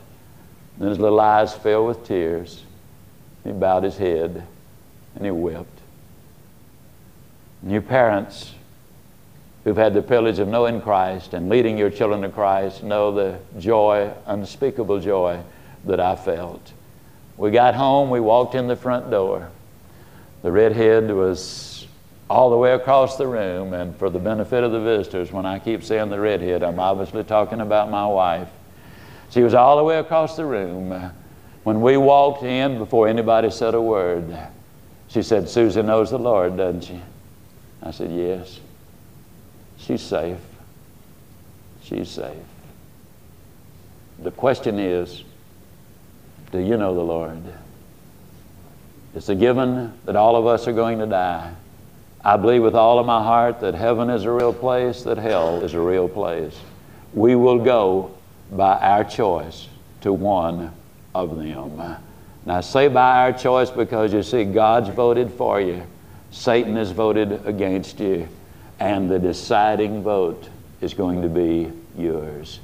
Then 0.79 0.89
his 0.89 0.99
little 0.99 1.21
eyes 1.21 1.55
filled 1.55 1.87
with 1.87 2.07
tears. 2.07 2.65
He 3.45 3.53
bowed 3.53 3.85
his 3.85 3.97
head 3.97 4.45
and 5.15 5.25
he 5.25 5.31
wept. 5.31 5.81
You 7.67 7.81
parents 7.81 8.55
who've 9.63 9.77
had 9.77 9.95
the 9.95 10.03
privilege 10.03 10.39
of 10.39 10.49
knowing 10.49 10.81
Christ 10.81 11.33
and 11.33 11.49
leading 11.49 11.79
your 11.79 11.91
children 11.91 12.23
to 12.23 12.29
Christ 12.29 12.83
know 12.83 13.13
the 13.13 13.39
joy, 13.59 14.13
unspeakable 14.27 15.01
joy 15.01 15.41
that 15.85 16.01
I 16.01 16.17
felt. 16.17 16.73
We 17.37 17.51
got 17.51 17.75
home, 17.75 18.11
we 18.11 18.21
walked 18.21 18.55
in 18.55 18.67
the 18.67 18.77
front 18.77 19.11
door. 19.11 19.51
The 20.45 20.53
redhead 20.53 21.11
was 21.11 21.87
all 22.29 22.51
the 22.51 22.59
way 22.59 22.75
across 22.75 23.17
the 23.17 23.27
room, 23.27 23.73
and 23.73 23.97
for 23.97 24.11
the 24.11 24.19
benefit 24.19 24.63
of 24.63 24.73
the 24.73 24.81
visitors, 24.81 25.33
when 25.33 25.47
I 25.47 25.59
keep 25.59 25.83
saying 25.83 26.11
the 26.11 26.21
redhead, 26.21 26.63
I'm 26.63 26.79
obviously 26.79 27.25
talking 27.25 27.63
about 27.63 27.91
my 27.91 28.07
wife. 28.07 28.51
She 29.31 29.41
was 29.41 29.55
all 29.55 29.79
the 29.79 29.85
way 29.85 29.97
across 29.97 30.37
the 30.37 30.45
room. 30.45 31.13
When 31.63 31.81
we 31.81 31.97
walked 31.97 32.43
in, 32.43 32.77
before 32.77 33.09
anybody 33.09 33.51
said 33.51 33.73
a 33.73 33.81
word, 33.81 34.37
she 35.09 35.23
said, 35.23 35.49
Susie 35.49 35.81
knows 35.81 36.11
the 36.11 36.19
Lord, 36.19 36.59
doesn't 36.59 36.83
she? 36.83 37.01
I 37.83 37.91
said, 37.91 38.13
Yes. 38.13 38.61
She's 39.79 40.03
safe. 40.03 40.41
She's 41.83 42.11
safe. 42.11 42.37
The 44.19 44.31
question 44.31 44.79
is, 44.79 45.25
do 46.53 46.59
you 46.59 46.77
know 46.77 46.95
the 46.95 47.01
Lord? 47.01 47.43
It's 49.15 49.29
a 49.29 49.35
given 49.35 49.93
that 50.07 50.17
all 50.17 50.35
of 50.35 50.47
us 50.47 50.67
are 50.67 50.73
going 50.73 50.99
to 50.99 51.07
die. 51.07 51.55
I 52.25 52.37
believe 52.37 52.63
with 52.63 52.75
all 52.75 52.99
of 52.99 53.07
my 53.07 53.23
heart 53.23 53.61
that 53.61 53.75
heaven 53.75 54.11
is 54.11 54.25
a 54.25 54.31
real 54.31 54.53
place, 54.53 55.03
that 55.03 55.19
hell 55.19 55.63
is 55.63 55.75
a 55.75 55.81
real 55.81 56.09
place. 56.09 56.59
We 57.13 57.37
will 57.37 57.59
go 57.59 58.15
by 58.51 58.79
our 58.79 59.05
choice 59.05 59.69
to 60.01 60.13
one 60.13 60.73
of 61.15 61.37
them. 61.37 61.81
And 61.81 62.53
I 62.53 62.61
say 62.61 62.89
by 62.89 63.21
our 63.23 63.33
choice 63.33 63.71
because 63.71 64.13
you 64.13 64.23
see, 64.23 64.45
God's 64.45 64.89
voted 64.89 65.31
for 65.31 65.61
you, 65.61 65.83
Satan 66.31 66.75
has 66.77 66.91
voted 66.91 67.47
against 67.47 68.01
you, 68.01 68.29
and 68.81 69.09
the 69.09 69.19
deciding 69.19 70.03
vote 70.03 70.49
is 70.81 70.93
going 70.93 71.23
to 71.23 71.29
be 71.29 71.71
yours. 71.97 72.59